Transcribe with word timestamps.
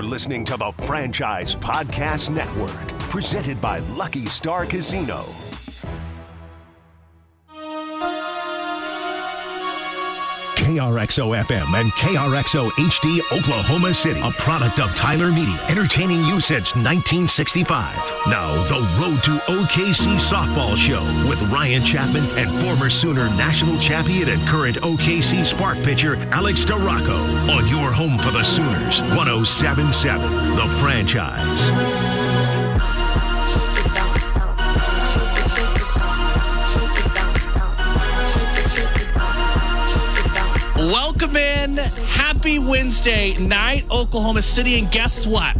You're 0.00 0.08
listening 0.08 0.46
to 0.46 0.56
the 0.56 0.72
Franchise 0.86 1.54
Podcast 1.54 2.30
Network, 2.30 2.88
presented 3.10 3.60
by 3.60 3.80
Lucky 3.80 4.24
Star 4.24 4.64
Casino. 4.64 5.26
KRXO 10.70 11.36
FM 11.42 11.80
and 11.80 11.90
KRXO 11.94 12.70
HD 12.70 13.18
Oklahoma 13.36 13.92
City, 13.92 14.20
a 14.20 14.30
product 14.30 14.78
of 14.78 14.94
Tyler 14.94 15.32
Media, 15.32 15.58
entertaining 15.68 16.24
you 16.26 16.40
since 16.40 16.76
1965. 16.76 17.96
Now, 18.28 18.52
the 18.68 18.78
Road 19.00 19.20
to 19.24 19.32
OKC 19.50 20.14
Softball 20.20 20.76
Show 20.76 21.02
with 21.28 21.42
Ryan 21.50 21.82
Chapman 21.82 22.24
and 22.38 22.48
former 22.60 22.88
Sooner 22.88 23.24
national 23.30 23.80
champion 23.80 24.28
and 24.28 24.40
current 24.46 24.76
OKC 24.76 25.44
Spark 25.44 25.76
pitcher 25.78 26.14
Alex 26.30 26.64
Storako 26.64 27.18
on 27.50 27.66
your 27.66 27.90
home 27.90 28.16
for 28.18 28.30
the 28.30 28.44
Sooners, 28.44 29.00
1077, 29.16 30.30
The 30.54 30.68
Franchise. 30.78 32.19
Welcome 40.90 41.36
in. 41.36 41.76
Happy 41.76 42.58
Wednesday 42.58 43.34
night, 43.38 43.84
Oklahoma 43.92 44.42
City. 44.42 44.76
And 44.76 44.90
guess 44.90 45.24
what? 45.24 45.54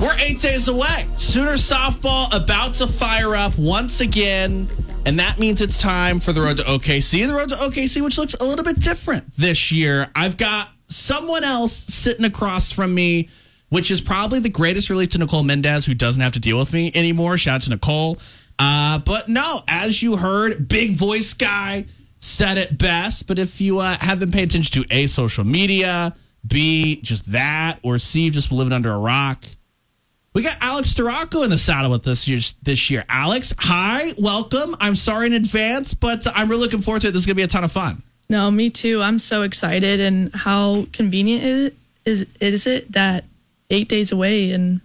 We're 0.00 0.16
eight 0.20 0.40
days 0.40 0.68
away. 0.68 1.06
Sooner 1.14 1.52
softball 1.52 2.34
about 2.34 2.76
to 2.76 2.86
fire 2.86 3.36
up 3.36 3.58
once 3.58 4.00
again. 4.00 4.68
And 5.04 5.18
that 5.18 5.38
means 5.38 5.60
it's 5.60 5.78
time 5.78 6.18
for 6.18 6.32
the 6.32 6.40
road 6.40 6.56
to 6.56 6.62
OKC. 6.62 7.20
and 7.20 7.30
The 7.30 7.34
road 7.34 7.50
to 7.50 7.56
OKC, 7.56 8.02
which 8.02 8.16
looks 8.16 8.32
a 8.40 8.44
little 8.44 8.64
bit 8.64 8.80
different 8.80 9.30
this 9.36 9.70
year. 9.70 10.08
I've 10.14 10.38
got 10.38 10.70
someone 10.88 11.44
else 11.44 11.74
sitting 11.74 12.24
across 12.24 12.72
from 12.72 12.94
me, 12.94 13.28
which 13.68 13.90
is 13.90 14.00
probably 14.00 14.40
the 14.40 14.48
greatest 14.48 14.88
relief 14.88 15.10
to 15.10 15.18
Nicole 15.18 15.42
Mendez, 15.42 15.84
who 15.84 15.92
doesn't 15.92 16.22
have 16.22 16.32
to 16.32 16.40
deal 16.40 16.58
with 16.58 16.72
me 16.72 16.90
anymore. 16.94 17.36
Shout 17.36 17.56
out 17.56 17.62
to 17.62 17.70
Nicole. 17.70 18.18
Uh, 18.58 18.98
but 19.00 19.28
no, 19.28 19.60
as 19.68 20.02
you 20.02 20.16
heard, 20.16 20.68
big 20.68 20.92
voice 20.92 21.34
guy 21.34 21.84
said 22.24 22.58
it 22.58 22.78
best. 22.78 23.26
But 23.26 23.38
if 23.38 23.60
you 23.60 23.78
uh, 23.78 23.96
have 24.00 24.18
been 24.18 24.30
paying 24.30 24.46
attention 24.46 24.82
to 24.82 24.94
A, 24.94 25.06
social 25.06 25.44
media, 25.44 26.14
B, 26.46 27.00
just 27.02 27.30
that, 27.32 27.78
or 27.82 27.98
C, 27.98 28.30
just 28.30 28.50
living 28.50 28.72
under 28.72 28.92
a 28.92 28.98
rock, 28.98 29.44
we 30.32 30.42
got 30.42 30.56
Alex 30.60 30.92
Storako 30.92 31.44
in 31.44 31.50
the 31.50 31.58
saddle 31.58 31.90
with 31.92 32.06
us 32.08 32.24
this 32.62 32.90
year. 32.90 33.04
Alex, 33.08 33.54
hi, 33.56 34.12
welcome. 34.18 34.74
I'm 34.80 34.96
sorry 34.96 35.26
in 35.26 35.32
advance, 35.32 35.94
but 35.94 36.26
I'm 36.34 36.48
really 36.48 36.62
looking 36.62 36.82
forward 36.82 37.02
to 37.02 37.08
it. 37.08 37.12
This 37.12 37.20
is 37.20 37.26
going 37.26 37.36
to 37.36 37.40
be 37.40 37.44
a 37.44 37.46
ton 37.46 37.62
of 37.62 37.70
fun. 37.70 38.02
No, 38.28 38.50
me 38.50 38.70
too. 38.70 39.00
I'm 39.00 39.18
so 39.18 39.42
excited, 39.42 40.00
and 40.00 40.34
how 40.34 40.86
convenient 40.92 41.44
is 41.44 41.66
it 41.66 41.76
is, 42.04 42.26
is 42.40 42.66
it 42.66 42.92
that 42.92 43.24
eight 43.70 43.88
days 43.88 44.12
away 44.12 44.50
and 44.52 44.80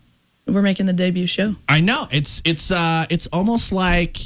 we're 0.46 0.62
making 0.62 0.86
the 0.86 0.94
debut 0.94 1.28
show. 1.28 1.56
I 1.68 1.82
know 1.82 2.08
it's 2.12 2.42
it's 2.44 2.72
uh 2.72 3.06
it's 3.10 3.28
almost 3.28 3.72
like 3.72 4.18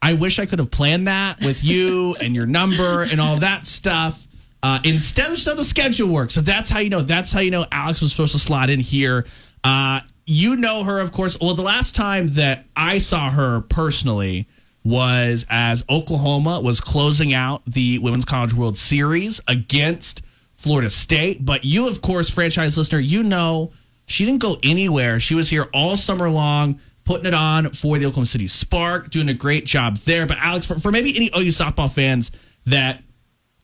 I 0.00 0.14
wish 0.14 0.38
I 0.38 0.46
could 0.46 0.58
have 0.58 0.70
planned 0.70 1.08
that 1.08 1.40
with 1.40 1.64
you 1.64 2.16
and 2.20 2.34
your 2.34 2.46
number 2.46 3.02
and 3.02 3.20
all 3.20 3.38
that 3.38 3.66
stuff. 3.66 4.26
Uh, 4.62 4.80
instead, 4.84 5.30
of 5.30 5.56
the 5.56 5.64
schedule 5.64 6.08
works. 6.08 6.34
So 6.34 6.40
that's 6.40 6.70
how 6.70 6.80
you 6.80 6.90
know. 6.90 7.00
That's 7.00 7.32
how 7.32 7.40
you 7.40 7.50
know 7.50 7.64
Alex 7.70 8.00
was 8.00 8.10
supposed 8.10 8.32
to 8.32 8.38
slot 8.38 8.70
in 8.70 8.80
here. 8.80 9.26
Uh, 9.62 10.00
you 10.26 10.56
know 10.56 10.84
her, 10.84 10.98
of 11.00 11.12
course. 11.12 11.38
Well, 11.40 11.54
the 11.54 11.62
last 11.62 11.94
time 11.94 12.28
that 12.28 12.66
I 12.76 12.98
saw 12.98 13.30
her 13.30 13.60
personally 13.62 14.46
was 14.84 15.46
as 15.48 15.84
Oklahoma 15.88 16.60
was 16.62 16.80
closing 16.80 17.34
out 17.34 17.62
the 17.66 17.98
Women's 17.98 18.24
College 18.24 18.54
World 18.54 18.76
Series 18.78 19.40
against 19.46 20.22
Florida 20.54 20.90
State. 20.90 21.44
But 21.44 21.64
you, 21.64 21.88
of 21.88 22.02
course, 22.02 22.30
franchise 22.30 22.76
listener, 22.76 23.00
you 23.00 23.22
know 23.22 23.72
she 24.08 24.24
didn't 24.24 24.40
go 24.40 24.58
anywhere. 24.62 25.20
She 25.20 25.34
was 25.34 25.50
here 25.50 25.66
all 25.74 25.96
summer 25.96 26.30
long 26.30 26.80
putting 27.08 27.24
it 27.24 27.32
on 27.32 27.70
for 27.70 27.98
the 27.98 28.04
Oklahoma 28.04 28.26
City 28.26 28.46
Spark, 28.46 29.08
doing 29.08 29.30
a 29.30 29.34
great 29.34 29.64
job 29.64 29.96
there. 30.00 30.26
But 30.26 30.36
Alex, 30.40 30.66
for, 30.66 30.78
for 30.78 30.92
maybe 30.92 31.16
any 31.16 31.30
OU 31.34 31.48
softball 31.48 31.90
fans 31.90 32.30
that 32.66 33.02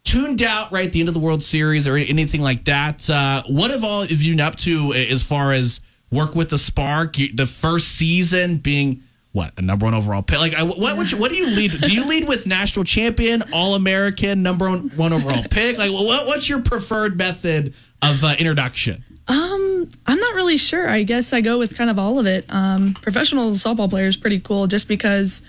tuned 0.03 0.43
out 0.43 0.73
right 0.73 0.87
at 0.87 0.93
the 0.95 1.01
end 1.01 1.09
of 1.09 1.15
the 1.15 1.21
World 1.21 1.43
Series 1.43 1.87
or 1.87 1.95
anything 1.95 2.41
like 2.41 2.65
that, 2.65 3.11
uh, 3.11 3.43
what 3.47 3.71
have 3.71 3.85
all 3.85 4.01
have 4.01 4.23
you 4.23 4.33
been 4.33 4.41
up 4.41 4.57
to 4.57 4.95
as 4.95 5.23
far 5.23 5.53
as 5.53 5.83
work 6.11 6.35
with 6.35 6.49
the 6.49 6.57
Spark? 6.57 7.17
The 7.17 7.47
first 7.47 7.89
season 7.89 8.57
being 8.57 9.03
what 9.33 9.53
a 9.59 9.63
number 9.63 9.85
one 9.85 9.93
overall 9.93 10.23
pick. 10.23 10.39
Like, 10.39 10.55
what 10.55 10.79
what, 10.79 11.13
you, 11.13 11.19
what 11.19 11.31
do 11.31 11.37
you 11.37 11.49
lead? 11.49 11.83
Do 11.83 11.93
you 11.93 12.07
lead 12.07 12.27
with 12.27 12.47
national 12.47 12.87
champion, 12.87 13.43
All 13.53 13.75
American, 13.75 14.43
number 14.43 14.71
one 14.71 15.13
overall 15.13 15.45
pick? 15.51 15.77
Like, 15.77 15.93
what, 15.93 16.27
what's 16.27 16.49
your 16.49 16.63
preferred 16.63 17.19
method 17.19 17.75
of 18.01 18.25
uh, 18.25 18.37
introduction? 18.39 19.05
Um, 19.27 19.89
I'm 20.07 20.19
not 20.19 20.35
really 20.35 20.57
sure. 20.57 20.89
I 20.89 21.03
guess 21.03 21.33
I 21.33 21.41
go 21.41 21.59
with 21.59 21.77
kind 21.77 21.91
of 21.91 21.99
all 21.99 22.19
of 22.19 22.27
it. 22.27 22.45
Um, 22.49 22.95
professional 23.01 23.51
softball 23.53 23.89
player 23.89 24.07
is 24.07 24.17
pretty 24.17 24.41
cool 24.41 24.67
just 24.67 24.89
because 24.89 25.41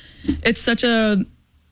it's 0.43 0.61
such 0.61 0.83
a 0.83 1.25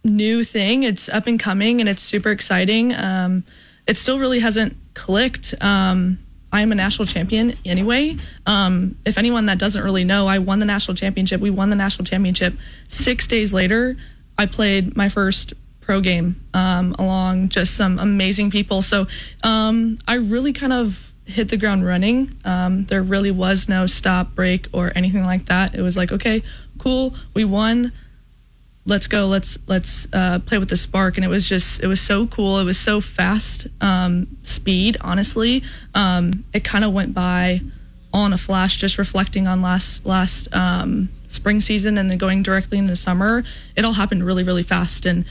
new 0.03 0.44
thing. 0.44 0.84
It's 0.84 1.08
up 1.09 1.28
and 1.28 1.40
coming 1.40 1.80
and 1.80 1.88
it's 1.88 2.02
super 2.02 2.31
exciting. 2.31 2.94
Um, 2.94 3.44
it 3.88 3.97
still 3.97 4.19
really 4.19 4.40
hasn't 4.40 4.75
clicked. 4.94 5.53
Um, 5.62 6.19
I 6.52 6.62
am 6.62 6.72
a 6.72 6.75
national 6.75 7.08
champion 7.08 7.58
anyway. 7.66 8.18
Um, 8.46 8.97
if 9.06 9.18
anyone 9.18 9.47
that 9.47 9.58
doesn't 9.58 9.84
really 9.84 10.03
know, 10.03 10.28
I 10.28 10.40
won 10.40 10.59
the 10.59 10.66
national 10.66 10.96
championship. 10.96 11.42
We 11.42 11.50
won 11.50 11.69
the 11.69 11.75
national 11.75 12.06
championship. 12.06 12.53
Six 12.90 13.28
days 13.28 13.53
later, 13.53 13.97
I 14.38 14.46
played 14.46 14.96
my 14.96 15.09
first 15.09 15.53
pro 15.81 16.00
game 16.00 16.42
um, 16.53 16.96
along 17.00 17.50
just 17.50 17.75
some 17.75 17.97
amazing 17.97 18.52
people. 18.52 18.81
So 18.81 19.08
um, 19.44 19.97
I 20.08 20.16
really 20.16 20.53
kind 20.53 20.74
of 20.74 21.12
hit 21.26 21.50
the 21.50 21.58
ground 21.58 21.86
running. 21.86 22.38
Um, 22.46 22.86
there 22.86 23.02
really 23.02 23.32
was 23.32 23.70
no 23.70 23.86
stop, 23.86 24.36
break, 24.36 24.68
or 24.74 24.92
anything 24.96 25.26
like 25.26 25.46
that. 25.46 25.76
It 25.76 25.82
was 25.82 25.96
like, 25.96 26.12
okay, 26.12 26.44
cool, 26.78 27.16
we 27.34 27.46
won. 27.46 27.92
Let's 28.86 29.08
go. 29.08 29.28
Let's 29.28 29.58
let's 29.68 30.08
uh, 30.12 30.40
play 30.40 30.58
with 30.58 30.70
the 30.70 30.76
spark, 30.76 31.16
and 31.18 31.24
it 31.24 31.30
was 31.30 31.48
just 31.48 31.82
it 31.82 31.88
was 31.88 32.02
so 32.02 32.28
cool. 32.28 32.60
It 32.60 32.66
was 32.66 32.78
so 32.78 33.00
fast 33.00 33.68
um, 33.80 34.28
speed. 34.44 34.98
Honestly, 35.00 35.64
um, 35.96 36.44
it 36.54 36.66
kind 36.66 36.84
of 36.84 36.92
went 36.92 37.14
by 37.14 37.62
on 38.12 38.34
a 38.34 38.38
flash. 38.38 38.76
Just 38.76 38.98
reflecting 38.98 39.48
on 39.48 39.62
last 39.62 40.06
last 40.06 40.54
um, 40.54 41.08
spring 41.30 41.62
season 41.62 41.98
and 41.98 42.12
then 42.12 42.18
going 42.18 42.44
directly 42.44 42.78
into 42.78 42.98
summer, 42.98 43.46
it 43.78 43.86
all 43.86 43.94
happened 43.94 44.26
really 44.26 44.44
really 44.44 44.64
fast 44.64 45.06
and. 45.06 45.26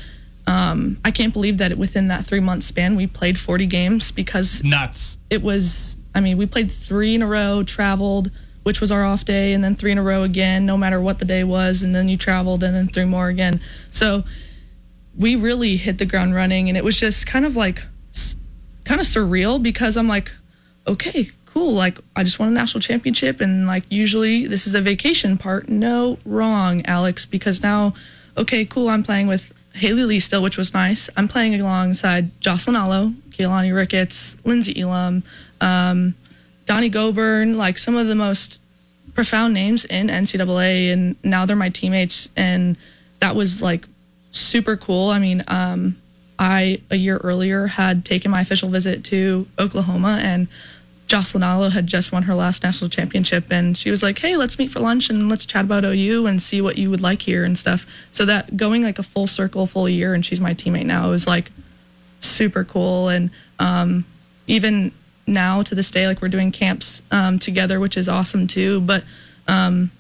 Um, 0.47 0.99
I 1.05 1.11
can't 1.11 1.33
believe 1.33 1.59
that 1.59 1.77
within 1.79 2.09
that 2.09 2.27
three 2.27 2.41
month 2.41 2.65
span 2.65 2.97
we 2.97 3.07
played 3.07 3.39
40 3.39 3.67
games 3.67 4.11
because 4.11 4.63
nuts. 4.65 5.19
It 5.31 5.43
was. 5.43 5.97
I 6.15 6.21
mean, 6.21 6.37
we 6.37 6.47
played 6.47 6.71
three 6.71 7.15
in 7.15 7.23
a 7.23 7.27
row, 7.27 7.63
traveled, 7.63 8.31
which 8.65 8.81
was 8.81 8.93
our 8.93 9.05
off 9.05 9.25
day, 9.25 9.53
and 9.55 9.65
then 9.65 9.75
three 9.75 9.93
in 9.93 9.99
a 9.99 10.03
row 10.03 10.25
again, 10.25 10.67
no 10.67 10.77
matter 10.77 11.01
what 11.01 11.19
the 11.19 11.25
day 11.25 11.43
was, 11.43 11.83
and 11.83 11.95
then 11.95 12.09
you 12.09 12.17
traveled, 12.17 12.63
and 12.63 12.75
then 12.75 12.89
three 12.89 13.07
more 13.07 13.29
again. 13.29 13.61
So 13.91 14.25
we 15.17 15.37
really 15.37 15.77
hit 15.77 15.99
the 15.99 16.05
ground 16.05 16.35
running, 16.35 16.69
and 16.69 16.77
it 16.77 16.85
was 16.85 16.99
just 16.99 17.27
kind 17.27 17.47
of 17.47 17.57
like, 17.57 17.83
kind 18.85 19.01
of 19.01 19.07
surreal 19.07 19.63
because 19.63 19.97
I'm 19.97 20.09
like, 20.09 20.33
okay, 20.87 21.31
cool. 21.47 21.73
Like 21.73 21.99
I 22.15 22.25
just 22.25 22.39
won 22.39 22.49
a 22.49 22.53
national 22.53 22.81
championship, 22.81 23.41
and 23.41 23.67
like 23.67 23.85
usually 23.89 24.47
this 24.47 24.67
is 24.67 24.75
a 24.75 24.81
vacation 24.81 25.39
part. 25.39 25.69
No, 25.69 26.19
wrong, 26.25 26.85
Alex, 26.87 27.25
because 27.25 27.63
now, 27.63 27.95
okay, 28.37 28.65
cool. 28.65 28.89
I'm 28.89 29.03
playing 29.03 29.29
with 29.29 29.53
Haley 29.75 30.05
Lee 30.05 30.21
still, 30.21 30.43
which 30.43 30.57
was 30.57 30.75
nice. 30.75 31.09
I'm 31.17 31.29
playing 31.29 31.59
alongside 31.61 32.41
Jocelyn 32.41 32.77
Alo, 32.77 33.13
Keilani 33.31 33.75
Ricketts, 33.75 34.37
Lynnsie 34.45 34.79
Elam, 34.79 35.23
um, 35.61 36.15
Donnie 36.67 36.89
Goburn, 36.89 37.57
like 37.57 37.79
some 37.79 37.97
of 37.97 38.07
the 38.07 38.15
most 38.15 38.61
profound 39.15 39.55
names 39.55 39.85
in 39.85 40.09
NCAA, 40.09 40.93
and 40.93 41.17
now 41.25 41.47
they're 41.47 41.57
my 41.57 41.71
teammates, 41.71 42.29
and 42.37 42.77
that 43.21 43.35
was 43.35 43.63
like 43.63 43.87
super 44.31 44.77
cool. 44.77 45.11
I 45.11 45.19
mean, 45.19 45.45
um, 45.49 45.97
I 46.39 46.81
a 46.91 46.97
year 46.97 47.19
earlier 47.19 47.67
had 47.67 48.05
taken 48.05 48.31
my 48.31 48.41
official 48.41 48.69
visit 48.69 49.05
to 49.05 49.47
Oklahoma, 49.59 50.19
and 50.23 50.49
Jocelyn 51.13 51.43
Alo 51.43 51.69
had 51.69 51.87
just 51.87 52.11
won 52.11 52.23
her 52.23 52.35
last 52.35 52.63
national 52.63 52.89
championship, 52.89 53.53
and 53.53 53.77
she 53.77 53.91
was 53.91 54.03
like, 54.03 54.19
"Hey, 54.19 54.39
let's 54.39 54.59
meet 54.59 54.71
for 54.71 54.81
lunch 54.81 55.11
and 55.11 55.29
let's 55.29 55.45
chat 55.45 55.63
about 55.63 55.85
OU 55.85 56.27
and 56.27 56.43
see 56.43 56.63
what 56.63 56.79
you 56.79 56.89
would 56.89 57.03
like 57.03 57.21
here 57.21 57.45
and 57.45 57.59
stuff." 57.59 57.85
So 58.11 58.25
that 58.25 58.57
going 58.57 58.83
like 58.83 58.99
a 58.99 59.03
full 59.03 59.27
circle, 59.27 59.67
full 59.67 59.91
year, 59.91 60.15
and 60.15 60.25
she's 60.25 60.41
my 60.41 60.55
teammate 60.55 60.87
now 60.87 61.11
was 61.11 61.27
like 61.27 61.53
super 62.21 62.65
cool, 62.65 63.11
and 63.11 63.29
um, 63.59 64.07
even 64.47 64.91
now 65.27 65.61
to 65.61 65.75
this 65.75 65.91
day, 65.91 66.07
like 66.07 66.23
we're 66.23 66.29
doing 66.29 66.51
camps 66.51 67.03
um, 67.11 67.39
together, 67.39 67.79
which 67.79 67.99
is 67.99 68.09
awesome 68.09 68.47
too. 68.47 68.81
But 68.81 69.05
um, 69.47 69.91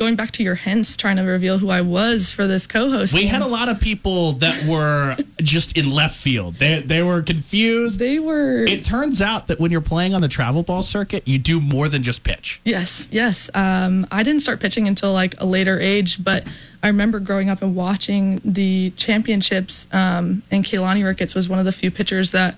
going 0.00 0.16
back 0.16 0.30
to 0.30 0.42
your 0.42 0.54
hints, 0.54 0.96
trying 0.96 1.16
to 1.16 1.22
reveal 1.22 1.58
who 1.58 1.68
I 1.68 1.82
was 1.82 2.32
for 2.32 2.46
this 2.46 2.66
co-host. 2.66 3.12
We 3.12 3.26
had 3.26 3.42
a 3.42 3.46
lot 3.46 3.68
of 3.68 3.78
people 3.80 4.32
that 4.32 4.64
were 4.64 5.14
just 5.42 5.76
in 5.76 5.90
left 5.90 6.16
field. 6.16 6.54
They 6.56 6.80
they 6.80 7.02
were 7.02 7.20
confused. 7.20 7.98
They 7.98 8.18
were. 8.18 8.64
It 8.64 8.82
turns 8.82 9.20
out 9.20 9.46
that 9.48 9.60
when 9.60 9.70
you're 9.70 9.82
playing 9.82 10.14
on 10.14 10.22
the 10.22 10.28
travel 10.28 10.62
ball 10.62 10.82
circuit, 10.82 11.28
you 11.28 11.38
do 11.38 11.60
more 11.60 11.86
than 11.90 12.02
just 12.02 12.24
pitch. 12.24 12.62
Yes, 12.64 13.10
yes. 13.12 13.50
Um, 13.52 14.06
I 14.10 14.22
didn't 14.22 14.40
start 14.40 14.58
pitching 14.58 14.88
until 14.88 15.12
like 15.12 15.38
a 15.38 15.44
later 15.44 15.78
age, 15.78 16.24
but 16.24 16.46
I 16.82 16.86
remember 16.86 17.20
growing 17.20 17.50
up 17.50 17.60
and 17.60 17.76
watching 17.76 18.40
the 18.42 18.92
championships. 18.96 19.86
Um, 19.92 20.42
and 20.50 20.64
Keilani 20.64 21.04
Ricketts 21.04 21.34
was 21.34 21.46
one 21.46 21.58
of 21.58 21.66
the 21.66 21.72
few 21.72 21.90
pitchers 21.90 22.30
that 22.30 22.56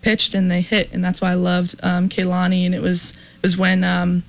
pitched 0.00 0.32
and 0.32 0.48
they 0.48 0.60
hit, 0.60 0.92
and 0.92 1.02
that's 1.02 1.20
why 1.20 1.32
I 1.32 1.34
loved 1.34 1.74
um, 1.82 2.08
Keilani. 2.08 2.64
And 2.66 2.72
it 2.74 2.82
was 2.82 3.10
it 3.10 3.42
was 3.42 3.56
when 3.56 3.82
um, 3.82 4.22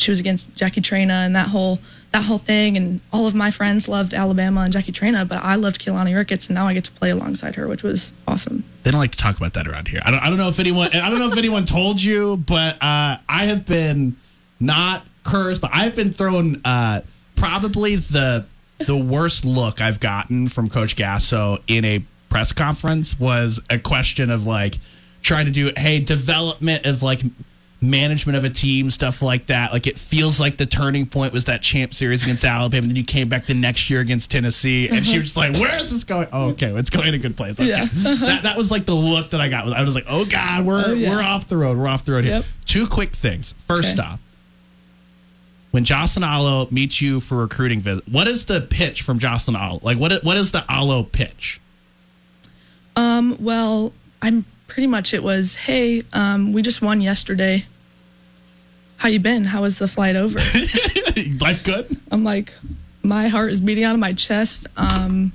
she 0.00 0.10
was 0.10 0.20
against 0.20 0.54
Jackie 0.54 0.80
Traina 0.80 1.24
and 1.26 1.36
that 1.36 1.48
whole 1.48 1.78
that 2.12 2.24
whole 2.24 2.38
thing. 2.38 2.76
And 2.76 3.00
all 3.12 3.26
of 3.26 3.34
my 3.34 3.50
friends 3.50 3.88
loved 3.88 4.14
Alabama 4.14 4.62
and 4.62 4.72
Jackie 4.72 4.92
Traina, 4.92 5.28
but 5.28 5.38
I 5.42 5.54
loved 5.54 5.80
Keilani 5.80 6.14
Ricketts, 6.14 6.48
and 6.48 6.54
now 6.54 6.66
I 6.66 6.74
get 6.74 6.84
to 6.84 6.92
play 6.92 7.10
alongside 7.10 7.54
her, 7.56 7.68
which 7.68 7.82
was 7.82 8.12
awesome. 8.26 8.64
They 8.82 8.90
don't 8.90 9.00
like 9.00 9.12
to 9.12 9.18
talk 9.18 9.36
about 9.36 9.54
that 9.54 9.68
around 9.68 9.88
here. 9.88 10.00
I 10.04 10.10
don't, 10.10 10.20
I 10.20 10.28
don't 10.28 10.38
know 10.38 10.48
if 10.48 10.58
anyone 10.58 10.88
I 10.94 11.10
don't 11.10 11.18
know 11.18 11.30
if 11.30 11.38
anyone 11.38 11.66
told 11.66 12.02
you, 12.02 12.36
but 12.36 12.74
uh, 12.80 13.18
I 13.28 13.46
have 13.46 13.66
been 13.66 14.16
not 14.58 15.04
cursed, 15.24 15.60
but 15.60 15.70
I've 15.72 15.94
been 15.94 16.12
thrown 16.12 16.60
uh, 16.64 17.02
probably 17.36 17.96
the 17.96 18.46
the 18.78 18.96
worst 18.96 19.44
look 19.44 19.80
I've 19.80 20.00
gotten 20.00 20.48
from 20.48 20.68
Coach 20.70 20.96
Gasso 20.96 21.62
in 21.68 21.84
a 21.84 22.04
press 22.30 22.52
conference 22.52 23.18
was 23.18 23.60
a 23.68 23.78
question 23.78 24.30
of 24.30 24.46
like 24.46 24.78
trying 25.22 25.46
to 25.46 25.52
do 25.52 25.70
hey 25.76 26.00
development 26.00 26.86
of 26.86 27.02
like 27.02 27.20
management 27.82 28.36
of 28.36 28.44
a 28.44 28.50
team 28.50 28.90
stuff 28.90 29.22
like 29.22 29.46
that 29.46 29.72
like 29.72 29.86
it 29.86 29.96
feels 29.96 30.38
like 30.38 30.58
the 30.58 30.66
turning 30.66 31.06
point 31.06 31.32
was 31.32 31.46
that 31.46 31.62
champ 31.62 31.94
series 31.94 32.22
against 32.22 32.44
alabama 32.44 32.82
and 32.82 32.90
then 32.90 32.96
you 32.96 33.02
came 33.04 33.26
back 33.26 33.46
the 33.46 33.54
next 33.54 33.88
year 33.88 34.00
against 34.00 34.30
tennessee 34.30 34.86
and 34.90 35.06
she 35.06 35.16
was 35.16 35.32
just 35.32 35.36
like 35.38 35.54
where 35.54 35.78
is 35.78 35.90
this 35.90 36.04
going 36.04 36.28
oh 36.30 36.50
okay 36.50 36.70
it's 36.76 36.90
going 36.90 37.08
in 37.08 37.14
a 37.14 37.18
good 37.18 37.34
place 37.34 37.58
okay. 37.58 37.68
Yeah. 37.70 37.86
that, 37.94 38.40
that 38.42 38.56
was 38.58 38.70
like 38.70 38.84
the 38.84 38.94
look 38.94 39.30
that 39.30 39.40
i 39.40 39.48
got 39.48 39.66
i 39.72 39.80
was 39.82 39.94
like 39.94 40.04
oh 40.08 40.26
god 40.26 40.66
we're 40.66 40.84
Oh, 40.88 40.92
yeah. 40.92 41.08
we're 41.16 41.22
off 41.22 41.48
the 41.48 41.56
road 41.56 41.78
we're 41.78 41.88
off 41.88 42.04
the 42.04 42.12
road 42.12 42.24
here 42.24 42.34
Yep. 42.36 42.44
two 42.66 42.86
quick 42.86 43.12
things 43.14 43.54
first 43.66 43.98
Okay. 43.98 44.06
off 44.08 44.20
when 45.70 45.84
Jocelyn 45.84 46.24
Alo 46.24 46.66
meets 46.72 47.00
you 47.00 47.20
for 47.20 47.36
recruiting 47.36 47.78
visit, 47.78 48.02
what 48.08 48.26
is 48.26 48.46
the 48.46 48.60
pitch 48.60 49.02
from 49.02 49.20
Jocelyn 49.20 49.54
Alo? 49.56 49.78
Like, 49.84 49.98
what 50.00 50.10
is, 50.10 50.22
what 50.24 50.36
is 50.36 50.50
the 50.50 50.64
Alo 50.68 51.04
pitch? 51.04 51.60
Um, 52.96 53.36
well, 53.38 53.92
I'm 54.20 54.46
pretty 54.66 54.88
much 54.88 55.14
it 55.14 55.22
was, 55.22 55.54
hey, 55.54 56.02
um, 56.12 56.52
we 56.52 56.62
just 56.62 56.82
won 56.82 57.00
yesterday. 57.00 57.66
How 59.00 59.08
you 59.08 59.18
been? 59.18 59.44
How 59.44 59.62
was 59.62 59.78
the 59.78 59.88
flight 59.88 60.14
over? 60.14 60.38
Life 61.40 61.62
good? 61.64 61.98
I'm 62.10 62.22
like, 62.22 62.52
my 63.02 63.28
heart 63.28 63.50
is 63.50 63.62
beating 63.62 63.82
out 63.82 63.94
of 63.94 63.98
my 63.98 64.12
chest. 64.12 64.66
Um, 64.76 65.32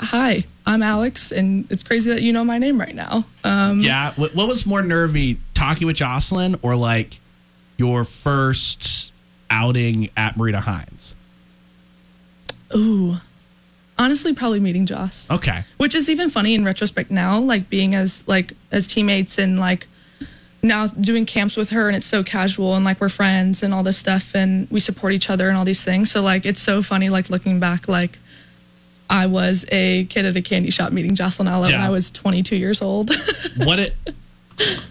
hi, 0.00 0.44
I'm 0.64 0.82
Alex, 0.82 1.30
and 1.30 1.70
it's 1.70 1.82
crazy 1.82 2.10
that 2.10 2.22
you 2.22 2.32
know 2.32 2.42
my 2.42 2.56
name 2.56 2.80
right 2.80 2.94
now. 2.94 3.26
Um, 3.44 3.80
Yeah. 3.80 4.12
What, 4.14 4.34
what 4.34 4.48
was 4.48 4.64
more 4.64 4.80
nervy, 4.80 5.38
talking 5.52 5.86
with 5.86 5.96
Jocelyn 5.96 6.58
or 6.62 6.74
like 6.74 7.20
your 7.76 8.02
first 8.04 9.12
outing 9.50 10.08
at 10.16 10.36
Marita 10.36 10.62
Hynes? 10.62 11.12
ooh, 12.74 13.18
honestly, 13.98 14.32
probably 14.32 14.60
meeting 14.60 14.86
Joss. 14.86 15.30
Okay. 15.30 15.64
which 15.76 15.94
is 15.94 16.08
even 16.08 16.30
funny 16.30 16.54
in 16.54 16.64
retrospect 16.64 17.10
now 17.10 17.38
like 17.38 17.68
being 17.68 17.94
as 17.94 18.26
like 18.26 18.54
as 18.72 18.86
teammates 18.86 19.36
and 19.36 19.58
like 19.58 19.86
now 20.62 20.86
doing 20.86 21.24
camps 21.24 21.56
with 21.56 21.70
her 21.70 21.88
and 21.88 21.96
it's 21.96 22.06
so 22.06 22.22
casual 22.22 22.74
and 22.74 22.84
like 22.84 23.00
we're 23.00 23.08
friends 23.08 23.62
and 23.62 23.72
all 23.72 23.82
this 23.82 23.96
stuff 23.96 24.34
and 24.34 24.70
we 24.70 24.78
support 24.78 25.12
each 25.12 25.30
other 25.30 25.48
and 25.48 25.56
all 25.56 25.64
these 25.64 25.82
things 25.82 26.10
so 26.10 26.20
like 26.22 26.44
it's 26.44 26.60
so 26.60 26.82
funny 26.82 27.08
like 27.08 27.30
looking 27.30 27.58
back 27.58 27.88
like 27.88 28.18
i 29.08 29.26
was 29.26 29.64
a 29.72 30.04
kid 30.06 30.26
at 30.26 30.36
a 30.36 30.42
candy 30.42 30.70
shop 30.70 30.92
meeting 30.92 31.14
jocelyn 31.14 31.48
alo 31.48 31.62
when 31.62 31.74
i 31.80 31.88
was 31.88 32.10
22 32.10 32.56
years 32.56 32.82
old 32.82 33.10
What 33.56 33.78
it 33.78 33.94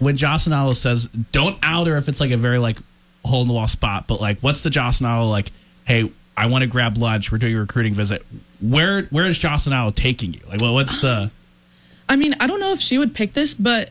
when 0.00 0.16
Jocelyn 0.16 0.52
Alo 0.52 0.72
says, 0.72 1.06
don't 1.30 1.56
out 1.62 1.86
her 1.86 1.96
if 1.96 2.08
it's 2.08 2.18
like 2.18 2.32
a 2.32 2.36
very 2.36 2.58
like 2.58 2.78
hole 3.24 3.42
in 3.42 3.46
the 3.46 3.54
wall 3.54 3.68
spot, 3.68 4.08
but 4.08 4.20
like, 4.20 4.40
what's 4.40 4.62
the 4.62 4.70
Jocelyn 4.70 5.08
Alo 5.08 5.30
like? 5.30 5.52
Hey, 5.84 6.10
I 6.36 6.46
want 6.46 6.64
to 6.64 6.68
grab 6.68 6.96
lunch. 6.96 7.30
We're 7.30 7.38
doing 7.38 7.54
a 7.54 7.60
recruiting 7.60 7.94
visit. 7.94 8.24
Where 8.60 9.02
where 9.04 9.26
is 9.26 9.38
Jocelyn 9.38 9.76
Alo 9.76 9.92
taking 9.92 10.34
you? 10.34 10.40
Like, 10.48 10.60
well, 10.60 10.74
what's 10.74 11.00
the 11.00 11.30
i 12.10 12.16
mean 12.16 12.34
i 12.40 12.46
don't 12.46 12.60
know 12.60 12.72
if 12.72 12.80
she 12.80 12.98
would 12.98 13.14
pick 13.14 13.32
this 13.32 13.54
but 13.54 13.90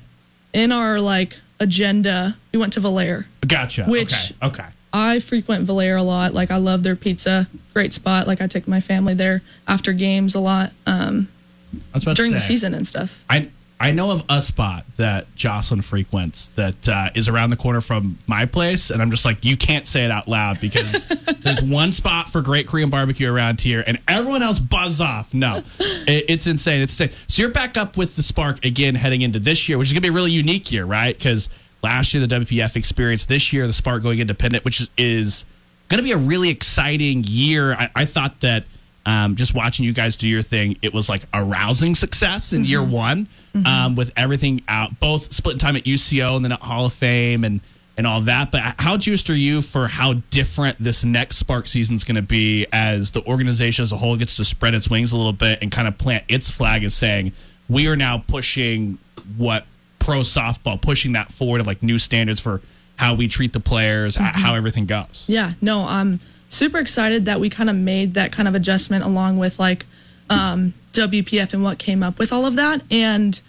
in 0.54 0.72
our 0.72 1.00
like 1.00 1.40
agenda 1.60 2.38
we 2.52 2.60
went 2.60 2.74
to 2.74 2.82
Valair. 2.82 3.26
gotcha? 3.48 3.86
Which- 3.86 4.14
okay, 4.42 4.62
okay. 4.62 4.70
I 4.92 5.20
frequent 5.20 5.68
Valair 5.68 6.00
a 6.00 6.04
lot. 6.04 6.34
Like 6.34 6.50
I 6.50 6.56
love 6.58 6.82
their 6.82 6.96
pizza, 6.96 7.48
great 7.76 7.94
spot. 7.94 8.26
Like 8.26 8.42
I 8.42 8.48
take 8.48 8.68
my 8.68 8.82
family 8.82 9.14
there 9.14 9.44
after 9.68 9.94
games 9.94 10.34
a 10.34 10.40
lot 10.40 10.72
um, 10.88 11.28
I 11.74 11.78
was 11.94 12.04
about 12.04 12.16
during 12.16 12.32
the 12.32 12.40
season 12.40 12.74
and 12.74 12.88
stuff. 12.88 13.24
I 13.30 13.50
I 13.80 13.92
know 13.92 14.12
of 14.12 14.26
a 14.28 14.42
spot 14.42 14.86
that 14.98 15.34
Jocelyn 15.36 15.82
frequents 15.82 16.50
that 16.56 16.90
uh, 16.90 17.12
is 17.16 17.30
around 17.30 17.52
the 17.52 17.56
corner 17.56 17.80
from 17.80 18.18
my 18.28 18.46
place, 18.46 18.90
and 18.90 19.02
I'm 19.02 19.10
just 19.10 19.24
like, 19.24 19.46
you 19.46 19.56
can't 19.56 19.88
say 19.88 20.04
it 20.04 20.12
out 20.12 20.28
loud 20.28 20.60
because 20.60 21.06
there's 21.40 21.62
one 21.62 21.94
spot 21.94 22.30
for 22.30 22.42
great 22.42 22.68
Korean 22.68 22.90
barbecue 22.90 23.32
around 23.32 23.62
here, 23.62 23.84
and 23.88 24.00
everyone 24.08 24.44
else 24.44 24.60
buzz 24.60 25.00
off. 25.00 25.34
No, 25.34 25.64
it, 25.80 26.26
it's 26.28 26.46
insane. 26.46 26.82
It's 26.82 27.00
insane. 27.00 27.16
So 27.28 27.42
you're 27.42 27.52
back 27.52 27.78
up 27.78 27.96
with 27.96 28.18
the 28.18 28.24
Spark 28.24 28.66
again 28.66 28.96
heading 28.96 29.22
into 29.22 29.40
this 29.40 29.70
year, 29.70 29.78
which 29.78 29.88
is 29.88 29.94
gonna 29.94 30.02
be 30.02 30.10
a 30.10 30.14
really 30.14 30.32
unique 30.32 30.72
year, 30.72 30.86
right? 30.86 31.16
Because 31.16 31.48
last 31.82 32.14
year 32.14 32.26
the 32.26 32.36
WPF 32.36 32.76
experience, 32.76 33.26
this 33.26 33.54
year 33.54 33.66
the 33.66 33.74
Spark 33.74 34.04
going 34.04 34.20
independent, 34.20 34.66
which 34.66 34.82
is, 34.82 34.90
is 34.98 35.46
going 35.90 35.98
to 35.98 36.04
be 36.04 36.12
a 36.12 36.18
really 36.18 36.50
exciting 36.50 37.24
year. 37.28 37.74
I, 37.74 37.90
I 37.96 38.06
thought 38.06 38.40
that 38.42 38.64
um, 39.06 39.36
just 39.36 39.54
watching 39.54 39.86
you 39.86 39.94
guys 39.94 40.18
do 40.18 40.28
your 40.28 40.42
thing, 40.42 40.78
it 40.82 40.94
was 40.94 41.10
like 41.10 41.24
a 41.34 41.44
rousing 41.44 41.96
success 41.96 42.54
in 42.54 42.66
year 42.66 42.84
one 42.84 43.28
um, 43.66 43.96
with 43.96 44.12
everything 44.16 44.62
out, 44.68 45.00
both 45.00 45.32
splitting 45.34 45.60
time 45.60 45.76
at 45.76 45.84
UCO 45.84 46.36
and 46.36 46.46
then 46.46 46.52
at 46.52 46.62
Hall 46.62 46.86
of 46.86 46.94
Fame 46.94 47.44
and 47.44 47.62
and 47.98 48.08
all 48.08 48.22
that. 48.22 48.50
But 48.52 48.62
how 48.78 48.96
juiced 48.96 49.30
are 49.30 49.36
you 49.36 49.62
for 49.62 49.88
how 49.88 50.14
different 50.32 50.78
this 50.80 51.04
next 51.04 51.36
Spark 51.38 51.68
season 51.68 51.96
is 51.96 52.06
going 52.06 52.16
to 52.16 52.22
be 52.22 52.66
as 52.72 53.12
the 53.12 53.22
organization 53.26 53.84
as 53.84 53.92
a 53.92 53.98
whole 53.98 54.16
gets 54.16 54.38
to 54.38 54.46
spread 54.46 54.74
its 54.74 54.90
wings 54.90 55.12
a 55.12 55.18
little 55.18 55.34
bit 55.34 55.60
and 55.62 55.70
kind 55.70 55.86
of 55.88 55.98
plant 55.98 56.24
its 56.30 56.50
flag 56.50 56.86
as 56.86 56.94
saying 56.94 57.34
we 57.68 57.88
are 57.88 57.98
now 57.98 58.24
pushing 58.26 58.98
what 59.36 59.66
pro 60.00 60.20
softball, 60.22 60.82
pushing 60.82 61.12
that 61.14 61.30
forward 61.32 61.60
of 61.60 61.68
like 61.68 61.84
new 61.84 62.00
standards 62.00 62.40
for 62.40 62.62
how 62.96 63.16
we 63.16 63.28
treat 63.28 63.52
the 63.52 63.60
players, 63.60 64.16
h- 64.18 64.24
how 64.34 64.56
everything 64.56 64.86
goes. 64.86 65.26
Yeah, 65.28 65.52
no, 65.62 65.82
I'm 65.86 66.20
super 66.50 66.80
excited 66.80 67.26
that 67.26 67.40
we 67.40 67.50
kind 67.50 67.70
of 67.70 67.76
made 67.76 68.16
that 68.16 68.32
kind 68.32 68.48
of 68.48 68.56
adjustment 68.56 69.06
along 69.06 69.38
with 69.38 69.60
like 69.60 69.86
um, 70.30 70.74
WPF 70.94 71.54
and 71.54 71.64
what 71.64 71.80
came 71.80 72.04
up 72.04 72.20
with 72.20 72.34
all 72.34 72.46
of 72.46 72.56
that. 72.56 72.82
And 72.92 73.40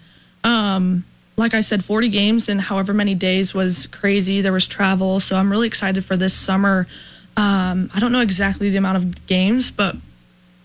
um, 0.43 1.03
like 1.37 1.53
I 1.53 1.61
said, 1.61 1.83
40 1.83 2.09
games 2.09 2.49
in 2.49 2.59
however 2.59 2.93
many 2.93 3.15
days 3.15 3.53
was 3.53 3.87
crazy. 3.87 4.41
There 4.41 4.53
was 4.53 4.67
travel. 4.67 5.19
So 5.19 5.35
I'm 5.35 5.51
really 5.51 5.67
excited 5.67 6.05
for 6.05 6.15
this 6.15 6.33
summer. 6.33 6.87
Um, 7.35 7.89
I 7.93 7.99
don't 7.99 8.11
know 8.11 8.21
exactly 8.21 8.69
the 8.69 8.77
amount 8.77 8.97
of 8.97 9.27
games, 9.27 9.71
but 9.71 9.95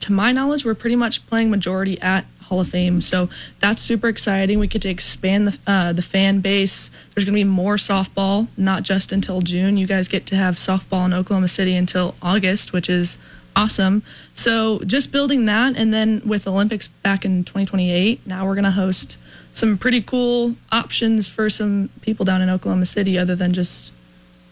to 0.00 0.12
my 0.12 0.32
knowledge, 0.32 0.64
we're 0.64 0.74
pretty 0.74 0.96
much 0.96 1.26
playing 1.26 1.50
majority 1.50 2.00
at 2.00 2.26
Hall 2.46 2.60
of 2.60 2.68
Fame. 2.68 3.00
So 3.00 3.28
that's 3.60 3.82
super 3.82 4.08
exciting. 4.08 4.58
We 4.58 4.66
get 4.66 4.82
to 4.82 4.88
expand 4.88 5.48
the 5.48 5.58
uh, 5.66 5.92
the 5.92 6.02
fan 6.02 6.40
base. 6.40 6.90
There's 7.14 7.24
going 7.24 7.34
to 7.34 7.40
be 7.40 7.44
more 7.44 7.76
softball, 7.76 8.48
not 8.56 8.82
just 8.82 9.12
until 9.12 9.40
June. 9.40 9.76
You 9.76 9.86
guys 9.86 10.08
get 10.08 10.26
to 10.26 10.36
have 10.36 10.54
softball 10.54 11.06
in 11.06 11.12
Oklahoma 11.12 11.48
City 11.48 11.74
until 11.76 12.14
August, 12.22 12.72
which 12.72 12.88
is 12.88 13.18
awesome. 13.54 14.02
So 14.34 14.80
just 14.80 15.12
building 15.12 15.46
that, 15.46 15.76
and 15.76 15.92
then 15.92 16.22
with 16.24 16.46
Olympics 16.46 16.88
back 16.88 17.24
in 17.24 17.42
2028, 17.44 18.26
now 18.26 18.46
we're 18.46 18.54
going 18.54 18.64
to 18.64 18.70
host 18.70 19.16
some 19.52 19.78
pretty 19.78 20.02
cool 20.02 20.54
options 20.70 21.28
for 21.28 21.48
some 21.48 21.88
people 22.02 22.24
down 22.26 22.42
in 22.42 22.50
Oklahoma 22.50 22.86
City, 22.86 23.18
other 23.18 23.34
than 23.34 23.52
just 23.54 23.92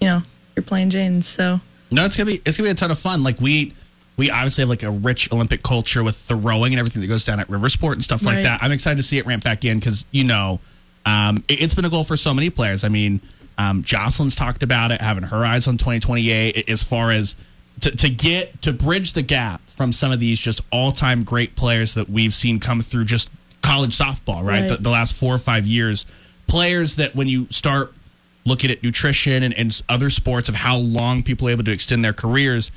you 0.00 0.08
know 0.08 0.22
your 0.56 0.62
playing 0.62 0.90
Janes. 0.90 1.26
So 1.26 1.60
No, 1.90 2.04
it's 2.04 2.16
gonna 2.16 2.30
be 2.30 2.42
it's 2.44 2.56
gonna 2.56 2.68
be 2.68 2.72
a 2.72 2.74
ton 2.74 2.90
of 2.90 2.98
fun. 2.98 3.22
Like 3.22 3.40
we 3.40 3.74
we 4.16 4.30
obviously 4.30 4.62
have 4.62 4.68
like 4.68 4.82
a 4.82 4.90
rich 4.90 5.30
Olympic 5.32 5.62
culture 5.62 6.02
with 6.04 6.26
the 6.28 6.36
rowing 6.36 6.72
and 6.72 6.78
everything 6.78 7.02
that 7.02 7.08
goes 7.08 7.24
down 7.24 7.40
at 7.40 7.48
River 7.50 7.68
Sport 7.68 7.94
and 7.96 8.04
stuff 8.04 8.22
like 8.22 8.36
Right. 8.36 8.42
that. 8.44 8.62
I'm 8.62 8.70
excited 8.72 8.96
to 8.96 9.02
see 9.02 9.18
it 9.18 9.26
ramp 9.26 9.42
back 9.44 9.64
in 9.64 9.78
because 9.78 10.06
you 10.12 10.24
know 10.24 10.60
um, 11.06 11.42
it, 11.48 11.58
has 11.60 11.74
been 11.74 11.84
a 11.84 11.90
goal 11.90 12.04
for 12.04 12.16
so 12.16 12.32
many 12.32 12.48
players. 12.50 12.84
I 12.84 12.88
mean, 12.88 13.20
um, 13.58 13.82
Jocelyn's 13.82 14.34
talked 14.36 14.62
about 14.62 14.90
it, 14.90 15.00
having 15.00 15.24
her 15.24 15.44
eyes 15.44 15.66
on 15.68 15.76
2028 15.78 16.68
as 16.68 16.82
far 16.82 17.10
as 17.10 17.34
to, 17.80 17.90
to 17.90 18.08
get 18.08 18.62
to 18.62 18.72
bridge 18.72 19.12
the 19.14 19.22
gap 19.22 19.60
from 19.68 19.92
some 19.92 20.12
of 20.12 20.20
these 20.20 20.38
just 20.38 20.60
all 20.70 20.92
time 20.92 21.24
great 21.24 21.56
players 21.56 21.94
that 21.94 22.08
we've 22.08 22.34
seen 22.34 22.60
come 22.60 22.80
through 22.82 23.04
just 23.04 23.30
college 23.62 23.96
softball, 23.98 24.44
right? 24.44 24.60
Right. 24.60 24.68
The, 24.68 24.76
the 24.76 24.90
last 24.90 25.14
four 25.14 25.34
or 25.34 25.38
five 25.38 25.66
years, 25.66 26.06
players 26.46 26.96
that 26.96 27.16
when 27.16 27.26
you 27.28 27.46
start 27.50 27.92
looking 28.46 28.70
at 28.70 28.82
nutrition 28.82 29.42
and, 29.42 29.54
and 29.54 29.82
other 29.88 30.10
sports 30.10 30.48
of 30.48 30.54
how 30.54 30.76
long 30.78 31.22
people 31.22 31.48
are 31.48 31.50
able 31.50 31.64
to 31.64 31.72
extend 31.72 32.04
their 32.04 32.12
careers, 32.12 32.70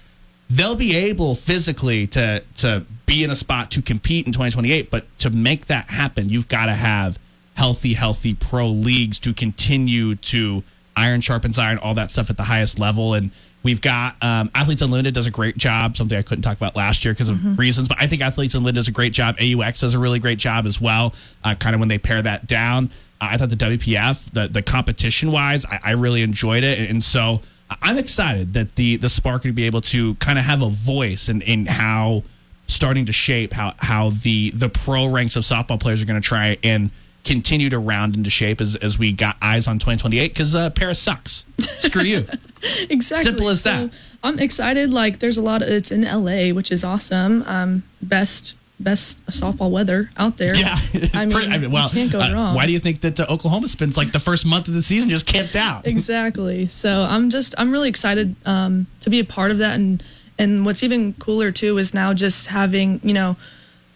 they'll 0.49 0.75
be 0.75 0.95
able 0.95 1.35
physically 1.35 2.07
to 2.07 2.43
to 2.55 2.85
be 3.05 3.23
in 3.23 3.31
a 3.31 3.35
spot 3.35 3.71
to 3.71 3.81
compete 3.81 4.25
in 4.25 4.31
2028. 4.31 4.91
But 4.91 5.05
to 5.19 5.29
make 5.29 5.65
that 5.67 5.89
happen, 5.89 6.29
you've 6.29 6.47
got 6.47 6.67
to 6.67 6.73
have 6.73 7.17
healthy, 7.55 7.93
healthy 7.93 8.35
pro 8.35 8.67
leagues 8.67 9.17
to 9.19 9.33
continue 9.33 10.15
to 10.15 10.63
iron 10.95 11.21
sharpens 11.21 11.57
iron, 11.57 11.77
all 11.77 11.93
that 11.95 12.11
stuff 12.11 12.29
at 12.29 12.37
the 12.37 12.43
highest 12.43 12.79
level. 12.79 13.13
And 13.13 13.31
we've 13.63 13.81
got 13.81 14.15
um, 14.21 14.51
Athletes 14.53 14.81
Unlimited 14.81 15.13
does 15.13 15.27
a 15.27 15.31
great 15.31 15.57
job, 15.57 15.95
something 15.95 16.17
I 16.17 16.21
couldn't 16.21 16.43
talk 16.43 16.57
about 16.57 16.75
last 16.75 17.03
year 17.05 17.13
because 17.13 17.29
of 17.29 17.57
reasons, 17.57 17.87
but 17.87 17.97
I 17.99 18.07
think 18.07 18.21
Athletes 18.21 18.53
Unlimited 18.53 18.75
does 18.75 18.87
a 18.87 18.91
great 18.91 19.13
job. 19.13 19.37
AUX 19.37 19.79
does 19.79 19.93
a 19.93 19.99
really 19.99 20.19
great 20.19 20.37
job 20.37 20.65
as 20.65 20.81
well, 20.81 21.13
uh, 21.43 21.55
kind 21.55 21.75
of 21.75 21.79
when 21.79 21.89
they 21.89 21.97
pair 21.97 22.21
that 22.21 22.47
down. 22.47 22.91
Uh, 23.19 23.29
I 23.31 23.37
thought 23.37 23.49
the 23.49 23.55
WPF, 23.55 24.31
the, 24.31 24.47
the 24.47 24.61
competition 24.61 25.31
wise, 25.31 25.65
I, 25.65 25.79
I 25.83 25.91
really 25.91 26.21
enjoyed 26.21 26.63
it. 26.63 26.89
And 26.89 27.03
so 27.03 27.41
I'm 27.81 27.97
excited 27.97 28.53
that 28.53 28.75
the, 28.75 28.97
the 28.97 29.09
Spark 29.09 29.43
would 29.43 29.55
be 29.55 29.65
able 29.65 29.81
to 29.81 30.15
kind 30.15 30.39
of 30.39 30.45
have 30.45 30.61
a 30.61 30.69
voice 30.69 31.27
in, 31.29 31.41
in 31.41 31.65
how 31.65 32.23
starting 32.67 33.05
to 33.05 33.13
shape 33.13 33.53
how, 33.53 33.73
how 33.79 34.09
the, 34.09 34.51
the 34.51 34.69
pro 34.69 35.07
ranks 35.07 35.35
of 35.35 35.43
softball 35.43 35.79
players 35.79 36.01
are 36.01 36.05
going 36.05 36.21
to 36.21 36.27
try 36.27 36.57
and 36.63 36.91
continue 37.23 37.69
to 37.69 37.77
round 37.79 38.15
into 38.15 38.29
shape 38.29 38.61
as, 38.61 38.75
as 38.77 38.97
we 38.97 39.11
got 39.11 39.35
eyes 39.41 39.67
on 39.67 39.79
2028 39.79 40.29
because 40.33 40.55
uh, 40.55 40.69
Paris 40.69 40.99
sucks. 40.99 41.43
Screw 41.79 42.03
you. 42.03 42.25
exactly. 42.89 43.23
Simple 43.23 43.49
as 43.49 43.61
So, 43.61 43.69
that. 43.69 43.91
I'm 44.23 44.39
excited. 44.39 44.91
Like, 44.91 45.19
there's 45.19 45.37
a 45.37 45.41
lot 45.41 45.61
of 45.61 45.67
it's 45.69 45.91
in 45.91 46.03
LA, 46.03 46.53
which 46.53 46.71
is 46.71 46.83
awesome. 46.83 47.43
Um, 47.47 47.83
best 48.01 48.55
best 48.79 49.25
softball 49.27 49.71
weather 49.71 50.09
out 50.17 50.37
there. 50.37 50.55
Yeah. 50.55 50.77
I 51.13 51.25
mean, 51.25 51.31
Pretty- 51.31 51.65
you 51.65 51.89
can't 51.89 52.11
go 52.11 52.19
uh, 52.19 52.33
wrong. 52.33 52.55
Why 52.55 52.65
do 52.65 52.73
you 52.73 52.79
think 52.79 53.01
that 53.01 53.19
uh, 53.19 53.25
Oklahoma 53.29 53.67
spends 53.67 53.97
like 53.97 54.11
the 54.11 54.19
first 54.19 54.45
month 54.45 54.67
of 54.67 54.73
the 54.73 54.83
season 54.83 55.09
just 55.09 55.25
camped 55.25 55.55
out? 55.55 55.85
exactly. 55.87 56.67
So 56.67 57.01
I'm 57.09 57.29
just 57.29 57.55
I'm 57.57 57.71
really 57.71 57.89
excited 57.89 58.35
um, 58.45 58.87
to 59.01 59.09
be 59.09 59.19
a 59.19 59.25
part 59.25 59.51
of 59.51 59.57
that, 59.59 59.75
and 59.75 60.03
and 60.37 60.65
what's 60.65 60.83
even 60.83 61.13
cooler 61.13 61.51
too 61.51 61.77
is 61.77 61.93
now 61.93 62.13
just 62.13 62.47
having 62.47 62.99
you 63.03 63.13
know 63.13 63.35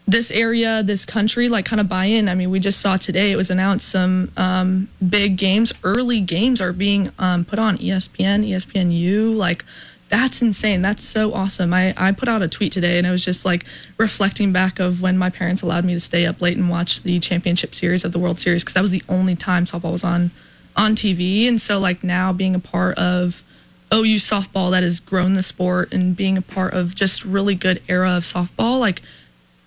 this 0.07 0.31
area, 0.31 0.83
this 0.83 1.05
country, 1.05 1.47
like 1.47 1.65
kind 1.65 1.79
of 1.79 1.87
buy 1.87 2.05
in. 2.05 2.27
I 2.27 2.35
mean, 2.35 2.49
we 2.49 2.59
just 2.59 2.81
saw 2.81 2.97
today 2.97 3.31
it 3.31 3.35
was 3.35 3.49
announced 3.49 3.87
some 3.87 4.31
um, 4.35 4.89
big 5.07 5.37
games, 5.37 5.71
early 5.83 6.21
games 6.21 6.59
are 6.59 6.73
being 6.73 7.11
um, 7.17 7.45
put 7.45 7.59
on 7.59 7.77
ESPN, 7.77 8.47
ESPNU. 8.47 9.35
Like, 9.35 9.63
that's 10.11 10.41
insane. 10.41 10.81
That's 10.81 11.05
so 11.05 11.33
awesome. 11.33 11.73
I, 11.73 11.93
I 11.95 12.11
put 12.11 12.27
out 12.27 12.41
a 12.41 12.49
tweet 12.49 12.73
today 12.73 12.97
and 12.97 13.07
I 13.07 13.11
was 13.11 13.23
just 13.23 13.45
like 13.45 13.65
reflecting 13.97 14.51
back 14.51 14.77
of 14.77 15.01
when 15.01 15.17
my 15.17 15.29
parents 15.29 15.61
allowed 15.61 15.85
me 15.85 15.93
to 15.93 16.01
stay 16.01 16.25
up 16.25 16.41
late 16.41 16.57
and 16.57 16.69
watch 16.69 17.01
the 17.03 17.17
championship 17.21 17.73
series 17.73 18.03
of 18.03 18.11
the 18.11 18.19
World 18.19 18.37
Series 18.37 18.61
because 18.61 18.73
that 18.73 18.81
was 18.81 18.91
the 18.91 19.03
only 19.07 19.37
time 19.37 19.65
softball 19.65 19.93
was 19.93 20.03
on 20.03 20.31
on 20.75 20.95
TV. 20.95 21.47
And 21.47 21.61
so, 21.61 21.79
like, 21.79 22.03
now 22.03 22.33
being 22.33 22.55
a 22.55 22.59
part 22.59 22.97
of 22.97 23.43
oh, 23.89 24.03
OU 24.03 24.15
softball 24.15 24.69
that 24.71 24.83
has 24.83 24.99
grown 24.99 25.33
the 25.33 25.43
sport 25.43 25.93
and 25.93 26.13
being 26.13 26.37
a 26.37 26.41
part 26.41 26.73
of 26.73 26.93
just 26.93 27.23
really 27.23 27.55
good 27.55 27.81
era 27.87 28.11
of 28.11 28.23
softball, 28.23 28.79
like, 28.79 29.01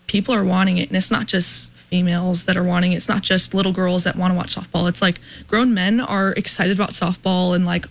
people 0.07 0.35
are 0.35 0.45
wanting 0.45 0.77
it 0.77 0.89
and 0.89 0.97
it's 0.97 1.11
not 1.11 1.27
just 1.27 1.71
females 1.71 2.45
that 2.45 2.57
are 2.57 2.63
wanting 2.63 2.93
it 2.93 2.97
it's 2.97 3.09
not 3.09 3.23
just 3.23 3.55
little 3.55 3.73
girls 3.73 4.05
that 4.05 4.17
want 4.17 4.33
to 4.33 4.37
watch 4.37 4.55
softball 4.55 4.89
it's 4.89 5.01
like 5.01 5.21
grown 5.47 5.73
men 5.73 6.01
are 6.01 6.33
excited 6.33 6.77
about 6.77 6.91
softball 6.91 7.55
and 7.55 7.65
like 7.65 7.87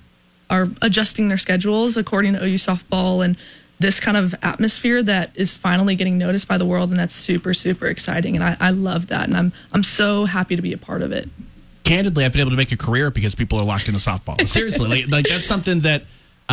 are 0.54 0.70
adjusting 0.82 1.28
their 1.28 1.38
schedules 1.38 1.98
according 1.98 2.34
to 2.34 2.44
OU 2.44 2.56
softball 2.56 3.26
and 3.26 3.38
this 3.80 4.00
kind 4.00 4.16
of 4.16 4.34
atmosphere 4.44 5.04
that 5.04 5.32
is 5.36 5.56
finally 5.56 5.96
getting 5.96 6.18
noticed 6.18 6.48
by 6.48 6.58
the 6.58 6.66
world 6.66 6.90
and 6.90 6.98
that's 6.98 7.16
super 7.16 7.54
super 7.54 7.88
exciting 7.88 8.36
and 8.36 8.44
I, 8.44 8.56
I 8.60 8.70
love 8.70 9.08
that 9.08 9.26
and 9.26 9.36
I'm 9.36 9.52
I'm 9.74 9.84
so 9.84 10.26
happy 10.26 10.56
to 10.56 10.62
be 10.62 10.72
a 10.72 10.78
part 10.78 11.02
of 11.02 11.12
it 11.12 11.28
candidly, 11.84 12.26
I've 12.26 12.32
been 12.32 12.42
able 12.42 12.52
to 12.52 12.58
make 12.58 12.72
a 12.72 12.78
career 12.78 13.12
because 13.12 13.36
people 13.36 13.60
are 13.60 13.66
locked 13.66 13.88
into 13.88 14.00
softball. 14.00 14.40
Seriously, 14.48 14.88
like, 14.88 15.08
like 15.10 15.26
that's 15.28 15.46
something 15.46 15.82
that 15.82 16.04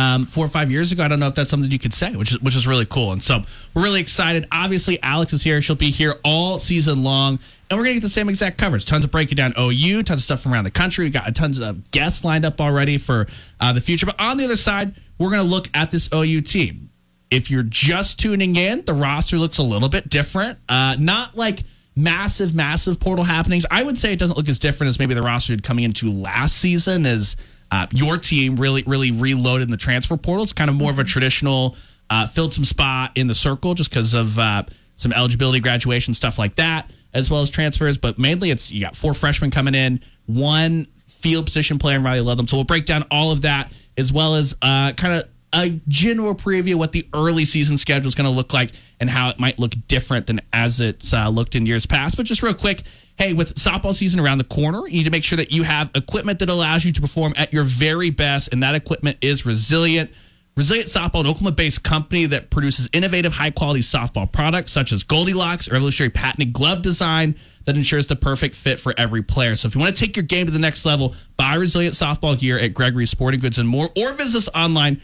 um, 0.01 0.25
four 0.25 0.45
or 0.45 0.49
five 0.49 0.71
years 0.71 0.91
ago, 0.91 1.03
I 1.03 1.07
don't 1.07 1.19
know 1.19 1.27
if 1.27 1.35
that's 1.35 1.49
something 1.49 1.69
you 1.71 1.79
could 1.79 1.93
say, 1.93 2.15
which 2.15 2.31
is 2.31 2.41
which 2.41 2.55
is 2.55 2.67
really 2.67 2.85
cool. 2.85 3.11
And 3.11 3.21
so 3.21 3.43
we're 3.73 3.83
really 3.83 4.01
excited. 4.01 4.47
Obviously, 4.51 5.01
Alex 5.03 5.33
is 5.33 5.43
here; 5.43 5.61
she'll 5.61 5.75
be 5.75 5.91
here 5.91 6.15
all 6.23 6.59
season 6.59 7.03
long, 7.03 7.39
and 7.69 7.77
we're 7.77 7.85
gonna 7.85 7.95
get 7.95 8.03
the 8.03 8.09
same 8.09 8.29
exact 8.29 8.57
coverage. 8.57 8.85
Tons 8.85 9.05
of 9.05 9.11
breaking 9.11 9.35
down 9.35 9.53
OU, 9.59 10.03
tons 10.03 10.19
of 10.19 10.23
stuff 10.23 10.41
from 10.41 10.53
around 10.53 10.63
the 10.63 10.71
country. 10.71 11.05
We 11.05 11.11
got 11.11 11.33
tons 11.35 11.59
of 11.59 11.91
guests 11.91 12.23
lined 12.23 12.45
up 12.45 12.59
already 12.59 12.97
for 12.97 13.27
uh, 13.59 13.73
the 13.73 13.81
future. 13.81 14.05
But 14.05 14.19
on 14.19 14.37
the 14.37 14.45
other 14.45 14.57
side, 14.57 14.95
we're 15.19 15.29
gonna 15.29 15.43
look 15.43 15.69
at 15.73 15.91
this 15.91 16.09
OU 16.13 16.41
team. 16.41 16.89
If 17.29 17.51
you're 17.51 17.63
just 17.63 18.19
tuning 18.19 18.55
in, 18.55 18.83
the 18.85 18.93
roster 18.93 19.37
looks 19.37 19.57
a 19.57 19.63
little 19.63 19.87
bit 19.87 20.09
different. 20.09 20.59
Uh, 20.67 20.97
not 20.99 21.37
like 21.37 21.59
massive, 21.95 22.55
massive 22.55 22.99
portal 22.99 23.23
happenings. 23.23 23.65
I 23.69 23.83
would 23.83 23.97
say 23.97 24.13
it 24.13 24.19
doesn't 24.19 24.35
look 24.35 24.49
as 24.49 24.59
different 24.59 24.89
as 24.89 24.99
maybe 24.99 25.13
the 25.13 25.21
roster 25.21 25.55
coming 25.57 25.85
into 25.85 26.11
last 26.11 26.57
season 26.57 27.05
as 27.05 27.35
uh, 27.71 27.87
your 27.91 28.17
team 28.17 28.57
really, 28.57 28.83
really 28.85 29.11
reloaded 29.11 29.67
in 29.67 29.71
the 29.71 29.77
transfer 29.77 30.17
portal. 30.17 30.43
It's 30.43 30.53
kind 30.53 30.69
of 30.69 30.75
more 30.75 30.91
of 30.91 30.99
a 30.99 31.03
traditional, 31.03 31.75
uh, 32.09 32.27
filled 32.27 32.53
some 32.53 32.65
spot 32.65 33.11
in 33.15 33.27
the 33.27 33.35
circle 33.35 33.73
just 33.73 33.89
because 33.89 34.13
of 34.13 34.37
uh, 34.37 34.63
some 34.97 35.13
eligibility, 35.13 35.61
graduation, 35.61 36.13
stuff 36.13 36.37
like 36.37 36.55
that, 36.55 36.91
as 37.13 37.31
well 37.31 37.41
as 37.41 37.49
transfers. 37.49 37.97
But 37.97 38.19
mainly 38.19 38.51
it's 38.51 38.71
you 38.71 38.81
got 38.81 38.95
four 38.95 39.13
freshmen 39.13 39.51
coming 39.51 39.73
in, 39.73 40.01
one 40.25 40.87
field 41.07 41.45
position 41.45 41.79
player 41.79 41.97
in 41.97 42.03
Riley 42.03 42.21
Ludlam. 42.21 42.47
So 42.47 42.57
we'll 42.57 42.65
break 42.65 42.85
down 42.85 43.05
all 43.09 43.31
of 43.31 43.43
that 43.43 43.71
as 43.97 44.11
well 44.11 44.35
as 44.35 44.55
uh, 44.61 44.91
kind 44.93 45.13
of 45.13 45.29
a 45.53 45.79
general 45.87 46.33
preview 46.33 46.73
of 46.73 46.79
what 46.79 46.91
the 46.91 47.07
early 47.13 47.45
season 47.45 47.77
schedule 47.77 48.07
is 48.07 48.15
going 48.15 48.25
to 48.25 48.31
look 48.31 48.53
like 48.53 48.71
and 48.99 49.09
how 49.09 49.29
it 49.29 49.39
might 49.39 49.59
look 49.59 49.73
different 49.87 50.27
than 50.27 50.39
as 50.53 50.79
it's 50.79 51.13
uh, 51.13 51.27
looked 51.29 51.55
in 51.55 51.65
years 51.65 51.85
past. 51.85 52.17
But 52.17 52.25
just 52.25 52.41
real 52.41 52.53
quick, 52.53 52.83
hey, 53.21 53.33
with 53.33 53.53
softball 53.53 53.93
season 53.93 54.19
around 54.19 54.39
the 54.39 54.43
corner, 54.43 54.87
you 54.87 54.97
need 54.97 55.03
to 55.03 55.11
make 55.11 55.23
sure 55.23 55.37
that 55.37 55.51
you 55.51 55.61
have 55.61 55.91
equipment 55.93 56.39
that 56.39 56.49
allows 56.49 56.83
you 56.83 56.91
to 56.91 56.99
perform 56.99 57.35
at 57.37 57.53
your 57.53 57.63
very 57.63 58.09
best, 58.09 58.51
and 58.51 58.63
that 58.63 58.73
equipment 58.73 59.15
is 59.21 59.45
resilient. 59.45 60.09
Resilient 60.57 60.89
Softball, 60.89 61.19
an 61.19 61.27
Oklahoma 61.27 61.51
based 61.51 61.83
company 61.83 62.25
that 62.25 62.49
produces 62.49 62.89
innovative, 62.93 63.31
high 63.31 63.51
quality 63.51 63.81
softball 63.81 64.29
products 64.29 64.71
such 64.71 64.91
as 64.91 65.03
Goldilocks, 65.03 65.69
revolutionary 65.69 66.09
patented 66.09 66.51
glove 66.51 66.81
design 66.81 67.35
that 67.65 67.77
ensures 67.77 68.07
the 68.07 68.15
perfect 68.15 68.55
fit 68.55 68.79
for 68.79 68.91
every 68.97 69.21
player. 69.21 69.55
So 69.55 69.67
if 69.67 69.75
you 69.75 69.81
want 69.81 69.95
to 69.95 70.03
take 70.03 70.17
your 70.17 70.25
game 70.25 70.47
to 70.47 70.51
the 70.51 70.57
next 70.57 70.83
level, 70.83 71.13
buy 71.37 71.53
Resilient 71.53 71.93
Softball 71.93 72.39
gear 72.39 72.57
at 72.57 72.73
Gregory 72.73 73.05
Sporting 73.05 73.39
Goods 73.39 73.59
and 73.59 73.69
more, 73.69 73.87
or 73.95 74.13
visit 74.13 74.35
us 74.39 74.49
online, 74.55 74.99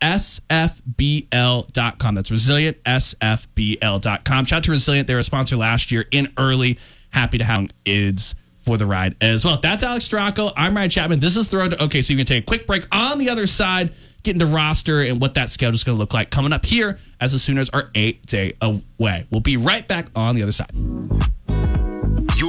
resilientsfbl.com. 0.00 2.14
That's 2.14 2.30
resilientsfbl.com. 2.30 4.44
Shout 4.44 4.56
out 4.56 4.64
to 4.64 4.70
Resilient. 4.70 5.08
They 5.08 5.14
were 5.14 5.20
a 5.20 5.24
sponsor 5.24 5.56
last 5.56 5.90
year 5.90 6.04
in 6.10 6.30
early. 6.36 6.78
Happy 7.10 7.38
to 7.38 7.44
have 7.44 7.70
is 7.86 8.34
for 8.64 8.76
the 8.76 8.86
ride 8.86 9.16
as 9.20 9.44
well. 9.44 9.58
That's 9.60 9.82
Alex 9.82 10.08
Storako. 10.08 10.52
I'm 10.56 10.76
Ryan 10.76 10.90
Chapman. 10.90 11.18
This 11.20 11.36
is 11.36 11.48
the 11.48 11.56
road 11.56 11.70
to 11.72 11.82
okay. 11.84 12.02
So 12.02 12.12
you 12.12 12.18
can 12.18 12.26
take 12.26 12.44
a 12.44 12.46
quick 12.46 12.66
break 12.66 12.86
on 12.92 13.18
the 13.18 13.30
other 13.30 13.46
side, 13.46 13.94
get 14.22 14.34
into 14.34 14.46
roster 14.46 15.02
and 15.02 15.20
what 15.20 15.34
that 15.34 15.50
schedule 15.50 15.74
is 15.74 15.84
going 15.84 15.96
to 15.96 16.00
look 16.00 16.12
like 16.12 16.30
coming 16.30 16.52
up 16.52 16.66
here 16.66 16.98
as 17.20 17.32
the 17.32 17.38
Sooners 17.38 17.70
are 17.70 17.90
eight 17.94 18.26
day 18.26 18.54
away. 18.60 19.26
We'll 19.30 19.40
be 19.40 19.56
right 19.56 19.88
back 19.88 20.08
on 20.14 20.34
the 20.34 20.42
other 20.42 20.52
side. 20.52 20.72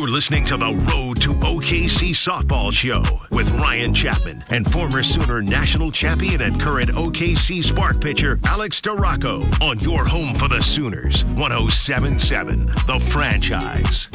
You're 0.09 0.15
listening 0.15 0.45
to 0.45 0.57
the 0.57 0.73
Road 0.73 1.21
to 1.21 1.35
OKC 1.35 2.15
Softball 2.15 2.73
Show 2.73 3.03
with 3.29 3.51
Ryan 3.51 3.93
Chapman 3.93 4.43
and 4.49 4.69
former 4.71 5.03
Sooner 5.03 5.39
national 5.39 5.91
champion 5.91 6.41
and 6.41 6.59
current 6.59 6.89
OKC 6.89 7.63
Spark 7.63 8.01
pitcher 8.01 8.39
Alex 8.45 8.81
Storako 8.81 9.45
on 9.61 9.79
your 9.81 10.03
home 10.03 10.33
for 10.33 10.47
the 10.47 10.61
Sooners, 10.61 11.23
1077, 11.25 12.65
The 12.87 12.99
Franchise. 13.11 14.09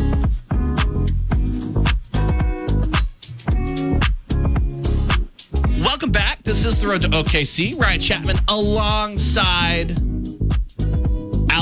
Welcome 5.80 6.10
back. 6.10 6.42
This 6.42 6.64
is 6.64 6.82
the 6.82 6.88
road 6.88 7.02
to 7.02 7.08
OKC. 7.10 7.80
Ryan 7.80 8.00
Chapman 8.00 8.36
alongside 8.48 10.13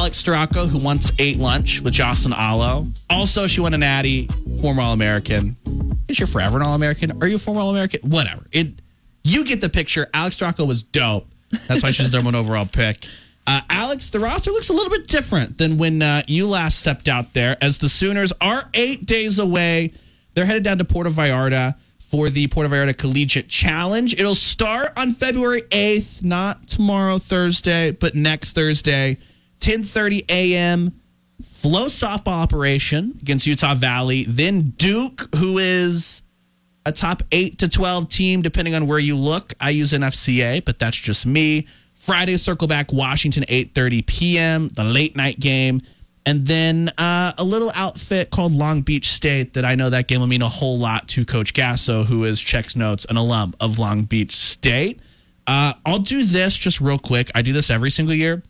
Alex 0.02 0.20
Storako, 0.20 0.68
who 0.68 0.78
once 0.78 1.12
ate 1.20 1.36
lunch 1.36 1.80
with 1.80 1.92
Jocelyn 1.92 2.34
Alo. 2.36 2.88
Also, 3.08 3.46
she 3.46 3.60
won 3.60 3.72
an 3.72 3.78
Natty, 3.78 4.26
former 4.60 4.82
All 4.82 4.92
American. 4.92 5.56
Is 6.08 6.16
she 6.16 6.26
forever 6.26 6.56
an 6.56 6.66
All 6.66 6.74
American? 6.74 7.22
Are 7.22 7.28
you 7.28 7.36
a 7.36 7.38
former 7.38 7.60
All 7.60 7.70
American? 7.70 8.10
Whatever. 8.10 8.44
It. 8.50 8.82
You 9.22 9.44
get 9.44 9.60
the 9.60 9.68
picture. 9.68 10.08
Alex 10.12 10.34
Storako 10.34 10.66
was 10.66 10.82
dope. 10.82 11.28
That's 11.68 11.84
why 11.84 11.92
she's 11.92 12.10
the 12.10 12.16
number 12.16 12.26
one 12.26 12.34
overall 12.34 12.66
pick. 12.66 13.06
Uh, 13.46 13.60
Alex, 13.70 14.10
the 14.10 14.18
roster 14.18 14.50
looks 14.50 14.70
a 14.70 14.72
little 14.72 14.90
bit 14.90 15.06
different 15.06 15.56
than 15.56 15.78
when 15.78 16.02
uh, 16.02 16.22
you 16.26 16.48
last 16.48 16.80
stepped 16.80 17.06
out 17.06 17.32
there, 17.32 17.56
as 17.62 17.78
the 17.78 17.88
Sooners 17.88 18.32
are 18.40 18.68
eight 18.74 19.06
days 19.06 19.38
away. 19.38 19.92
They're 20.34 20.46
headed 20.46 20.64
down 20.64 20.78
to 20.78 20.84
Puerto 20.84 21.10
Vallarta 21.10 21.76
for 22.00 22.28
the 22.28 22.48
Puerto 22.48 22.68
Vallarta 22.68 22.98
Collegiate 22.98 23.46
Challenge. 23.46 24.14
It'll 24.14 24.34
start 24.34 24.88
on 24.96 25.12
February 25.12 25.62
8th, 25.62 26.24
not 26.24 26.66
tomorrow, 26.66 27.18
Thursday, 27.18 27.92
but 27.92 28.16
next 28.16 28.56
Thursday, 28.56 29.18
10:30 29.62 30.24
a.m. 30.28 31.00
Flo 31.42 31.86
softball 31.86 32.42
operation 32.42 33.16
against 33.20 33.46
Utah 33.46 33.74
Valley. 33.74 34.24
Then 34.24 34.70
Duke, 34.76 35.34
who 35.36 35.58
is 35.58 36.22
a 36.84 36.92
top 36.92 37.22
8 37.30 37.58
to 37.58 37.68
12 37.68 38.08
team 38.08 38.42
depending 38.42 38.74
on 38.74 38.86
where 38.86 38.98
you 38.98 39.16
look. 39.16 39.54
I 39.60 39.70
use 39.70 39.92
NFCA, 39.92 40.64
but 40.64 40.78
that's 40.78 40.96
just 40.96 41.26
me. 41.26 41.66
Friday 41.94 42.36
circle 42.36 42.66
back 42.66 42.92
Washington 42.92 43.44
8:30 43.44 44.06
p.m. 44.06 44.68
the 44.68 44.84
late 44.84 45.16
night 45.16 45.38
game. 45.38 45.80
And 46.24 46.46
then 46.46 46.90
uh, 46.98 47.32
a 47.36 47.42
little 47.44 47.72
outfit 47.74 48.30
called 48.30 48.52
Long 48.52 48.82
Beach 48.82 49.10
State 49.10 49.54
that 49.54 49.64
I 49.64 49.74
know 49.74 49.90
that 49.90 50.06
game 50.06 50.20
will 50.20 50.28
mean 50.28 50.42
a 50.42 50.48
whole 50.48 50.78
lot 50.78 51.08
to 51.08 51.24
Coach 51.24 51.52
Gasso, 51.52 52.04
who 52.04 52.24
is 52.24 52.40
checks 52.40 52.76
notes, 52.76 53.04
an 53.08 53.16
alum 53.16 53.54
of 53.58 53.78
Long 53.80 54.02
Beach 54.02 54.36
State. 54.36 55.00
Uh, 55.48 55.74
I'll 55.84 55.98
do 55.98 56.22
this 56.24 56.56
just 56.56 56.80
real 56.80 56.98
quick. 56.98 57.30
I 57.34 57.42
do 57.42 57.52
this 57.52 57.70
every 57.70 57.90
single 57.90 58.14
year. 58.14 58.42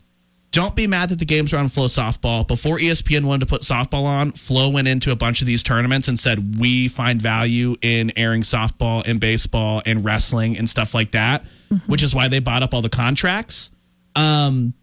Don't 0.53 0.77
be 0.77 0.87
mad 0.87 1.09
that 1.09 1.19
the 1.19 1.25
games 1.25 1.55
are 1.55 1.57
on 1.57 1.69
Flo 1.69 1.87
Softball. 1.87 2.47
Before 2.47 2.77
ESPN 2.77 3.25
wanted 3.25 3.41
to 3.41 3.47
put 3.47 3.63
softball 3.63 4.05
on, 4.05 4.33
Flo 4.33 4.69
went 4.69 4.87
into 4.87 5.11
a 5.11 5.17
bunch 5.17 5.41
of 5.41 5.47
these 5.47 5.63
tournaments 5.63 6.09
and 6.09 6.19
said, 6.19 6.61
We 6.61 6.89
find 6.89 7.21
value 7.21 7.75
in 7.81 8.13
airing 8.17 8.43
softball 8.43 9.03
and 9.09 9.19
baseball 9.19 9.81
and 9.87 10.05
wrestling 10.05 10.59
and 10.59 10.69
stuff 10.69 10.93
like 10.93 11.13
that, 11.13 11.45
which 11.87 12.03
is 12.03 12.15
why 12.15 12.29
they 12.29 12.39
bought 12.39 12.63
up 12.63 12.75
all 12.75 12.83
the 12.83 12.91
contracts. 12.91 13.71
Um, 14.15 14.75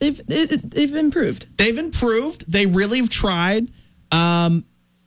they've 0.00 0.20
it, 0.28 0.70
they've 0.70 0.94
improved 0.94 1.46
they've 1.56 1.78
improved. 1.78 2.50
They 2.50 2.66
really 2.66 2.98
have 2.98 3.08
tried. 3.08 3.68
Um, 4.10 4.64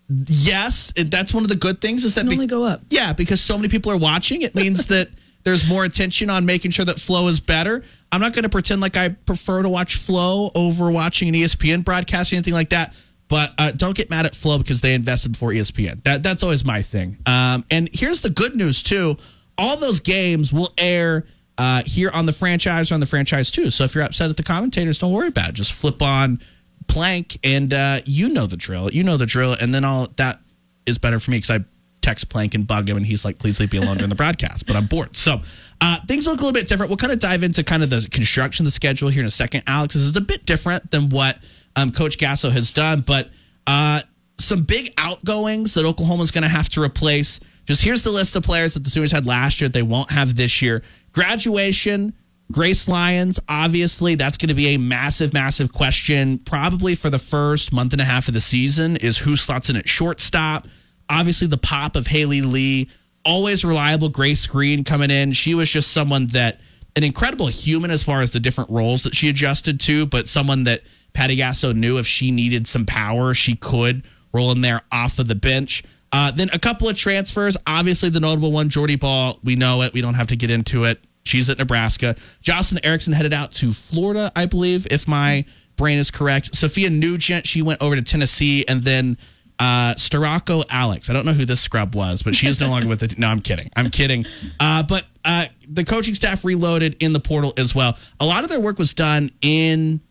yes, 0.10 0.94
it, 0.96 1.12
that's 1.12 1.34
one 1.34 1.44
of 1.44 1.50
the 1.50 1.58
good 1.58 1.82
things 1.82 2.06
is 2.06 2.16
that 2.16 2.26
be- 2.26 2.34
only 2.34 2.48
go 2.48 2.64
up 2.64 2.82
yeah, 2.90 3.12
because 3.12 3.42
so 3.42 3.58
many 3.58 3.68
people 3.68 3.92
are 3.92 3.98
watching, 3.98 4.42
it 4.42 4.56
means 4.56 4.88
that 4.88 5.10
there's 5.44 5.68
more 5.68 5.84
attention 5.84 6.30
on 6.30 6.46
making 6.46 6.72
sure 6.72 6.86
that 6.86 7.00
Flo 7.00 7.28
is 7.28 7.42
better. 7.42 7.84
I'm 8.12 8.22
not 8.22 8.34
going 8.34 8.44
to 8.44 8.50
pretend 8.50 8.82
like 8.82 8.98
I 8.98 9.10
prefer 9.10 9.62
to 9.62 9.70
watch 9.70 9.98
Flo 9.98 10.52
over 10.54 10.92
watching 10.92 11.30
an 11.30 11.36
ESPN 11.36 11.84
broadcast 11.84 12.32
or 12.32 12.36
anything 12.36 12.54
like 12.54 12.70
that. 12.72 12.94
But 13.30 13.54
uh, 13.58 13.72
don't 13.72 13.96
get 13.96 14.10
mad 14.10 14.26
at 14.26 14.36
Flo 14.36 14.58
because 14.58 14.82
they 14.82 14.94
invested 14.94 15.38
for 15.38 15.54
E 15.54 15.58
ESPN. 15.60 16.04
That 16.04 16.22
that's 16.22 16.44
always 16.44 16.66
my 16.66 16.82
thing. 16.82 17.18
Um, 17.26 17.64
and 17.72 17.90
here's 17.94 18.22
the 18.22 18.30
good 18.30 18.56
news 18.58 18.84
too: 18.84 19.16
all 19.58 19.78
those 19.78 20.02
games 20.02 20.52
will 20.52 20.74
air 20.78 21.26
uh, 21.58 21.84
here 21.86 22.12
on 22.14 22.26
the 22.26 22.34
franchise 22.34 22.92
or 22.92 22.96
on 22.96 23.00
the 23.00 23.06
franchise 23.06 23.50
too. 23.50 23.72
So 23.72 23.86
if 23.86 23.96
you're 23.96 24.04
upset 24.04 24.30
at 24.30 24.36
the 24.36 24.44
commentators, 24.44 25.00
don't 25.00 25.14
worry 25.14 25.30
about 25.30 25.50
it. 25.50 25.54
Just 25.54 25.72
flip 25.72 26.02
on 26.02 26.42
Plank, 26.88 27.38
and 27.42 27.74
uh, 27.74 28.02
you 28.06 28.28
know 28.28 28.48
the 28.48 28.58
drill. 28.58 28.92
You 28.92 29.06
know 29.06 29.16
the 29.16 29.26
drill, 29.26 29.54
and 29.54 29.74
then 29.74 29.86
all 29.86 30.10
that 30.18 30.42
is 30.86 30.98
better 30.98 31.20
for 31.20 31.32
me 31.32 31.38
because 31.38 31.62
I 31.62 31.64
text 32.02 32.28
Plank 32.28 32.54
and 32.54 32.68
bug 32.68 32.90
him, 32.90 32.98
and 32.98 33.06
he's 33.06 33.24
like, 33.24 33.40
"Please 33.40 33.62
leave 33.62 33.72
me 33.72 33.78
alone 33.78 33.96
during 33.96 34.10
the 34.10 34.16
broadcast." 34.16 34.68
But 34.68 34.76
I'm 34.76 34.88
bored. 34.88 35.16
So 35.16 35.42
uh, 35.82 35.98
things 36.08 36.28
look 36.28 36.40
a 36.40 36.44
little 36.44 36.54
bit 36.54 36.68
different. 36.68 36.90
We'll 36.90 36.98
kind 36.98 37.12
of 37.12 37.20
dive 37.20 37.44
into 37.44 37.64
kind 37.64 37.84
of 37.84 37.90
the 37.90 38.08
construction 38.12 38.66
of 38.66 38.72
the 38.72 38.76
schedule 38.76 39.10
here 39.10 39.22
in 39.22 39.28
a 39.28 39.32
second. 39.32 39.64
Alex, 39.68 39.96
this 39.96 40.04
is 40.04 40.16
a 40.16 40.22
bit 40.22 40.46
different 40.46 40.92
than 40.92 41.10
what 41.10 41.40
um, 41.76 41.92
Coach 41.92 42.18
Gasso 42.18 42.52
has 42.52 42.72
done, 42.72 43.02
but 43.02 43.30
uh, 43.66 44.02
some 44.38 44.64
big 44.64 44.94
outgoings 44.98 45.74
that 45.74 45.86
Oklahoma's 45.86 46.32
going 46.32 46.44
to 46.44 46.50
have 46.50 46.70
to 46.70 46.82
replace. 46.82 47.40
Just 47.66 47.84
here's 47.84 48.04
the 48.04 48.12
list 48.12 48.36
of 48.36 48.44
players 48.44 48.76
that 48.76 48.84
the 48.84 48.90
Sooners 48.90 49.12
had 49.12 49.26
last 49.26 49.60
year. 49.60 49.70
They 49.70 49.82
won't 49.82 50.12
have 50.12 50.36
this 50.36 50.62
year. 50.62 50.84
Graduation. 51.14 52.14
Grace 52.52 52.90
Lyons, 52.90 53.40
obviously, 53.48 54.16
that's 54.16 54.38
going 54.38 54.50
to 54.50 54.54
be 54.54 54.76
a 54.76 54.78
massive, 54.78 55.32
massive 55.32 55.72
question. 55.72 56.38
Probably 56.38 56.96
for 56.96 57.10
the 57.10 57.18
first 57.18 57.72
month 57.72 57.94
and 57.94 58.02
a 58.02 58.06
half 58.06 58.28
of 58.28 58.34
the 58.34 58.42
season 58.42 58.98
is 58.98 59.18
who 59.18 59.38
slots 59.38 59.70
in 59.70 59.78
at 59.78 59.88
shortstop. 59.88 60.68
Obviously, 61.10 61.48
the 61.48 61.58
pop 61.58 61.96
of 61.96 62.08
Haley 62.08 62.42
Lee, 62.42 62.90
always 63.26 63.64
reliable 63.64 64.10
Grace 64.10 64.48
Green 64.48 64.84
coming 64.84 65.12
in. 65.12 65.32
She 65.32 65.54
was 65.54 65.70
just 65.70 65.92
someone 65.92 66.28
that 66.28 66.60
an 66.96 67.04
incredible 67.04 67.48
human 67.48 67.92
as 67.92 68.04
far 68.04 68.22
as 68.22 68.32
the 68.32 68.40
different 68.40 68.70
roles 68.70 69.04
that 69.04 69.16
she 69.16 69.30
adjusted 69.30 69.80
to, 69.82 70.06
but 70.06 70.28
someone 70.28 70.66
that 70.66 70.82
Patty 71.14 71.38
Gasso 71.38 71.76
knew 71.76 71.98
if 71.98 72.08
she 72.08 72.32
needed 72.32 72.68
some 72.68 72.86
power, 72.86 73.34
she 73.34 73.56
could 73.56 74.04
roll 74.34 74.52
in 74.52 74.62
there 74.62 74.82
off 74.92 75.20
of 75.20 75.28
the 75.28 75.36
bench. 75.36 75.84
Uh, 76.12 76.32
then 76.32 76.50
a 76.52 76.60
couple 76.60 76.90
of 76.90 76.98
transfers. 76.98 77.56
Obviously, 77.66 78.10
the 78.10 78.20
notable 78.20 78.52
one, 78.52 78.70
Jordy 78.70 78.98
Bahl. 78.98 79.40
We 79.44 79.56
know 79.56 79.82
it. 79.82 79.94
We 79.94 80.02
don't 80.02 80.16
have 80.16 80.28
to 80.28 80.36
get 80.36 80.50
into 80.52 80.84
it. 80.84 81.00
She's 81.24 81.50
at 81.50 81.58
Nebraska. 81.58 82.16
Jocelyn 82.42 82.84
Erickson 82.84 83.14
headed 83.14 83.34
out 83.34 83.52
to 83.54 83.72
Florida, 83.72 84.32
I 84.36 84.46
believe, 84.46 84.88
if 84.90 85.08
my 85.08 85.46
brain 85.78 86.00
is 86.00 86.12
correct. 86.12 86.56
Sophia 86.56 86.90
Nugent, 86.90 87.48
she 87.48 87.62
went 87.62 87.82
over 87.82 87.96
to 87.96 88.02
Tennessee, 88.02 88.66
and 88.68 88.84
then 88.84 89.18
uh, 89.62 89.94
Storako 89.94 90.66
Alex. 90.72 91.10
I 91.10 91.14
don't 91.14 91.26
know 91.26 91.34
who 91.34 91.46
this 91.46 91.62
scrub 91.62 91.94
was, 91.94 92.24
but 92.24 92.34
she 92.34 92.48
is 92.48 92.60
no 92.60 92.68
longer 92.68 92.88
with 92.88 93.04
it. 93.04 93.20
No, 93.20 93.28
I'm 93.28 93.40
kidding. 93.42 93.70
I'm 93.76 93.92
kidding. 93.92 94.26
Uh, 94.60 94.82
but 94.82 95.06
uh, 95.24 95.46
the 95.70 95.84
coaching 95.84 96.16
staff 96.16 96.44
reloaded 96.44 96.96
in 97.00 97.14
the 97.14 97.20
portal 97.20 97.54
as 97.58 97.76
well. 97.76 97.96
A 98.20 98.26
lot 98.26 98.44
of 98.44 98.50
their 98.50 98.60
work 98.60 98.80
was 98.80 98.94
done 98.96 99.30
in 99.42 100.02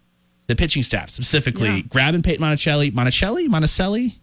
the 0.47 0.55
pitching 0.55 0.85
staff, 0.85 1.11
specifically 1.11 1.69
Yeah. 1.69 1.81
grabbing 1.89 2.23
Paytn 2.23 2.39
Monticelli. 2.39 2.93
Monticelli? 2.93 3.49
Monticelli? 3.49 4.15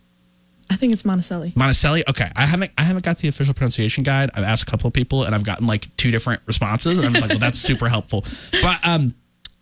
I 0.69 0.75
think 0.77 0.93
it's 0.93 1.03
Monticelli. 1.03 1.53
Monticelli. 1.55 2.03
Okay, 2.09 2.29
I 2.35 2.45
haven't 2.45 2.71
I 2.77 2.83
haven't 2.83 3.03
got 3.05 3.17
the 3.19 3.27
official 3.27 3.53
pronunciation 3.53 4.03
guide. 4.05 4.31
I've 4.33 4.43
asked 4.43 4.63
a 4.63 4.65
couple 4.65 4.87
of 4.87 4.93
people 4.93 5.23
and 5.23 5.33
I've 5.35 5.43
gotten 5.43 5.67
like 5.67 5.93
two 5.97 6.11
different 6.11 6.41
responses, 6.45 6.97
and 6.97 7.05
I'm 7.07 7.13
just 7.13 7.21
like, 7.21 7.29
well, 7.31 7.39
that's 7.39 7.59
super 7.59 7.87
helpful. 7.89 8.25
But 8.61 8.79
um, 8.85 9.13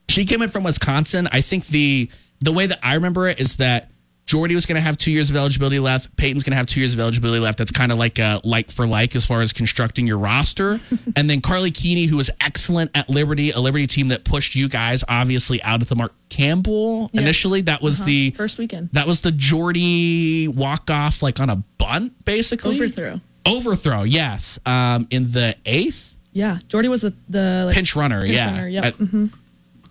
she 0.10 0.26
came 0.26 0.42
in 0.42 0.50
from 0.50 0.64
Wisconsin. 0.64 1.28
I 1.32 1.42
think 1.42 1.68
the 1.68 2.10
the 2.40 2.52
way 2.52 2.66
that 2.68 2.80
I 2.84 2.96
remember 2.96 3.28
it 3.28 3.40
is 3.40 3.58
that 3.58 3.92
Jordy 4.26 4.56
was 4.56 4.66
going 4.66 4.76
to 4.76 4.82
have 4.82 4.98
two 4.98 5.12
years 5.12 5.30
of 5.30 5.36
eligibility 5.36 5.78
left. 5.78 6.16
Paytn's 6.18 6.42
going 6.44 6.52
to 6.52 6.56
have 6.58 6.66
two 6.66 6.80
years 6.80 6.94
of 6.96 7.00
eligibility 7.00 7.40
left. 7.40 7.60
That's 7.60 7.70
kind 7.70 7.92
of 7.92 8.00
like 8.00 8.18
a 8.18 8.42
like 8.44 8.72
for 8.72 8.88
like 8.88 9.16
as 9.16 9.24
far 9.24 9.42
as 9.44 9.54
constructing 9.54 10.08
your 10.08 10.18
roster. 10.18 10.80
and 11.16 11.30
then 11.30 11.42
Carly 11.42 11.70
Keeney, 11.70 12.06
who 12.06 12.18
was 12.18 12.32
excellent 12.42 12.90
at 12.96 13.08
Liberty, 13.08 13.52
a 13.52 13.60
Liberty 13.60 13.86
team 13.86 14.08
that 14.08 14.24
pushed 14.24 14.56
you 14.56 14.68
guys 14.68 15.04
obviously 15.08 15.62
out 15.62 15.84
of 15.84 15.90
the 15.90 15.96
Mark 15.96 16.12
Campbell 16.30 17.12
Yes. 17.14 17.22
initially. 17.22 17.62
That 17.62 17.84
was 17.84 18.00
Uh-huh. 18.02 18.08
the 18.08 18.32
First 18.32 18.58
weekend. 18.58 18.90
that 18.94 19.06
was 19.06 19.22
the 19.22 19.32
Jordy 19.32 20.48
walk 20.48 20.90
off 20.90 21.22
like 21.22 21.40
on 21.40 21.50
a 21.52 21.58
bunt, 21.78 22.26
basically. 22.26 22.76
Overthrow. 22.76 23.22
Overthrow, 23.46 24.04
yes. 24.04 24.58
Um, 24.66 25.08
in 25.12 25.32
the 25.32 25.56
eighth 25.68 26.16
Yeah. 26.34 26.58
Jordy 26.68 26.88
was 26.88 27.02
the, 27.02 27.14
the 27.30 27.66
like, 27.68 27.76
pinch 27.76 27.96
runner, 27.96 28.22
pinch 28.24 28.34
yeah. 28.34 28.50
runner, 28.52 28.68
Yep. 28.70 28.84
Uh, 28.86 29.06
hmm 29.06 29.26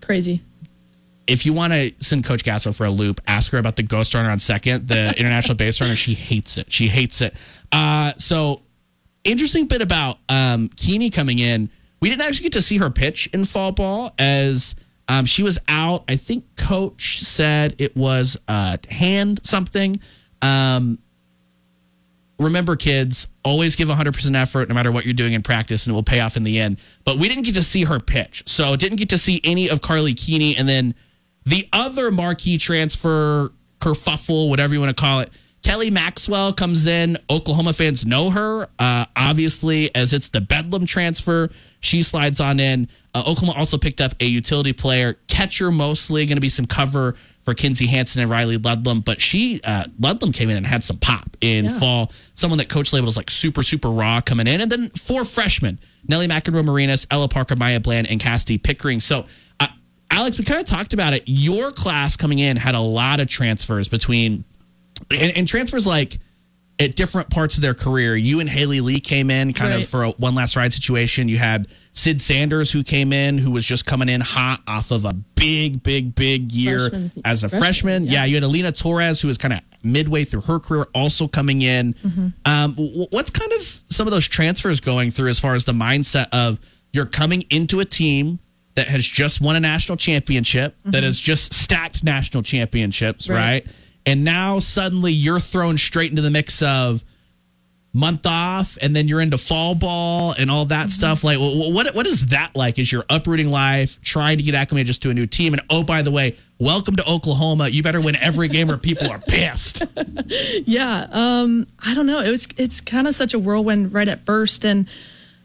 Crazy. 0.00 0.42
If 1.26 1.46
you 1.46 1.52
want 1.52 1.72
to 1.72 1.92
send 2.00 2.24
Coach 2.24 2.44
Gasso 2.44 2.74
for 2.74 2.84
a 2.84 2.90
loop, 2.90 3.20
ask 3.26 3.52
her 3.52 3.58
about 3.58 3.76
the 3.76 3.82
ghost 3.82 4.14
runner 4.14 4.30
on 4.30 4.38
second, 4.38 4.88
the 4.88 5.14
international 5.18 5.56
base 5.56 5.80
runner. 5.80 5.96
She 5.96 6.14
hates 6.14 6.58
it. 6.58 6.70
She 6.72 6.88
hates 6.88 7.20
it. 7.20 7.34
Uh, 7.72 8.12
so 8.18 8.62
interesting 9.24 9.66
bit 9.66 9.82
about 9.82 10.18
um, 10.28 10.68
Keeney 10.76 11.10
coming 11.10 11.38
in. 11.38 11.70
We 12.00 12.10
didn't 12.10 12.22
actually 12.22 12.44
get 12.44 12.52
to 12.52 12.62
see 12.62 12.76
her 12.78 12.90
pitch 12.90 13.28
in 13.32 13.44
fall 13.44 13.72
ball 13.72 14.12
as 14.18 14.74
um, 15.08 15.24
she 15.24 15.42
was 15.42 15.58
out. 15.68 16.04
I 16.08 16.16
think 16.16 16.44
coach 16.56 17.20
said 17.20 17.74
it 17.78 17.96
was 17.96 18.38
uh, 18.46 18.76
hand 18.90 19.40
something. 19.42 20.00
Um, 20.42 20.98
remember, 22.38 22.76
kids, 22.76 23.26
always 23.44 23.76
give 23.76 23.88
100% 23.88 24.36
effort 24.36 24.68
no 24.68 24.74
matter 24.74 24.92
what 24.92 25.04
you're 25.04 25.14
doing 25.14 25.32
in 25.32 25.42
practice, 25.42 25.86
and 25.86 25.92
it 25.92 25.94
will 25.94 26.02
pay 26.02 26.20
off 26.20 26.36
in 26.36 26.42
the 26.42 26.58
end. 26.58 26.78
But 27.04 27.18
we 27.18 27.28
didn't 27.28 27.44
get 27.44 27.54
to 27.54 27.62
see 27.62 27.84
her 27.84 28.00
pitch. 28.00 28.42
So 28.46 28.76
didn't 28.76 28.96
get 28.96 29.08
to 29.10 29.18
see 29.18 29.40
any 29.44 29.68
of 29.68 29.80
Carly 29.80 30.14
Keeney. 30.14 30.56
And 30.56 30.68
then 30.68 30.94
the 31.46 31.68
other 31.72 32.10
marquee 32.10 32.58
transfer, 32.58 33.52
kerfuffle, 33.80 34.48
whatever 34.48 34.72
you 34.74 34.80
want 34.80 34.96
to 34.96 35.00
call 35.00 35.20
it, 35.20 35.30
Kelly 35.62 35.90
Maxwell 35.90 36.52
comes 36.52 36.86
in. 36.86 37.16
Oklahoma 37.30 37.72
fans 37.72 38.04
know 38.04 38.30
her, 38.30 38.68
uh, 38.78 39.06
obviously, 39.16 39.94
as 39.94 40.12
it's 40.12 40.28
the 40.28 40.40
Bedlam 40.40 40.84
transfer. 40.84 41.50
She 41.80 42.02
slides 42.02 42.38
on 42.38 42.60
in. 42.60 42.88
Uh, 43.14 43.20
Oklahoma 43.20 43.54
also 43.56 43.78
picked 43.78 44.00
up 44.00 44.14
a 44.20 44.26
utility 44.26 44.72
player, 44.74 45.14
catcher 45.26 45.70
mostly, 45.70 46.26
going 46.26 46.36
to 46.36 46.40
be 46.42 46.48
some 46.50 46.66
cover 46.66 47.14
for 47.44 47.54
Kinzie 47.54 47.86
Hansen 47.86 48.20
and 48.22 48.30
Riley 48.30 48.58
Ludlam. 48.58 49.00
But 49.00 49.20
she, 49.22 49.60
uh, 49.64 49.84
Ludlam 50.00 50.32
came 50.32 50.50
in 50.50 50.56
and 50.58 50.66
had 50.66 50.82
some 50.84 50.98
pop 50.98 51.34
in 51.40 51.66
Yeah. 51.66 51.78
fall. 51.78 52.12
Someone 52.34 52.58
that 52.58 52.68
coach 52.68 52.92
labeled 52.92 53.08
as 53.08 53.16
like 53.16 53.30
super, 53.30 53.62
super 53.62 53.90
raw 53.90 54.20
coming 54.20 54.46
in. 54.46 54.60
And 54.60 54.70
then 54.72 54.88
four 54.90 55.24
freshmen 55.24 55.78
Nellie 56.06 56.28
McEnroe 56.28 56.64
Marinas, 56.64 57.06
Ella 57.10 57.28
Parker, 57.28 57.56
Maya 57.56 57.80
Bland, 57.80 58.06
and 58.08 58.20
Cassidy 58.20 58.58
Pickering. 58.58 59.00
So, 59.00 59.24
uh, 59.60 59.68
Alex, 60.14 60.38
we 60.38 60.44
kind 60.44 60.60
of 60.60 60.66
talked 60.66 60.94
about 60.94 61.12
it. 61.12 61.24
Your 61.26 61.72
class 61.72 62.16
coming 62.16 62.38
in 62.38 62.56
had 62.56 62.74
a 62.74 62.80
lot 62.80 63.20
of 63.20 63.26
transfers 63.28 63.88
between 63.88 64.44
and, 65.10 65.36
and 65.36 65.48
transfers 65.48 65.86
like 65.86 66.18
at 66.78 66.96
different 66.96 67.30
parts 67.30 67.56
of 67.56 67.62
their 67.62 67.74
career. 67.74 68.16
You 68.16 68.40
and 68.40 68.48
Haley 68.48 68.80
Lee 68.80 69.00
came 69.00 69.30
in 69.30 69.52
kind 69.52 69.72
Right. 69.72 69.82
of 69.82 69.88
for 69.88 70.04
a 70.04 70.10
one 70.10 70.34
last 70.34 70.56
ride 70.56 70.72
situation. 70.72 71.28
You 71.28 71.38
had 71.38 71.68
Sid 71.92 72.20
Sanders 72.20 72.70
who 72.72 72.82
came 72.82 73.12
in 73.12 73.38
who 73.38 73.50
was 73.50 73.64
just 73.64 73.86
coming 73.86 74.08
in 74.08 74.20
hot 74.20 74.60
off 74.66 74.90
of 74.90 75.04
a 75.04 75.12
big, 75.14 75.82
big, 75.82 76.14
big 76.14 76.50
year 76.52 76.80
Freshman's- 76.90 77.18
as 77.24 77.44
a 77.44 77.48
freshman. 77.48 77.62
freshman, 77.62 78.04
Yeah. 78.06 78.12
yeah. 78.12 78.24
you 78.24 78.34
had 78.36 78.42
Alina 78.44 78.72
Torres 78.72 79.20
who 79.20 79.28
was 79.28 79.38
kind 79.38 79.54
of 79.54 79.60
midway 79.84 80.24
through 80.24 80.40
her 80.42 80.58
career 80.58 80.86
also 80.94 81.28
coming 81.28 81.62
in. 81.62 81.94
Mm-hmm. 82.04 82.28
Um, 82.46 82.74
what's 83.10 83.30
kind 83.30 83.52
of 83.52 83.82
some 83.90 84.06
of 84.06 84.12
those 84.12 84.26
transfers 84.26 84.80
going 84.80 85.10
through 85.10 85.28
as 85.28 85.38
far 85.38 85.54
as 85.54 85.64
the 85.64 85.72
mindset 85.72 86.26
of 86.32 86.58
you're 86.92 87.06
coming 87.06 87.42
into 87.50 87.80
a 87.80 87.84
team 87.84 88.38
that 88.74 88.88
has 88.88 89.04
just 89.04 89.40
won 89.40 89.56
a 89.56 89.60
national 89.60 89.96
championship, 89.96 90.76
that 90.84 91.02
has 91.02 91.20
just 91.20 91.54
stacked 91.54 92.02
national 92.02 92.42
championships, 92.42 93.28
right? 93.28 93.62
Mm-hmm. 93.64 93.68
Right. 93.68 93.76
And 94.06 94.24
now 94.24 94.58
suddenly 94.58 95.12
you're 95.12 95.40
thrown 95.40 95.78
straight 95.78 96.10
into 96.10 96.22
the 96.22 96.30
mix 96.30 96.60
of 96.60 97.02
month 97.96 98.26
off 98.26 98.76
and 98.82 98.94
then 98.96 99.06
you're 99.06 99.20
into 99.20 99.38
fall 99.38 99.76
ball 99.76 100.34
and 100.36 100.50
all 100.50 100.64
Mm-hmm. 100.64 100.70
that 100.70 100.90
stuff 100.90 101.22
like 101.22 101.38
wh- 101.38 101.54
wh- 101.70 101.72
what 101.72 101.94
what 101.94 102.06
is 102.08 102.26
that 102.26 102.50
like 102.56 102.76
is 102.80 102.90
your 102.90 103.04
uprooting 103.08 103.46
life 103.48 104.00
trying 104.02 104.36
to 104.38 104.42
get 104.42 104.52
acclimated 104.56 104.88
just 104.88 105.00
to 105.02 105.10
a 105.10 105.14
new 105.14 105.26
team 105.26 105.52
and 105.54 105.62
oh 105.70 105.84
by 105.84 106.02
the 106.02 106.10
way 106.10 106.36
welcome 106.58 106.96
to 106.96 107.08
oklahoma 107.08 107.68
you 107.68 107.84
better 107.84 108.00
win 108.00 108.16
every 108.16 108.48
game 108.48 108.68
or 108.68 108.76
people 108.76 109.08
are 109.08 109.20
pissed 109.20 109.84
Yeah, 110.66 111.06
um, 111.12 111.66
I 111.86 111.94
don't 111.94 112.06
know. 112.06 112.18
It 112.20 112.30
was 112.30 112.48
it's 112.56 112.80
kind 112.80 113.06
of 113.06 113.14
such 113.14 113.32
a 113.34 113.38
whirlwind 113.38 113.92
right 113.94 114.08
at 114.08 114.24
first, 114.26 114.64
and 114.64 114.88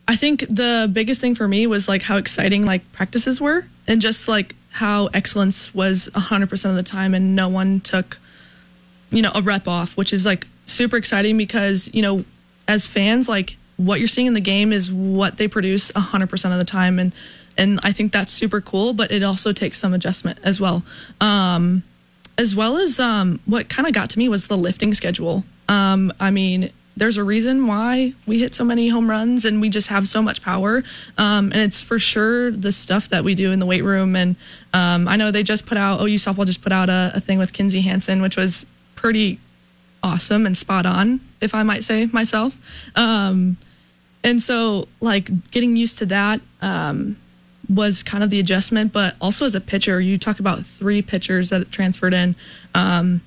I 0.09 0.15
think 0.15 0.39
the 0.49 0.89
biggest 0.91 1.21
thing 1.21 1.35
for 1.35 1.47
me 1.47 1.67
was 1.67 1.87
like 1.87 2.01
how 2.01 2.17
exciting 2.17 2.65
like 2.65 2.91
practices 2.93 3.39
were, 3.39 3.67
and 3.87 4.01
just 4.01 4.27
like 4.27 4.55
how 4.71 5.05
excellence 5.13 5.71
was 5.75 6.09
hundred 6.15 6.49
percent 6.49 6.71
of 6.71 6.77
the 6.77 6.89
time, 6.89 7.13
and 7.13 7.35
no 7.35 7.47
one 7.47 7.79
took, 7.79 8.17
you 9.11 9.21
know, 9.21 9.31
a 9.35 9.43
rep 9.43 9.67
off, 9.67 9.95
which 9.95 10.11
is 10.11 10.25
like 10.25 10.47
super 10.65 10.97
exciting 10.97 11.37
because 11.37 11.91
you 11.93 12.01
know, 12.01 12.25
as 12.67 12.87
fans, 12.87 13.29
like 13.29 13.55
what 13.77 13.99
you're 13.99 14.07
seeing 14.07 14.25
in 14.25 14.33
the 14.33 14.41
game 14.41 14.73
is 14.73 14.91
what 14.91 15.37
they 15.37 15.47
produce 15.47 15.91
hundred 15.95 16.31
percent 16.31 16.53
of 16.53 16.57
the 16.57 16.65
time, 16.65 16.97
and 16.97 17.13
and 17.55 17.79
I 17.83 17.91
think 17.91 18.11
that's 18.11 18.33
super 18.33 18.61
cool, 18.61 18.93
but 18.93 19.11
it 19.11 19.21
also 19.21 19.51
takes 19.51 19.77
some 19.77 19.93
adjustment 19.93 20.39
as 20.41 20.59
well. 20.59 20.83
Um, 21.21 21.83
as 22.35 22.55
well 22.55 22.77
as 22.77 22.99
um, 22.99 23.41
what 23.45 23.69
kind 23.69 23.87
of 23.87 23.93
got 23.93 24.09
to 24.09 24.17
me 24.17 24.27
was 24.27 24.47
the 24.47 24.57
lifting 24.57 24.95
schedule. 24.95 25.43
Um, 25.67 26.11
I 26.19 26.31
mean, 26.31 26.71
there's 26.99 27.17
a 27.17 27.23
reason 27.23 27.65
why 27.65 28.13
we 28.27 28.39
hit 28.39 28.53
so 28.53 28.65
many 28.65 28.89
home 28.89 29.09
runs 29.09 29.45
and 29.45 29.61
we 29.61 29.69
just 29.69 29.87
have 29.87 30.07
so 30.07 30.21
much 30.21 30.41
power. 30.41 30.83
Um, 31.17 31.51
and 31.51 31.61
it's 31.61 31.81
for 31.81 31.97
sure 31.97 32.51
the 32.51 32.71
stuff 32.73 33.09
that 33.09 33.23
we 33.23 33.35
do 33.35 33.51
in 33.51 33.59
the 33.59 33.65
weight 33.65 33.83
room. 33.83 34.15
And 34.17 34.35
um, 34.73 35.07
I 35.07 35.15
know 35.15 35.31
they 35.31 35.43
just 35.43 35.65
put 35.65 35.77
out, 35.77 36.01
OU 36.01 36.15
softball 36.15 36.45
just 36.45 36.61
put 36.61 36.73
out 36.73 36.89
a, 36.89 37.13
a 37.15 37.21
thing 37.21 37.39
with 37.39 37.53
Kinzie 37.53 37.81
Hansen, 37.81 38.21
which 38.21 38.35
was 38.35 38.65
pretty 38.95 39.39
awesome 40.03 40.45
and 40.45 40.57
spot 40.57 40.85
on, 40.85 41.21
if 41.39 41.55
I 41.55 41.63
might 41.63 41.85
say 41.85 42.05
myself. 42.07 42.57
Um, 42.95 43.57
and 44.21 44.41
so, 44.41 44.89
like, 44.99 45.51
getting 45.51 45.77
used 45.77 45.99
to 45.99 46.05
that 46.07 46.41
um, 46.61 47.17
was 47.69 48.03
kind 48.03 48.25
of 48.25 48.29
the 48.29 48.41
adjustment. 48.41 48.91
But 48.91 49.15
also, 49.21 49.45
as 49.45 49.55
a 49.55 49.61
pitcher, 49.61 50.01
you 50.01 50.17
talked 50.17 50.41
about 50.41 50.65
three 50.65 51.01
pitchers 51.01 51.49
that 51.49 51.71
transferred 51.71 52.13
in. 52.13 52.35
Um, 52.75 53.21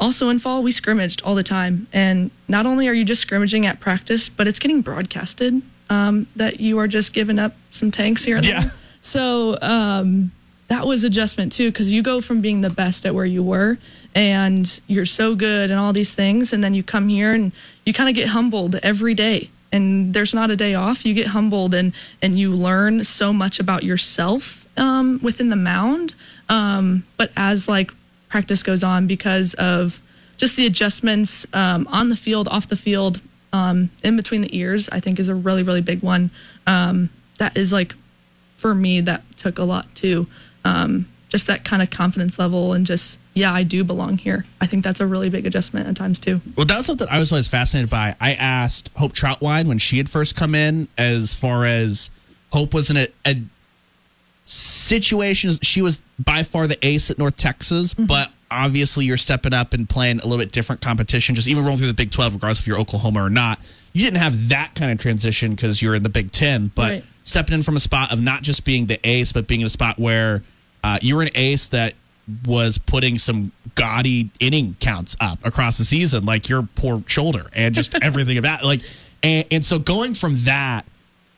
also 0.00 0.28
in 0.28 0.38
fall 0.38 0.62
we 0.62 0.72
scrimmaged 0.72 1.22
all 1.22 1.34
the 1.34 1.42
time. 1.42 1.86
And 1.92 2.30
not 2.48 2.66
only 2.66 2.88
are 2.88 2.92
you 2.94 3.04
just 3.04 3.22
scrimmaging 3.22 3.66
at 3.66 3.80
practice 3.80 4.28
but 4.28 4.46
it's 4.48 4.58
getting 4.58 4.80
broadcasted 4.82 5.62
um, 5.90 6.26
that 6.36 6.60
you 6.60 6.78
are 6.78 6.88
just 6.88 7.12
giving 7.12 7.38
up 7.38 7.54
some 7.70 7.90
tanks 7.90 8.24
here 8.24 8.36
and 8.36 8.46
Yeah. 8.46 8.60
there 8.60 8.72
so 9.00 9.56
um, 9.62 10.32
that 10.68 10.86
was 10.86 11.04
adjustment 11.04 11.52
too 11.52 11.70
because 11.70 11.90
you 11.92 12.02
go 12.02 12.20
from 12.20 12.40
being 12.40 12.60
the 12.60 12.70
best 12.70 13.06
at 13.06 13.14
where 13.14 13.24
you 13.24 13.42
were 13.42 13.78
and 14.14 14.80
you're 14.86 15.06
so 15.06 15.34
good 15.34 15.70
and 15.70 15.78
all 15.78 15.92
these 15.92 16.12
things 16.12 16.52
and 16.52 16.62
then 16.62 16.74
you 16.74 16.82
come 16.82 17.08
here 17.08 17.32
and 17.32 17.52
you 17.86 17.92
kind 17.92 18.08
of 18.08 18.14
get 18.14 18.28
humbled 18.28 18.74
every 18.82 19.14
day. 19.14 19.50
And 19.70 20.14
there's 20.14 20.32
not 20.32 20.50
a 20.50 20.56
day 20.56 20.74
off. 20.74 21.04
You 21.04 21.12
get 21.14 21.28
humbled 21.28 21.74
and 21.74 21.92
and 22.22 22.38
you 22.38 22.52
learn 22.52 23.04
so 23.04 23.32
much 23.32 23.60
about 23.60 23.82
yourself 23.82 24.66
um, 24.78 25.20
within 25.22 25.48
the 25.50 25.56
mound 25.56 26.14
um, 26.48 27.04
but 27.18 27.30
as 27.36 27.68
like 27.68 27.92
practice 28.28 28.62
goes 28.62 28.82
on 28.84 29.06
because 29.06 29.54
of 29.54 30.00
just 30.36 30.56
the 30.56 30.66
adjustments 30.66 31.46
um, 31.52 31.86
on 31.90 32.08
the 32.08 32.16
field 32.16 32.48
off 32.48 32.68
the 32.68 32.76
field 32.76 33.20
um, 33.52 33.90
in 34.02 34.16
between 34.16 34.40
the 34.42 34.56
ears 34.56 34.88
i 34.90 35.00
think 35.00 35.18
is 35.18 35.28
a 35.28 35.34
really 35.34 35.62
really 35.62 35.80
big 35.80 36.02
one. 36.02 36.30
Um, 36.66 37.10
that 37.38 37.56
is 37.56 37.72
like 37.72 37.94
for 38.56 38.74
me 38.74 39.00
that 39.02 39.22
took 39.36 39.58
a 39.58 39.64
lot 39.64 39.94
too 39.94 40.26
um, 40.64 41.08
just 41.28 41.46
that 41.46 41.64
kind 41.64 41.82
of 41.82 41.90
confidence 41.90 42.38
level 42.38 42.72
and 42.72 42.86
just 42.86 43.18
yeah 43.34 43.52
i 43.52 43.62
do 43.62 43.84
belong 43.84 44.18
here. 44.18 44.44
I 44.60 44.66
think 44.66 44.84
that's 44.84 45.00
a 45.00 45.06
really 45.06 45.30
big 45.30 45.46
adjustment 45.46 45.86
at 45.86 45.96
times 45.96 46.18
too. 46.20 46.40
Well, 46.56 46.66
that 46.66 46.76
was 46.76 46.86
something 46.86 47.06
I 47.10 47.18
was 47.18 47.30
always 47.32 47.48
fascinated 47.48 47.88
by. 47.88 48.16
I 48.20 48.34
asked 48.34 48.90
Hope 48.96 49.12
Trautwein 49.12 49.66
when 49.66 49.78
she 49.78 49.98
had 49.98 50.10
first 50.10 50.34
come 50.36 50.54
in, 50.54 50.88
as 50.98 51.32
far 51.34 51.64
as 51.64 52.10
Hope 52.52 52.74
wasn't 52.74 52.98
a, 52.98 53.08
a 53.26 53.42
situation. 54.48 55.52
She 55.62 55.82
was 55.82 56.00
by 56.18 56.42
far 56.42 56.66
the 56.66 56.78
ace 56.86 57.10
at 57.10 57.18
North 57.18 57.36
Texas, 57.36 57.94
but 57.94 58.30
obviously 58.50 59.04
you're 59.04 59.16
stepping 59.16 59.52
up 59.52 59.74
and 59.74 59.88
playing 59.88 60.20
a 60.20 60.22
little 60.26 60.38
bit 60.38 60.52
different 60.52 60.80
competition. 60.80 61.34
Just 61.34 61.48
even 61.48 61.62
rolling 61.64 61.78
through 61.78 61.86
the 61.88 61.94
Big 61.94 62.10
Twelve, 62.10 62.34
regardless 62.34 62.60
if 62.60 62.66
you're 62.66 62.78
Oklahoma 62.78 63.22
or 63.24 63.30
not. 63.30 63.60
You 63.92 64.04
didn't 64.04 64.18
have 64.20 64.48
that 64.50 64.72
kind 64.74 64.90
of 64.92 64.98
transition 64.98 65.50
because 65.52 65.82
you're 65.82 65.94
in 65.94 66.02
the 66.02 66.08
Big 66.08 66.30
Ten, 66.32 66.70
but 66.74 66.90
Right. 66.90 67.04
stepping 67.24 67.54
in 67.54 67.62
from 67.62 67.76
a 67.76 67.80
spot 67.80 68.12
of 68.12 68.20
not 68.20 68.42
just 68.42 68.64
being 68.64 68.86
the 68.86 68.98
ace, 69.08 69.32
but 69.32 69.46
being 69.46 69.60
in 69.62 69.66
a 69.66 69.70
spot 69.70 69.98
where 69.98 70.42
uh, 70.84 70.98
you 71.02 71.16
were 71.16 71.22
an 71.22 71.30
ace 71.34 71.66
that 71.68 71.94
was 72.46 72.76
putting 72.78 73.18
some 73.18 73.52
gaudy 73.74 74.30
inning 74.38 74.76
counts 74.80 75.16
up 75.20 75.38
across 75.44 75.78
the 75.78 75.84
season, 75.84 76.24
like 76.26 76.48
your 76.48 76.68
poor 76.74 77.02
shoulder 77.06 77.46
and 77.54 77.74
just 77.74 77.94
everything 78.02 78.36
about 78.38 78.62
like, 78.64 78.82
and, 79.22 79.46
and 79.50 79.64
so 79.64 79.78
going 79.78 80.14
from 80.14 80.34
that 80.40 80.84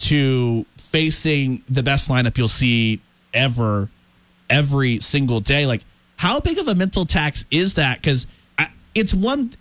to 0.01 0.66
facing 0.90 1.62
the 1.68 1.83
best 1.83 2.09
lineup 2.09 2.37
you'll 2.37 2.48
see 2.48 3.00
ever, 3.33 3.88
every 4.48 4.98
single 5.00 5.40
day, 5.40 5.66
like 5.66 5.83
how 6.16 6.40
big 6.40 6.59
of 6.59 6.68
a 6.68 6.74
mental 6.74 7.07
tax 7.07 7.44
is 7.50 7.74
that? 7.74 7.98
Because 8.00 8.26
it's 8.94 9.14
one, 9.14 9.53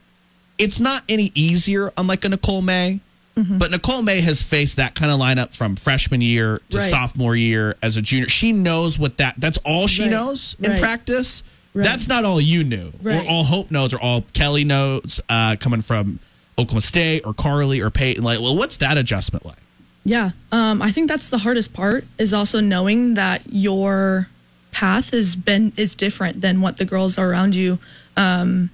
it's 0.58 0.80
not 0.80 1.04
any 1.08 1.32
easier 1.36 1.94
unlike 1.98 2.26
a 2.26 2.30
Nicole 2.30 2.62
May. 2.62 3.00
But 3.42 3.72
Nicole 3.72 4.02
May 4.02 4.20
has 4.20 4.44
faced 4.44 4.76
that 4.76 4.96
kind 4.96 5.10
of 5.14 5.18
lineup 5.18 5.56
from 5.56 5.78
freshman 5.78 6.20
year 6.20 6.60
to 6.72 6.78
Right. 6.80 6.90
sophomore 6.92 7.38
year 7.38 7.78
as 7.82 7.96
a 7.96 8.02
junior. 8.02 8.28
She 8.28 8.52
knows 8.52 9.00
what 9.00 9.16
that 9.16 9.36
that's 9.38 9.58
all 9.64 9.88
she 9.88 10.02
Right. 10.02 10.12
knows 10.12 10.58
in 10.60 10.72
Right. 10.72 10.80
practice. 10.82 11.42
That's 11.74 12.10
not 12.10 12.26
all 12.26 12.42
you 12.42 12.66
knew. 12.66 12.92
Or 13.06 13.24
all 13.30 13.46
Hope 13.46 13.72
knows 13.72 13.94
or 13.94 14.00
all 14.02 14.24
Kelly 14.34 14.66
knows 14.66 15.22
uh, 15.30 15.56
coming 15.58 15.82
from 15.82 16.20
Oklahoma 16.58 16.82
State 16.82 17.22
or 17.24 17.34
Carly 17.34 17.80
or 17.80 17.90
Paytn. 17.90 18.24
Like, 18.24 18.42
well, 18.42 18.58
what's 18.58 18.76
that 18.78 18.98
adjustment 18.98 19.46
like? 19.46 19.56
Yeah, 20.04 20.32
um, 20.52 20.82
I 20.82 20.92
think 20.92 21.08
that's 21.08 21.30
the 21.30 21.40
hardest 21.40 21.74
part 21.74 22.06
is 22.18 22.34
also 22.34 22.62
knowing 22.62 23.14
that 23.16 23.44
your 23.50 24.28
path 24.72 25.12
has 25.12 25.36
been 25.36 25.74
is 25.78 25.96
different 25.96 26.42
than 26.42 26.62
what 26.62 26.78
the 26.78 26.86
girls 26.86 27.18
around 27.18 27.56
you 27.56 27.80
um, 28.16 28.70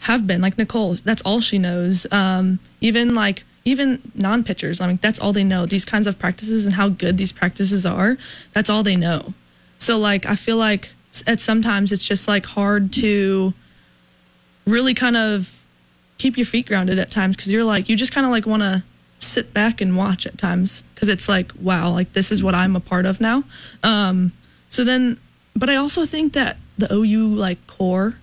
have 0.00 0.26
been. 0.26 0.40
Like 0.40 0.58
Nicole, 0.58 0.94
that's 0.94 1.22
all 1.22 1.40
she 1.40 1.58
knows. 1.58 2.06
Um, 2.10 2.58
even 2.80 3.14
like 3.14 3.44
even 3.64 4.00
non 4.14 4.44
pitchers, 4.44 4.80
I 4.80 4.86
mean, 4.86 4.98
that's 5.02 5.18
all 5.18 5.32
they 5.32 5.44
know. 5.44 5.66
These 5.66 5.84
kinds 5.84 6.06
of 6.06 6.18
practices 6.18 6.66
and 6.66 6.74
how 6.74 6.88
good 6.88 7.18
these 7.18 7.32
practices 7.32 7.84
are, 7.84 8.16
that's 8.52 8.70
all 8.70 8.82
they 8.82 8.96
know. 8.96 9.34
So 9.78 9.98
like, 9.98 10.24
I 10.26 10.36
feel 10.36 10.56
like 10.56 10.90
at 11.26 11.40
sometimes 11.40 11.92
it's 11.92 12.06
just 12.06 12.28
like 12.28 12.46
hard 12.46 12.92
to 12.92 13.54
really 14.66 14.94
kind 14.94 15.16
of 15.16 15.64
keep 16.18 16.36
your 16.36 16.46
feet 16.46 16.66
grounded 16.66 16.98
at 16.98 17.10
times 17.10 17.36
because 17.36 17.52
you're 17.52 17.64
like 17.64 17.88
you 17.88 17.96
just 17.96 18.12
kind 18.12 18.26
of 18.26 18.32
like 18.32 18.46
want 18.46 18.62
to 18.62 18.82
sit 19.18 19.52
back 19.54 19.80
and 19.80 19.96
watch 19.96 20.26
at 20.26 20.36
times 20.36 20.82
because 20.94 21.08
it's 21.08 21.28
like 21.28 21.52
wow 21.60 21.90
like 21.90 22.12
this 22.12 22.30
is 22.30 22.42
what 22.42 22.54
i'm 22.54 22.76
a 22.76 22.80
part 22.80 23.06
of 23.06 23.20
now 23.20 23.42
um 23.82 24.32
so 24.68 24.84
then 24.84 25.18
but 25.54 25.70
i 25.70 25.76
also 25.76 26.04
think 26.04 26.32
that 26.32 26.56
the 26.76 26.92
ou 26.92 27.28
like 27.34 27.64
core 27.66 28.16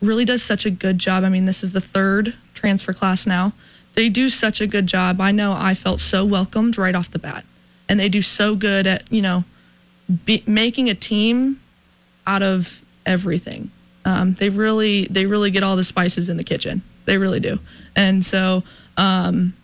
really 0.00 0.24
does 0.24 0.42
such 0.42 0.64
a 0.64 0.70
good 0.70 0.98
job 0.98 1.24
i 1.24 1.28
mean 1.28 1.44
this 1.44 1.62
is 1.62 1.72
the 1.72 1.80
third 1.80 2.34
transfer 2.54 2.92
class 2.92 3.26
now 3.26 3.52
they 3.94 4.08
do 4.08 4.28
such 4.28 4.60
a 4.60 4.66
good 4.66 4.86
job 4.86 5.20
i 5.20 5.32
know 5.32 5.52
i 5.52 5.74
felt 5.74 6.00
so 6.00 6.24
welcomed 6.24 6.78
right 6.78 6.94
off 6.94 7.10
the 7.10 7.18
bat 7.18 7.44
and 7.88 7.98
they 7.98 8.08
do 8.08 8.22
so 8.22 8.54
good 8.54 8.86
at 8.86 9.10
you 9.12 9.20
know 9.20 9.44
be, 10.24 10.42
making 10.46 10.88
a 10.88 10.94
team 10.94 11.60
out 12.26 12.42
of 12.42 12.82
everything. 13.06 13.70
Um, 14.04 14.34
they 14.34 14.48
really 14.48 15.06
they 15.06 15.26
really 15.26 15.50
get 15.50 15.62
all 15.62 15.76
the 15.76 15.84
spices 15.84 16.28
in 16.28 16.36
the 16.36 16.44
kitchen. 16.44 16.82
They 17.04 17.18
really 17.18 17.40
do. 17.40 17.58
And 17.94 18.24
so 18.24 18.62
um, 18.96 19.54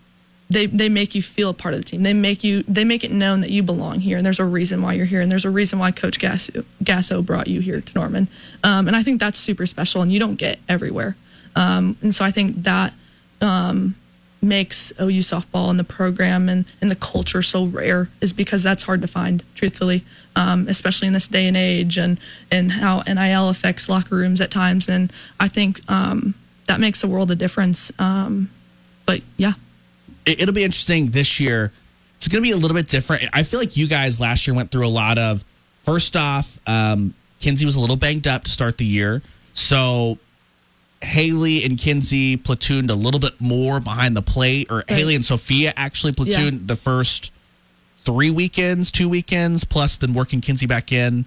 they 0.50 0.66
they 0.66 0.88
make 0.88 1.14
you 1.14 1.22
feel 1.22 1.50
a 1.50 1.54
part 1.54 1.74
of 1.74 1.80
the 1.80 1.84
team. 1.84 2.02
They 2.02 2.14
make 2.14 2.42
you 2.42 2.62
they 2.66 2.84
make 2.84 3.04
it 3.04 3.10
known 3.10 3.40
that 3.42 3.50
you 3.50 3.62
belong 3.62 4.00
here 4.00 4.16
and 4.16 4.24
there's 4.24 4.40
a 4.40 4.44
reason 4.44 4.80
why 4.80 4.94
you're 4.94 5.06
here 5.06 5.20
and 5.20 5.30
there's 5.30 5.44
a 5.44 5.50
reason 5.50 5.78
why 5.78 5.90
Coach 5.90 6.18
Gasso, 6.18 6.64
Gasso 6.82 7.24
brought 7.24 7.48
you 7.48 7.60
here 7.60 7.80
to 7.80 7.94
Norman. 7.94 8.28
Um, 8.64 8.86
and 8.86 8.96
I 8.96 9.02
think 9.02 9.20
that's 9.20 9.38
super 9.38 9.66
special 9.66 10.02
and 10.02 10.12
you 10.12 10.18
don't 10.18 10.36
get 10.36 10.58
everywhere. 10.68 11.16
Um, 11.54 11.96
and 12.02 12.14
so 12.14 12.24
I 12.24 12.30
think 12.30 12.62
that 12.62 12.94
um, 13.40 13.94
makes 14.40 14.92
OU 15.00 15.20
softball 15.20 15.70
and 15.70 15.78
the 15.78 15.84
program 15.84 16.48
and, 16.48 16.70
and 16.80 16.90
the 16.90 16.96
culture 16.96 17.42
so 17.42 17.66
rare 17.66 18.08
is 18.20 18.32
because 18.32 18.62
that's 18.62 18.84
hard 18.84 19.02
to 19.02 19.08
find, 19.08 19.42
truthfully, 19.54 20.04
um, 20.36 20.66
especially 20.68 21.08
in 21.08 21.14
this 21.14 21.28
day 21.28 21.46
and 21.46 21.56
age 21.56 21.98
and, 21.98 22.20
and 22.50 22.72
how 22.72 23.00
NIL 23.00 23.48
affects 23.48 23.88
locker 23.88 24.14
rooms 24.14 24.40
at 24.40 24.50
times. 24.50 24.88
And 24.88 25.12
I 25.40 25.48
think 25.48 25.80
um, 25.90 26.34
that 26.66 26.80
makes 26.80 27.02
a 27.02 27.08
world 27.08 27.30
of 27.30 27.38
difference. 27.38 27.90
Um, 27.98 28.50
but 29.04 29.22
yeah, 29.36 29.54
it, 30.26 30.42
it'll 30.42 30.54
be 30.54 30.64
interesting 30.64 31.10
this 31.10 31.40
year. 31.40 31.72
It's 32.16 32.28
going 32.28 32.42
to 32.42 32.46
be 32.46 32.52
a 32.52 32.56
little 32.56 32.76
bit 32.76 32.88
different. 32.88 33.24
I 33.32 33.42
feel 33.42 33.60
like 33.60 33.76
you 33.76 33.86
guys 33.86 34.20
last 34.20 34.46
year 34.46 34.54
went 34.54 34.70
through 34.70 34.86
a 34.86 34.88
lot 34.88 35.18
of. 35.18 35.44
First 35.82 36.16
off, 36.16 36.58
um, 36.66 37.14
Kinzie 37.38 37.64
was 37.64 37.76
a 37.76 37.80
little 37.80 37.96
banged 37.96 38.26
up 38.26 38.44
to 38.44 38.50
start 38.50 38.76
the 38.78 38.84
year, 38.84 39.22
so 39.54 40.18
Haley 41.00 41.64
and 41.64 41.78
Kinzie 41.78 42.36
platooned 42.36 42.90
a 42.90 42.94
little 42.94 43.20
bit 43.20 43.40
more 43.40 43.80
behind 43.80 44.16
the 44.16 44.22
plate, 44.22 44.66
or 44.70 44.84
Haley 44.88 45.14
and 45.14 45.24
Sophia 45.24 45.72
actually 45.76 46.12
platooned 46.12 46.66
the 46.66 46.76
first 46.76 47.30
three 48.04 48.30
weekends, 48.30 48.90
two 48.90 49.08
weekends, 49.08 49.64
plus 49.64 49.96
then 49.96 50.14
working 50.14 50.40
Kinzie 50.40 50.66
back 50.66 50.92
in. 50.92 51.24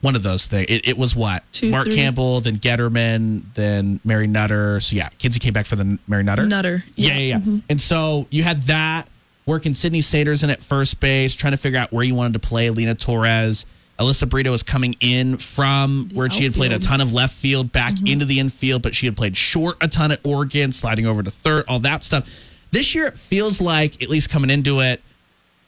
One 0.00 0.14
of 0.14 0.22
those 0.22 0.46
things. 0.46 0.66
It, 0.68 0.86
it 0.86 0.96
was 0.96 1.16
what 1.16 1.42
Two, 1.52 1.70
Mark 1.70 1.86
three. 1.86 1.96
Campbell, 1.96 2.40
then 2.40 2.58
Getterman, 2.58 3.42
then 3.54 3.98
Mary 4.04 4.28
Nutter. 4.28 4.80
So 4.80 4.94
yeah, 4.94 5.08
Kinzie 5.18 5.40
came 5.40 5.52
back 5.52 5.66
for 5.66 5.76
the 5.76 5.98
Mary 6.06 6.22
Nutter. 6.22 6.46
Nutter. 6.46 6.84
Yeah, 6.94 7.14
yeah, 7.14 7.18
yeah. 7.18 7.36
Mm-hmm. 7.38 7.58
And 7.68 7.80
so 7.80 8.26
you 8.30 8.44
had 8.44 8.62
that 8.62 9.08
working 9.44 9.74
Cydney 9.74 10.00
Sanders 10.00 10.42
in 10.42 10.50
at 10.50 10.62
first 10.62 11.00
base, 11.00 11.34
trying 11.34 11.50
to 11.50 11.56
figure 11.56 11.80
out 11.80 11.90
where 11.90 12.04
you 12.04 12.14
wanted 12.14 12.34
to 12.34 12.38
play 12.38 12.70
Lena 12.70 12.94
Torres. 12.94 13.66
Alyssa 13.98 14.28
Brito 14.28 14.52
was 14.52 14.62
coming 14.62 14.94
in 15.00 15.38
from 15.38 16.08
where 16.14 16.30
she 16.30 16.44
had 16.44 16.54
played 16.54 16.70
a 16.70 16.78
ton 16.78 17.00
of 17.00 17.12
left 17.12 17.34
field 17.34 17.72
back 17.72 17.94
mm-hmm. 17.94 18.06
into 18.06 18.24
the 18.24 18.38
infield, 18.38 18.82
but 18.82 18.94
she 18.94 19.06
had 19.06 19.16
played 19.16 19.36
short 19.36 19.76
a 19.80 19.88
ton 19.88 20.12
at 20.12 20.24
Oregon, 20.24 20.70
sliding 20.70 21.06
over 21.06 21.20
to 21.24 21.30
third, 21.32 21.64
all 21.66 21.80
that 21.80 22.04
stuff. 22.04 22.28
This 22.70 22.94
year 22.94 23.06
it 23.08 23.18
feels 23.18 23.60
like, 23.60 24.00
at 24.00 24.08
least 24.08 24.30
coming 24.30 24.50
into 24.50 24.78
it, 24.78 25.02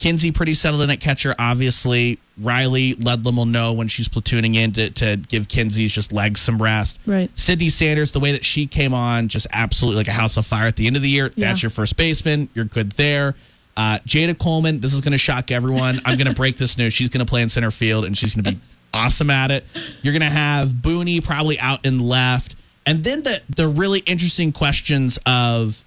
Kinzie 0.01 0.33
pretty 0.33 0.55
settled 0.55 0.83
in 0.83 0.91
at 0.91 0.99
catcher, 1.01 1.35
obviously. 1.39 2.19
Riley 2.39 2.95
Ludlam 2.95 3.37
will 3.37 3.47
know 3.47 3.75
when 3.75 3.87
she's 3.87 4.09
platooning 4.09 4.57
in 4.57 4.73
to, 4.73 4.91
to 4.91 5.17
give 5.17 5.47
Kinzie's 5.47 5.93
just 5.93 6.11
legs 6.11 6.41
some 6.41 6.61
rest. 6.61 6.99
Right. 7.05 7.31
Cydney 7.39 7.69
Sanders, 7.69 8.13
the 8.13 8.21
way 8.21 8.33
that 8.33 8.45
she 8.45 8.67
came 8.67 8.95
on, 8.95 9.29
just 9.29 9.47
absolutely 9.53 9.99
like 9.99 10.09
a 10.09 10.13
house 10.13 10.39
of 10.39 10.47
fire 10.47 10.67
at 10.67 10.77
the 10.77 10.87
end 10.87 10.97
of 10.97 11.03
the 11.03 11.09
year. 11.09 11.31
Yeah. 11.37 11.49
That's 11.49 11.63
your 11.63 11.71
first 11.71 11.99
baseman. 11.99 12.49
You're 12.55 12.65
good 12.65 12.93
there. 12.93 13.35
Uh, 13.77 13.99
Jayda 14.07 14.39
Coleman, 14.39 14.81
this 14.81 14.95
is 14.95 15.03
going 15.03 15.13
to 15.13 15.19
shock 15.19 15.51
everyone. 15.51 16.01
I'm 16.05 16.17
going 16.17 16.29
to 16.29 16.35
break 16.35 16.57
this 16.57 16.79
news. 16.79 16.95
She's 16.95 17.11
going 17.11 17.25
to 17.25 17.29
play 17.29 17.43
in 17.43 17.51
center 17.51 17.71
field 17.71 18.07
and 18.07 18.17
she's 18.17 18.35
going 18.35 18.45
to 18.45 18.53
be 18.53 18.61
awesome 18.95 19.31
at 19.31 19.51
it. 19.51 19.65
You're 20.03 20.13
going 20.13 20.21
to 20.23 20.27
have 20.27 20.71
Booney 20.71 21.23
probably 21.23 21.61
out 21.61 21.85
in 21.85 21.99
left. 21.99 22.57
And 22.87 23.05
then 23.05 23.23
the, 23.23 23.43
the 23.55 23.69
really 23.69 24.01
interesting 24.01 24.53
questions 24.53 25.19
of 25.27 25.85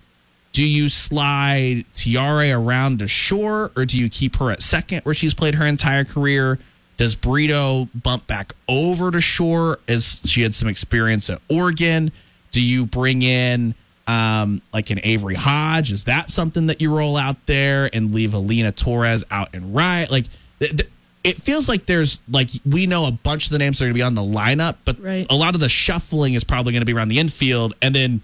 do 0.54 0.66
you 0.66 0.88
slide 0.88 1.84
Tiare 1.94 2.56
around 2.58 3.00
to 3.00 3.08
shore 3.08 3.72
or 3.76 3.86
do 3.86 4.00
you 4.00 4.10
keep 4.10 4.38
her 4.38 4.52
at 4.52 4.62
second 4.62 5.02
where 5.04 5.14
she's 5.16 5.34
played 5.34 5.56
her 5.56 5.66
entire 5.66 6.06
career? 6.06 6.60
Does 6.96 7.16
Brito 7.16 7.90
bump 7.96 8.28
back 8.28 8.54
over 8.70 9.10
to 9.12 9.20
shore 9.20 9.80
as 9.88 10.22
she 10.26 10.44
had 10.44 10.54
some 10.54 10.70
experience 10.70 11.30
at 11.30 11.42
Oregon? 11.50 12.12
Do 12.52 12.62
you 12.62 12.86
bring 12.86 13.24
in 13.24 13.74
um, 14.06 14.62
like 14.72 14.92
an 14.92 15.00
Avery 15.04 15.34
Hodge? 15.34 15.92
Is 15.92 16.04
that 16.04 16.30
something 16.30 16.68
that 16.68 16.82
you 16.82 16.96
roll 16.96 17.18
out 17.18 17.38
there 17.48 17.90
and 17.92 18.14
leave 18.14 18.36
Alina 18.36 18.72
Torres 18.72 19.24
out 19.32 19.50
and 19.56 19.76
right? 19.76 20.10
Like 20.10 20.26
th- 20.60 20.72
th- 20.78 20.90
it 21.24 21.42
feels 21.42 21.68
like 21.68 21.88
there's 21.88 22.22
like 22.30 22.50
we 22.64 22.86
know 22.86 23.08
a 23.08 23.12
bunch 23.12 23.46
of 23.46 23.52
the 23.54 23.58
names 23.58 23.80
that 23.80 23.86
are 23.86 23.88
going 23.88 23.94
to 23.96 23.98
be 23.98 24.04
on 24.04 24.14
the 24.14 24.22
lineup, 24.22 24.76
but 24.86 25.02
Right. 25.02 25.26
a 25.32 25.36
lot 25.36 25.56
of 25.56 25.62
the 25.62 25.70
shuffling 25.70 26.36
is 26.36 26.44
probably 26.44 26.74
going 26.74 26.82
to 26.82 26.86
be 26.86 26.94
around 26.94 27.08
the 27.08 27.18
infield, 27.18 27.74
and 27.82 27.96
then 27.96 28.22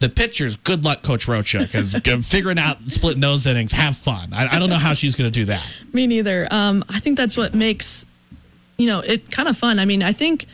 the 0.00 0.08
pitchers. 0.08 0.56
Good 0.56 0.84
luck, 0.84 1.02
Coach 1.02 1.28
Rocha, 1.28 1.60
because 1.60 1.94
figuring 2.26 2.58
out 2.58 2.78
splitting 2.88 3.20
those 3.20 3.46
innings, 3.46 3.72
have 3.72 3.96
fun. 3.96 4.32
I, 4.32 4.56
I 4.56 4.58
don't 4.58 4.70
know 4.70 4.76
how 4.76 4.94
she's 4.94 5.14
going 5.14 5.30
to 5.30 5.40
do 5.40 5.44
that. 5.46 5.64
Me 5.92 6.06
neither. 6.06 6.48
Um, 6.50 6.84
I 6.88 7.00
think 7.00 7.16
that's 7.16 7.36
what 7.36 7.54
makes, 7.54 8.04
you 8.78 8.86
know, 8.86 9.00
it 9.00 9.30
kind 9.30 9.48
of 9.48 9.56
fun. 9.56 9.78
I 9.78 9.84
mean, 9.84 10.02
I 10.02 10.12
think 10.12 10.46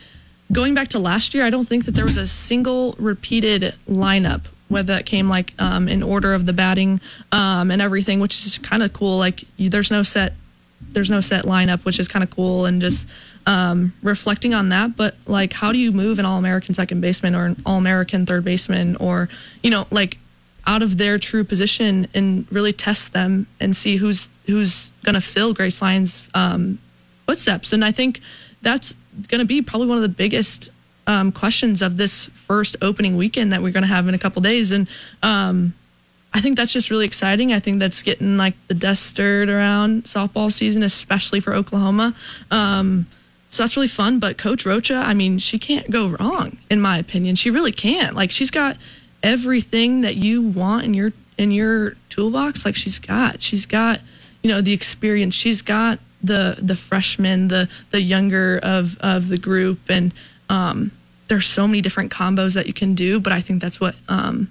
going 0.52 0.74
back 0.74 0.88
to 0.88 0.98
last 0.98 1.32
year, 1.32 1.44
I 1.44 1.50
don't 1.50 1.66
think 1.66 1.86
that 1.86 1.92
there 1.92 2.04
was 2.04 2.16
a 2.16 2.26
single 2.26 2.96
repeated 2.98 3.74
lineup, 3.88 4.42
whether 4.68 4.94
that 4.94 5.06
came 5.06 5.28
like 5.28 5.54
um, 5.60 5.88
in 5.88 6.02
order 6.02 6.34
of 6.34 6.44
the 6.44 6.52
batting 6.52 7.00
um, 7.30 7.70
and 7.70 7.80
everything, 7.80 8.18
which 8.18 8.44
is 8.44 8.58
kind 8.58 8.82
of 8.82 8.92
cool. 8.92 9.16
Like, 9.16 9.44
you, 9.56 9.70
there's 9.70 9.92
no 9.92 10.02
set, 10.02 10.32
there's 10.90 11.10
no 11.10 11.20
set 11.20 11.44
lineup, 11.44 11.84
which 11.84 12.00
is 12.00 12.08
kind 12.08 12.24
of 12.24 12.30
cool, 12.30 12.66
and 12.66 12.80
just 12.80 13.06
um, 13.46 13.94
reflecting 14.02 14.52
on 14.54 14.68
that. 14.70 14.96
But 14.96 15.16
like, 15.26 15.52
how 15.52 15.72
do 15.72 15.78
you 15.78 15.92
move 15.92 16.18
an 16.18 16.26
All-American 16.26 16.74
second 16.74 17.00
baseman 17.00 17.34
or 17.34 17.46
an 17.46 17.62
All-American 17.64 18.26
third 18.26 18.44
baseman, 18.44 18.96
or 18.96 19.28
you 19.62 19.70
know, 19.70 19.86
like 19.90 20.18
out 20.66 20.82
of 20.82 20.98
their 20.98 21.18
true 21.18 21.44
position 21.44 22.08
and 22.12 22.46
really 22.50 22.72
test 22.72 23.12
them 23.12 23.46
and 23.60 23.76
see 23.76 23.96
who's 23.96 24.28
who's 24.46 24.90
going 25.04 25.14
to 25.14 25.20
fill 25.20 25.54
Grace 25.54 25.80
Lyons' 25.80 26.28
um, 26.34 26.78
footsteps. 27.26 27.72
And 27.72 27.84
I 27.84 27.92
think 27.92 28.20
that's 28.62 28.94
going 29.28 29.38
to 29.38 29.44
be 29.44 29.62
probably 29.62 29.86
one 29.86 29.98
of 29.98 30.02
the 30.02 30.08
biggest 30.08 30.70
um, 31.06 31.30
questions 31.32 31.82
of 31.82 31.96
this 31.96 32.26
first 32.26 32.76
opening 32.82 33.16
weekend 33.16 33.52
that 33.52 33.62
we're 33.62 33.72
going 33.72 33.82
to 33.82 33.88
have 33.88 34.08
in 34.08 34.14
a 34.14 34.18
couple 34.18 34.42
days. 34.42 34.72
And 34.72 34.88
um, 35.22 35.74
I 36.34 36.40
think 36.40 36.56
that's 36.56 36.72
just 36.72 36.90
really 36.90 37.06
exciting. 37.06 37.52
I 37.52 37.60
think 37.60 37.78
that's 37.78 38.02
getting 38.02 38.36
like 38.36 38.54
the 38.66 38.74
dust 38.74 39.06
stirred 39.06 39.48
around 39.48 40.04
softball 40.04 40.50
season, 40.52 40.82
especially 40.82 41.40
for 41.40 41.54
Oklahoma. 41.54 42.14
Um, 42.50 43.06
so 43.56 43.62
that's 43.62 43.76
really 43.76 43.88
fun. 43.88 44.18
But 44.18 44.36
Coach 44.36 44.66
Rocha, 44.66 44.96
I 44.96 45.14
mean, 45.14 45.38
she 45.38 45.58
can't 45.58 45.90
go 45.90 46.08
wrong, 46.08 46.58
in 46.68 46.80
my 46.80 46.98
opinion. 46.98 47.36
She 47.36 47.50
really 47.50 47.72
can't. 47.72 48.14
Like 48.14 48.30
she's 48.30 48.50
got 48.50 48.76
everything 49.22 50.02
that 50.02 50.16
you 50.16 50.42
want 50.42 50.84
in 50.84 50.94
your 50.94 51.12
in 51.38 51.50
your 51.50 51.96
toolbox. 52.10 52.64
Like 52.64 52.76
she's 52.76 52.98
got, 52.98 53.40
she's 53.40 53.66
got, 53.66 54.00
you 54.42 54.50
know, 54.50 54.60
the 54.60 54.72
experience. 54.72 55.34
She's 55.34 55.62
got 55.62 55.98
the 56.22 56.58
the 56.60 56.76
freshmen, 56.76 57.48
the 57.48 57.68
the 57.90 58.02
younger 58.02 58.60
of 58.62 58.98
of 59.00 59.28
the 59.28 59.38
group, 59.38 59.80
and 59.88 60.12
um, 60.50 60.92
there's 61.28 61.46
so 61.46 61.66
many 61.66 61.80
different 61.80 62.12
combos 62.12 62.54
that 62.54 62.66
you 62.66 62.74
can 62.74 62.94
do. 62.94 63.18
But 63.18 63.32
I 63.32 63.40
think 63.40 63.62
that's 63.62 63.80
what 63.80 63.96
um, 64.08 64.50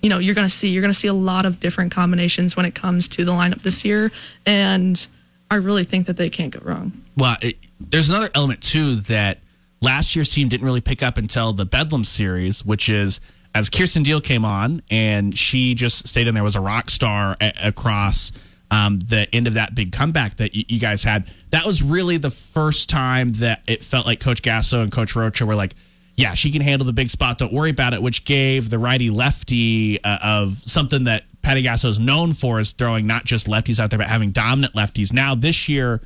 you 0.00 0.08
know 0.08 0.18
you're 0.18 0.34
going 0.34 0.48
to 0.48 0.54
see. 0.54 0.68
You're 0.68 0.82
going 0.82 0.92
to 0.92 0.98
see 0.98 1.08
a 1.08 1.12
lot 1.12 1.44
of 1.44 1.60
different 1.60 1.92
combinations 1.92 2.56
when 2.56 2.64
it 2.64 2.74
comes 2.74 3.08
to 3.08 3.26
the 3.26 3.32
lineup 3.32 3.62
this 3.62 3.84
year, 3.84 4.10
and 4.46 5.06
I 5.50 5.56
really 5.56 5.84
think 5.84 6.06
that 6.06 6.16
they 6.16 6.30
can't 6.30 6.52
go 6.52 6.60
wrong. 6.62 6.92
Well, 7.16 7.36
it, 7.40 7.56
there's 7.80 8.08
another 8.08 8.28
element 8.34 8.62
too 8.62 8.96
that 8.96 9.38
last 9.80 10.14
year's 10.14 10.32
team 10.32 10.48
didn't 10.48 10.64
really 10.66 10.80
pick 10.80 11.02
up 11.02 11.16
until 11.18 11.52
the 11.52 11.64
Bedlam 11.64 12.04
series, 12.04 12.64
which 12.64 12.88
is 12.88 13.20
as 13.54 13.70
Kierston 13.70 14.04
Deal 14.04 14.20
came 14.20 14.44
on 14.44 14.82
and 14.90 15.36
she 15.36 15.74
just 15.74 16.06
stayed 16.06 16.26
in 16.26 16.34
there 16.34 16.44
was 16.44 16.56
a 16.56 16.60
rock 16.60 16.90
star 16.90 17.36
a- 17.40 17.52
across 17.64 18.30
um, 18.70 18.98
the 19.00 19.26
end 19.34 19.46
of 19.46 19.54
that 19.54 19.74
big 19.74 19.92
comeback 19.92 20.36
that 20.36 20.52
y- 20.54 20.64
you 20.68 20.78
guys 20.78 21.02
had. 21.02 21.30
That 21.50 21.64
was 21.64 21.82
really 21.82 22.18
the 22.18 22.30
first 22.30 22.90
time 22.90 23.32
that 23.34 23.62
it 23.66 23.82
felt 23.82 24.04
like 24.04 24.20
Coach 24.20 24.42
Gasso 24.42 24.82
and 24.82 24.92
Coach 24.92 25.16
Rocha 25.16 25.46
were 25.46 25.54
like, 25.54 25.74
yeah, 26.16 26.34
she 26.34 26.50
can 26.50 26.60
handle 26.60 26.84
the 26.84 26.92
big 26.92 27.08
spot. 27.08 27.38
Don't 27.38 27.52
worry 27.52 27.70
about 27.70 27.94
it, 27.94 28.02
which 28.02 28.24
gave 28.24 28.68
the 28.70 28.78
righty 28.78 29.08
lefty 29.08 30.02
uh, 30.04 30.18
of 30.22 30.58
something 30.58 31.04
that 31.04 31.24
Patty 31.42 31.62
Gasso 31.62 31.86
is 31.86 31.98
known 31.98 32.32
for 32.32 32.60
is 32.60 32.72
throwing 32.72 33.06
not 33.06 33.24
just 33.24 33.46
lefties 33.46 33.80
out 33.80 33.90
there, 33.90 33.98
but 33.98 34.08
having 34.08 34.30
dominant 34.30 34.74
lefties. 34.74 35.12
Now, 35.12 35.34
this 35.34 35.68
year, 35.68 36.02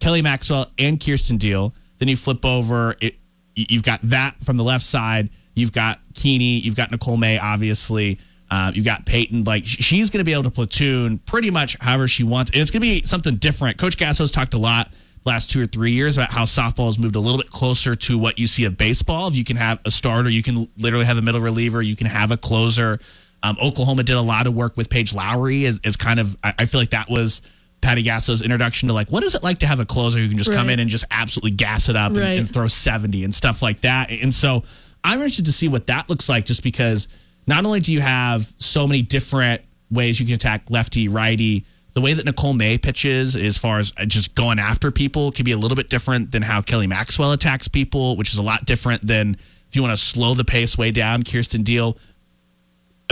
Kelly 0.00 0.22
Maxwell 0.22 0.70
and 0.78 0.98
Kierston 0.98 1.38
Deal. 1.38 1.74
Then 1.98 2.08
you 2.08 2.16
flip 2.16 2.44
over. 2.44 2.96
It, 3.00 3.14
you've 3.54 3.84
got 3.84 4.00
that 4.02 4.42
from 4.42 4.56
the 4.56 4.64
left 4.64 4.84
side. 4.84 5.30
You've 5.54 5.72
got 5.72 6.00
Keeney. 6.14 6.58
You've 6.58 6.74
got 6.74 6.90
Nicole 6.90 7.16
May, 7.16 7.38
obviously. 7.38 8.18
Uh, 8.50 8.72
you've 8.74 8.84
got 8.84 9.06
Paytn. 9.06 9.46
Like 9.46 9.64
she's 9.64 10.10
going 10.10 10.18
to 10.18 10.24
be 10.24 10.32
able 10.32 10.42
to 10.42 10.50
platoon 10.50 11.18
pretty 11.18 11.50
much 11.50 11.76
however 11.80 12.08
she 12.08 12.24
wants, 12.24 12.50
and 12.50 12.60
it's 12.60 12.70
going 12.70 12.82
to 12.82 12.86
be 12.86 13.02
something 13.04 13.36
different. 13.36 13.78
Coach 13.78 13.96
Gasso's 13.96 14.32
talked 14.32 14.54
a 14.54 14.58
lot 14.58 14.92
last 15.24 15.50
two 15.50 15.62
or 15.62 15.66
three 15.66 15.92
years 15.92 16.16
about 16.16 16.30
how 16.30 16.42
softball 16.42 16.86
has 16.86 16.98
moved 16.98 17.14
a 17.14 17.20
little 17.20 17.38
bit 17.38 17.50
closer 17.50 17.94
to 17.94 18.18
what 18.18 18.38
you 18.38 18.46
see 18.46 18.64
of 18.64 18.76
baseball. 18.76 19.28
If 19.28 19.36
you 19.36 19.44
can 19.44 19.56
have 19.56 19.80
a 19.84 19.90
starter, 19.90 20.28
you 20.28 20.42
can 20.42 20.68
literally 20.78 21.04
have 21.04 21.16
a 21.16 21.22
middle 21.22 21.40
reliever, 21.40 21.80
you 21.80 21.96
can 21.96 22.08
have 22.08 22.30
a 22.30 22.36
closer. 22.36 22.98
Um, 23.42 23.56
Oklahoma 23.62 24.02
did 24.02 24.16
a 24.16 24.20
lot 24.22 24.46
of 24.46 24.54
work 24.54 24.76
with 24.76 24.88
Paige 24.88 25.14
Lowry 25.14 25.66
as, 25.66 25.80
as 25.84 25.96
kind 25.96 26.20
of. 26.20 26.36
I, 26.44 26.54
I 26.60 26.66
feel 26.66 26.80
like 26.80 26.90
that 26.90 27.08
was 27.10 27.42
Patty 27.80 28.02
Gasso's 28.02 28.42
introduction 28.42 28.88
to 28.88 28.94
like 28.94 29.10
what 29.10 29.24
is 29.24 29.34
it 29.34 29.42
like 29.42 29.58
to 29.58 29.66
have 29.66 29.80
a 29.80 29.84
closer 29.84 30.18
who 30.18 30.28
can 30.28 30.38
just 30.38 30.52
come 30.52 30.70
in 30.70 30.78
and 30.78 30.88
just 30.88 31.04
absolutely 31.10 31.50
gas 31.50 31.88
it 31.88 31.96
up 31.96 32.12
and, 32.12 32.20
and 32.40 32.50
throw 32.52 32.68
70 32.68 33.24
and 33.24 33.34
stuff 33.34 33.60
like 33.60 33.80
that. 33.80 34.10
And 34.10 34.32
so 34.32 34.62
I'm 35.02 35.18
interested 35.18 35.46
to 35.46 35.52
see 35.52 35.68
what 35.68 35.88
that 35.88 36.08
looks 36.08 36.28
like 36.28 36.44
just 36.44 36.62
because 36.62 37.08
not 37.46 37.66
only 37.66 37.80
do 37.80 37.92
you 37.92 38.00
have 38.00 38.52
so 38.58 38.86
many 38.86 39.02
different 39.02 39.62
ways 39.90 40.20
you 40.20 40.26
can 40.26 40.36
attack 40.36 40.70
lefty, 40.70 41.08
righty, 41.08 41.64
the 41.94 42.00
way 42.00 42.14
that 42.14 42.24
Nicole 42.24 42.54
May 42.54 42.78
pitches 42.78 43.36
as 43.36 43.58
far 43.58 43.78
as 43.78 43.90
just 44.06 44.34
going 44.34 44.58
after 44.58 44.90
people 44.90 45.32
can 45.32 45.44
be 45.44 45.52
a 45.52 45.56
little 45.56 45.76
bit 45.76 45.90
different 45.90 46.30
than 46.30 46.42
how 46.42 46.62
Kelly 46.62 46.86
Maxwell 46.86 47.32
attacks 47.32 47.68
people, 47.68 48.16
which 48.16 48.32
is 48.32 48.38
a 48.38 48.42
lot 48.42 48.64
different 48.64 49.06
than 49.06 49.36
if 49.68 49.76
you 49.76 49.82
want 49.82 49.92
to 49.92 50.02
slow 50.02 50.34
the 50.34 50.44
pace 50.44 50.78
way 50.78 50.90
down. 50.90 51.22
Kierston 51.22 51.64
Deal, 51.64 51.98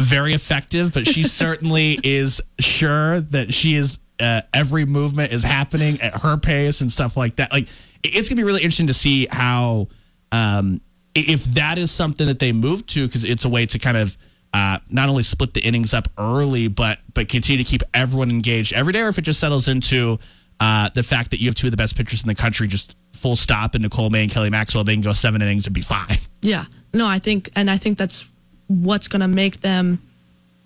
very 0.00 0.34
effective, 0.34 0.92
but 0.94 1.06
she 1.06 1.22
certainly 1.28 1.98
is 2.02 2.40
sure 2.58 3.20
that 3.20 3.52
she 3.52 3.74
is 3.74 3.98
uh, 4.18 4.42
every 4.52 4.84
movement 4.84 5.32
is 5.32 5.42
happening 5.42 6.00
at 6.00 6.20
her 6.20 6.36
pace 6.36 6.80
and 6.80 6.90
stuff 6.92 7.16
like 7.16 7.36
that. 7.36 7.52
Like 7.52 7.68
it's 8.02 8.28
gonna 8.28 8.40
be 8.40 8.44
really 8.44 8.62
interesting 8.62 8.88
to 8.88 8.94
see 8.94 9.26
how 9.30 9.88
um, 10.32 10.80
if 11.14 11.44
that 11.54 11.78
is 11.78 11.90
something 11.90 12.26
that 12.26 12.38
they 12.38 12.52
move 12.52 12.86
to 12.88 13.06
because 13.06 13.24
it's 13.24 13.44
a 13.44 13.48
way 13.48 13.66
to 13.66 13.78
kind 13.78 13.96
of 13.96 14.16
uh, 14.52 14.78
not 14.88 15.08
only 15.08 15.22
split 15.22 15.54
the 15.54 15.60
innings 15.60 15.94
up 15.94 16.08
early, 16.18 16.68
but 16.68 16.98
but 17.14 17.28
continue 17.28 17.62
to 17.62 17.68
keep 17.68 17.82
everyone 17.94 18.30
engaged 18.30 18.72
every 18.72 18.92
day, 18.92 19.00
or 19.00 19.08
if 19.08 19.18
it 19.18 19.22
just 19.22 19.40
settles 19.40 19.68
into 19.68 20.18
uh, 20.60 20.90
the 20.94 21.02
fact 21.02 21.30
that 21.30 21.40
you 21.40 21.48
have 21.48 21.54
two 21.54 21.68
of 21.68 21.70
the 21.70 21.76
best 21.76 21.96
pitchers 21.96 22.22
in 22.22 22.28
the 22.28 22.34
country, 22.34 22.68
just 22.68 22.96
full 23.12 23.36
stop, 23.36 23.74
and 23.74 23.82
Nicole 23.82 24.10
May 24.10 24.22
and 24.22 24.30
Kelly 24.30 24.50
Maxwell, 24.50 24.84
they 24.84 24.94
can 24.94 25.02
go 25.02 25.12
seven 25.12 25.40
innings 25.40 25.66
and 25.66 25.74
be 25.74 25.80
fine. 25.80 26.18
Yeah. 26.42 26.64
No, 26.92 27.06
I 27.06 27.18
think, 27.18 27.50
and 27.54 27.70
I 27.70 27.76
think 27.76 27.98
that's 27.98 28.24
what's 28.70 29.08
going 29.08 29.20
to 29.20 29.28
make 29.28 29.60
them 29.60 30.00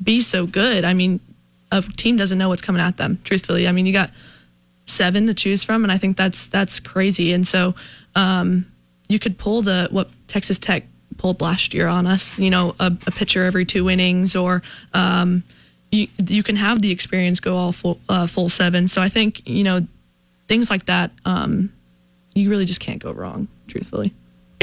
be 0.02 0.20
so 0.20 0.46
good. 0.46 0.84
I 0.84 0.92
mean, 0.92 1.20
a 1.72 1.80
team 1.80 2.16
doesn't 2.18 2.36
know 2.36 2.50
what's 2.50 2.60
coming 2.60 2.82
at 2.82 2.98
them. 2.98 3.18
Truthfully, 3.24 3.66
I 3.66 3.72
mean, 3.72 3.86
you 3.86 3.92
got 3.92 4.10
seven 4.86 5.26
to 5.26 5.34
choose 5.34 5.64
from, 5.64 5.84
and 5.84 5.90
I 5.90 5.96
think 5.96 6.16
that's 6.16 6.46
that's 6.46 6.80
crazy. 6.80 7.32
And 7.32 7.46
so, 7.46 7.74
um, 8.14 8.66
you 9.08 9.18
could 9.18 9.38
pull 9.38 9.62
the 9.62 9.88
what 9.90 10.10
Texas 10.28 10.58
Tech 10.58 10.84
pulled 11.16 11.40
last 11.40 11.72
year 11.72 11.88
on 11.88 12.06
us. 12.06 12.38
You 12.38 12.50
know, 12.50 12.76
a, 12.78 12.86
a 13.06 13.10
pitcher 13.10 13.44
every 13.44 13.64
two 13.64 13.88
innings, 13.88 14.36
or 14.36 14.62
um, 14.92 15.42
you 15.90 16.08
you 16.28 16.42
can 16.42 16.56
have 16.56 16.82
the 16.82 16.90
experience 16.90 17.40
go 17.40 17.56
all 17.56 17.72
full 17.72 17.98
uh, 18.08 18.26
full 18.26 18.50
seven. 18.50 18.86
So 18.86 19.00
I 19.00 19.08
think 19.08 19.48
you 19.48 19.64
know 19.64 19.86
things 20.46 20.68
like 20.68 20.84
that. 20.86 21.10
Um, 21.24 21.72
you 22.34 22.50
really 22.50 22.66
just 22.66 22.80
can't 22.80 23.02
go 23.02 23.12
wrong. 23.12 23.48
Truthfully. 23.66 24.12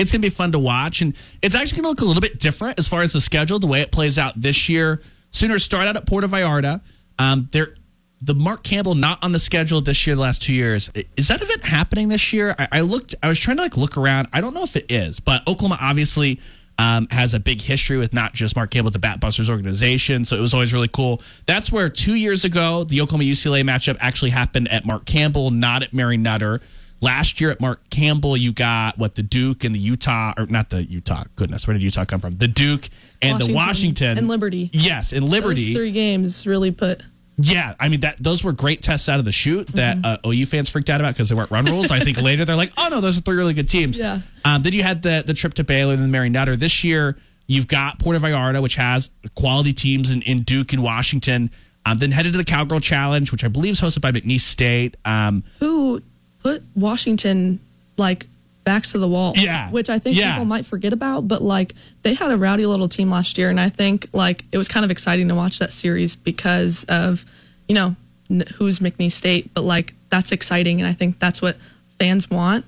It's 0.01 0.11
going 0.11 0.21
to 0.21 0.25
be 0.25 0.29
fun 0.29 0.51
to 0.51 0.59
watch. 0.59 1.01
And 1.01 1.15
it's 1.41 1.55
actually 1.55 1.81
going 1.81 1.83
to 1.83 1.89
look 1.89 2.01
a 2.01 2.05
little 2.05 2.21
bit 2.21 2.39
different 2.39 2.79
as 2.79 2.87
far 2.87 3.01
as 3.01 3.13
the 3.13 3.21
schedule, 3.21 3.59
the 3.59 3.67
way 3.67 3.81
it 3.81 3.91
plays 3.91 4.17
out 4.17 4.33
this 4.35 4.67
year. 4.67 5.01
Sooners 5.29 5.63
start 5.63 5.87
out 5.87 5.95
at 5.95 6.05
Puerto 6.07 6.27
Vallarta. 6.27 6.81
Um, 7.19 7.47
they're 7.51 7.75
the 8.23 8.35
Mark 8.35 8.63
Campbell 8.63 8.95
not 8.95 9.23
on 9.23 9.31
the 9.31 9.39
schedule 9.39 9.81
this 9.81 10.05
year. 10.05 10.15
The 10.15 10.21
last 10.21 10.41
two 10.41 10.53
years 10.53 10.91
is 11.17 11.27
that 11.29 11.41
event 11.41 11.63
happening 11.63 12.09
this 12.09 12.33
year? 12.33 12.55
I, 12.57 12.67
I 12.71 12.81
looked. 12.81 13.15
I 13.23 13.27
was 13.27 13.39
trying 13.39 13.57
to 13.57 13.63
like 13.63 13.77
look 13.77 13.97
around. 13.97 14.27
I 14.33 14.41
don't 14.41 14.53
know 14.53 14.63
if 14.63 14.75
it 14.75 14.85
is, 14.89 15.19
but 15.19 15.47
Oklahoma 15.47 15.77
obviously 15.81 16.39
um, 16.77 17.07
has 17.09 17.33
a 17.33 17.39
big 17.39 17.61
history 17.61 17.97
with 17.97 18.13
not 18.13 18.33
just 18.33 18.55
Mark 18.55 18.71
Campbell, 18.71 18.91
the 18.91 18.99
Bat 18.99 19.19
Busters 19.19 19.49
organization. 19.49 20.25
So 20.25 20.37
it 20.37 20.41
was 20.41 20.53
always 20.53 20.73
really 20.73 20.87
cool. 20.87 21.21
That's 21.45 21.71
where 21.71 21.89
two 21.89 22.15
years 22.15 22.45
ago 22.45 22.83
the 22.83 23.01
Oklahoma 23.01 23.23
UCLA 23.23 23.63
matchup 23.63 23.97
actually 23.99 24.31
happened 24.31 24.71
at 24.71 24.85
Mark 24.85 25.05
Campbell, 25.05 25.49
not 25.49 25.83
at 25.83 25.93
Mary 25.93 26.17
Nutter. 26.17 26.61
Last 27.01 27.41
year 27.41 27.49
at 27.49 27.59
Mark 27.59 27.89
Campbell, 27.89 28.37
you 28.37 28.53
got 28.53 28.97
what 28.99 29.15
the 29.15 29.23
Duke 29.23 29.63
and 29.63 29.73
the 29.73 29.79
Utah, 29.79 30.33
or 30.37 30.45
not 30.45 30.69
the 30.69 30.83
Utah. 30.83 31.23
Goodness, 31.35 31.65
where 31.67 31.73
did 31.73 31.81
Utah 31.81 32.05
come 32.05 32.19
from? 32.21 32.33
The 32.33 32.47
Duke 32.47 32.87
and 33.21 33.39
the 33.41 33.51
Washington 33.53 34.17
and 34.19 34.27
Liberty. 34.27 34.69
Yes, 34.71 35.11
and 35.11 35.27
Liberty. 35.27 35.67
Those 35.67 35.75
three 35.77 35.91
games 35.91 36.45
really 36.45 36.69
put. 36.71 37.01
Yeah, 37.37 37.73
I 37.79 37.89
mean 37.89 38.01
that 38.01 38.17
those 38.21 38.43
were 38.43 38.51
great 38.51 38.83
tests 38.83 39.09
out 39.09 39.17
of 39.17 39.25
the 39.25 39.31
chute 39.31 39.67
that 39.69 39.97
Mm-hmm. 39.97 40.27
uh, 40.27 40.31
OU 40.31 40.45
fans 40.45 40.69
freaked 40.69 40.91
out 40.91 41.01
about 41.01 41.15
because 41.15 41.29
they 41.29 41.33
weren't 41.35 41.49
run 41.49 41.65
rules. 41.65 41.89
I 41.89 41.99
think 42.01 42.17
later 42.21 42.45
they're 42.45 42.55
like, 42.55 42.71
oh 42.77 42.89
no, 42.91 43.01
those 43.01 43.17
are 43.17 43.21
three 43.21 43.35
really 43.35 43.55
good 43.55 43.67
teams. 43.69 43.97
Yeah. 43.97 44.19
Um, 44.45 44.61
then 44.61 44.73
you 44.73 44.83
had 44.83 45.01
the 45.01 45.23
the 45.25 45.33
trip 45.33 45.55
to 45.55 45.63
Baylor 45.63 45.93
and 45.93 46.03
then 46.03 46.11
Mary 46.11 46.29
Nutter. 46.29 46.55
This 46.55 46.83
year 46.83 47.17
you've 47.47 47.67
got 47.67 47.97
Puerto 47.97 48.19
Vallarta, 48.19 48.61
which 48.61 48.75
has 48.75 49.09
quality 49.35 49.73
teams 49.73 50.11
in, 50.11 50.21
in 50.21 50.43
Duke 50.43 50.71
and 50.73 50.83
Washington. 50.83 51.49
Um, 51.83 51.97
then 51.97 52.11
headed 52.11 52.33
to 52.33 52.37
the 52.37 52.43
Cowgirl 52.45 52.79
Challenge, 52.79 53.31
which 53.31 53.43
I 53.43 53.47
believe 53.47 53.71
is 53.73 53.81
hosted 53.81 54.01
by 54.01 54.11
McNeese 54.11 54.41
State. 54.41 54.97
Um, 55.03 55.43
Who 55.61 56.03
put 56.43 56.63
Washington 56.75 57.59
like 57.97 58.27
backs 58.63 58.91
to 58.91 58.99
the 58.99 59.07
wall? 59.07 59.33
Yeah. 59.35 59.69
which 59.71 59.89
I 59.89 59.99
think 59.99 60.17
Yeah. 60.17 60.33
people 60.33 60.45
might 60.45 60.65
forget 60.65 60.93
about. 60.93 61.27
But 61.27 61.41
like 61.41 61.73
they 62.03 62.13
had 62.13 62.31
a 62.31 62.37
rowdy 62.37 62.65
little 62.65 62.87
team 62.89 63.09
last 63.09 63.37
year, 63.37 63.49
and 63.49 63.59
I 63.59 63.69
think 63.69 64.07
like 64.13 64.43
it 64.51 64.57
was 64.57 64.67
kind 64.67 64.83
of 64.83 64.91
exciting 64.91 65.27
to 65.29 65.35
watch 65.35 65.59
that 65.59 65.71
series 65.71 66.15
because 66.15 66.83
of 66.85 67.25
you 67.67 67.75
know 67.75 67.95
n- 68.29 68.43
who's 68.55 68.79
McNeese 68.79 69.13
State, 69.13 69.53
but 69.53 69.63
like 69.63 69.93
that's 70.09 70.31
exciting, 70.31 70.81
and 70.81 70.89
I 70.89 70.93
think 70.93 71.19
that's 71.19 71.41
what 71.41 71.57
fans 71.99 72.29
want. 72.29 72.65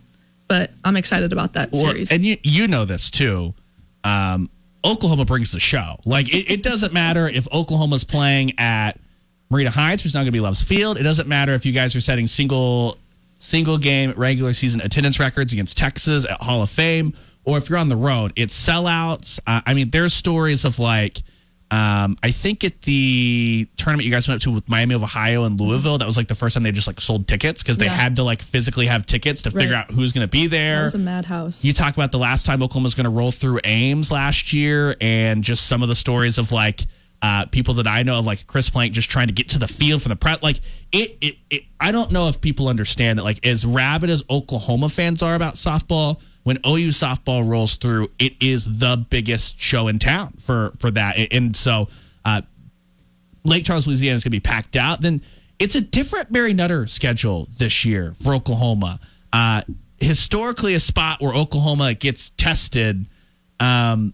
But 0.47 0.71
I'm 0.83 0.95
excited 0.97 1.31
about 1.33 1.53
that 1.53 1.69
Or- 1.73 1.79
series. 1.91 2.11
and 2.11 2.23
you 2.25 2.37
you 2.43 2.67
know 2.67 2.85
this 2.85 3.09
too. 3.11 3.53
Um, 4.03 4.49
Oklahoma 4.85 5.23
brings 5.25 5.51
the 5.51 5.59
show. 5.61 5.99
Like 6.05 6.27
it, 6.33 6.51
it 6.51 6.63
doesn't 6.63 6.91
matter 6.93 7.27
if 7.29 7.47
Oklahoma's 7.53 8.03
playing 8.03 8.59
at 8.59 8.99
Marita 9.51 9.67
Hynes, 9.69 9.93
which 9.99 10.07
is 10.07 10.13
not 10.13 10.21
going 10.21 10.25
to 10.27 10.31
be 10.33 10.39
Love's 10.41 10.61
Field. 10.61 10.97
It 10.99 11.03
doesn't 11.03 11.27
matter 11.27 11.53
if 11.53 11.65
you 11.65 11.71
guys 11.71 11.95
are 11.95 12.01
setting 12.01 12.27
single 12.27 12.97
single 13.43 13.77
game 13.77 14.13
regular 14.15 14.53
season 14.53 14.81
attendance 14.81 15.19
records 15.19 15.53
against 15.53 15.77
Texas 15.77 16.25
at 16.25 16.41
Hall 16.41 16.61
of 16.63 16.69
Fame, 16.69 17.13
or 17.43 17.57
if 17.57 17.69
you're 17.69 17.79
on 17.79 17.89
the 17.89 17.95
road, 17.95 18.33
it's 18.35 18.53
sellouts. 18.67 19.39
Uh, 19.45 19.61
I 19.65 19.73
mean, 19.73 19.89
there's 19.89 20.13
stories 20.13 20.65
of 20.65 20.79
like. 20.79 21.21
Um, 21.71 22.19
I 22.21 22.29
think 22.29 22.63
at 22.63 22.83
the 22.83 23.67
tournament 23.77 24.05
you 24.05 24.11
guys 24.11 24.27
went 24.27 24.39
up 24.39 24.43
to 24.43 24.51
with 24.51 24.69
Miami 24.69 24.93
of 24.93 25.01
Ohio 25.01 25.43
and 25.45 25.59
Louisville, 25.59 25.97
that 25.97 26.05
was 26.05 26.15
like 26.15 26.27
the 26.27 26.35
first 26.35 26.53
time 26.53 26.61
they 26.61 26.71
just 26.71 26.85
like 26.85 27.01
sold 27.01 27.27
tickets 27.27 27.63
because 27.63 27.79
they 27.79 27.85
Yeah. 27.85 27.95
had 27.95 28.17
to 28.17 28.23
like 28.23 28.43
physically 28.43 28.85
have 28.85 29.07
tickets 29.07 29.41
to 29.43 29.49
figure 29.51 29.73
Right. 29.73 29.79
out 29.79 29.89
who's 29.89 30.11
going 30.11 30.23
to 30.23 30.29
be 30.29 30.45
there. 30.45 30.77
that 30.79 30.83
was 30.83 30.93
a 30.93 30.99
madhouse. 30.99 31.63
You 31.65 31.73
talk 31.73 31.95
about 31.95 32.11
the 32.11 32.19
last 32.19 32.45
time 32.45 32.61
Oklahoma 32.61 32.83
was 32.83 32.93
going 32.93 33.05
to 33.05 33.09
roll 33.09 33.31
through 33.31 33.59
Ames 33.63 34.11
last 34.11 34.53
year, 34.53 34.95
and 35.01 35.43
just 35.43 35.65
some 35.65 35.81
of 35.81 35.89
the 35.89 35.95
stories 35.95 36.37
of 36.37 36.51
like 36.51 36.85
uh, 37.23 37.45
people 37.45 37.75
that 37.75 37.87
I 37.87 38.03
know 38.03 38.19
of, 38.19 38.25
like 38.25 38.45
Chris 38.47 38.69
Plank, 38.69 38.91
just 38.91 39.09
trying 39.09 39.27
to 39.27 39.33
get 39.33 39.47
to 39.49 39.57
the 39.57 39.67
field 39.67 40.03
for 40.03 40.09
the 40.09 40.15
prep. 40.17 40.43
Like 40.43 40.59
it, 40.91 41.17
it, 41.21 41.37
it, 41.49 41.63
I 41.79 41.93
don't 41.93 42.11
know 42.11 42.27
if 42.27 42.41
people 42.41 42.67
understand 42.67 43.17
that. 43.17 43.23
Like 43.23 43.47
as 43.47 43.65
rabid 43.65 44.09
as 44.09 44.23
Oklahoma 44.29 44.89
fans 44.89 45.23
are 45.23 45.33
about 45.33 45.53
softball, 45.53 46.19
when 46.43 46.57
OU 46.67 46.89
softball 46.89 47.47
rolls 47.47 47.75
through, 47.75 48.09
it 48.19 48.33
is 48.41 48.79
the 48.79 49.03
biggest 49.09 49.57
show 49.57 49.87
in 49.87 49.99
town 49.99 50.33
for 50.37 50.73
for 50.79 50.91
that. 50.91 51.15
And 51.31 51.55
so, 51.55 51.87
uh, 52.25 52.41
Lake 53.45 53.63
Charles, 53.63 53.87
Louisiana 53.87 54.17
is 54.17 54.23
going 54.25 54.31
to 54.31 54.35
be 54.35 54.41
packed 54.41 54.75
out. 54.75 54.99
Then 54.99 55.21
it's 55.59 55.75
a 55.75 55.81
different 55.81 56.29
Mary 56.29 56.53
Nutter 56.53 56.87
schedule 56.87 57.47
this 57.57 57.85
year 57.85 58.13
for 58.21 58.33
Oklahoma. 58.35 58.99
Uh, 59.31 59.61
historically, 59.97 60.73
a 60.73 60.79
spot 60.81 61.21
where 61.21 61.33
Oklahoma 61.33 61.93
gets 61.93 62.31
tested. 62.31 63.05
Um, 63.61 64.13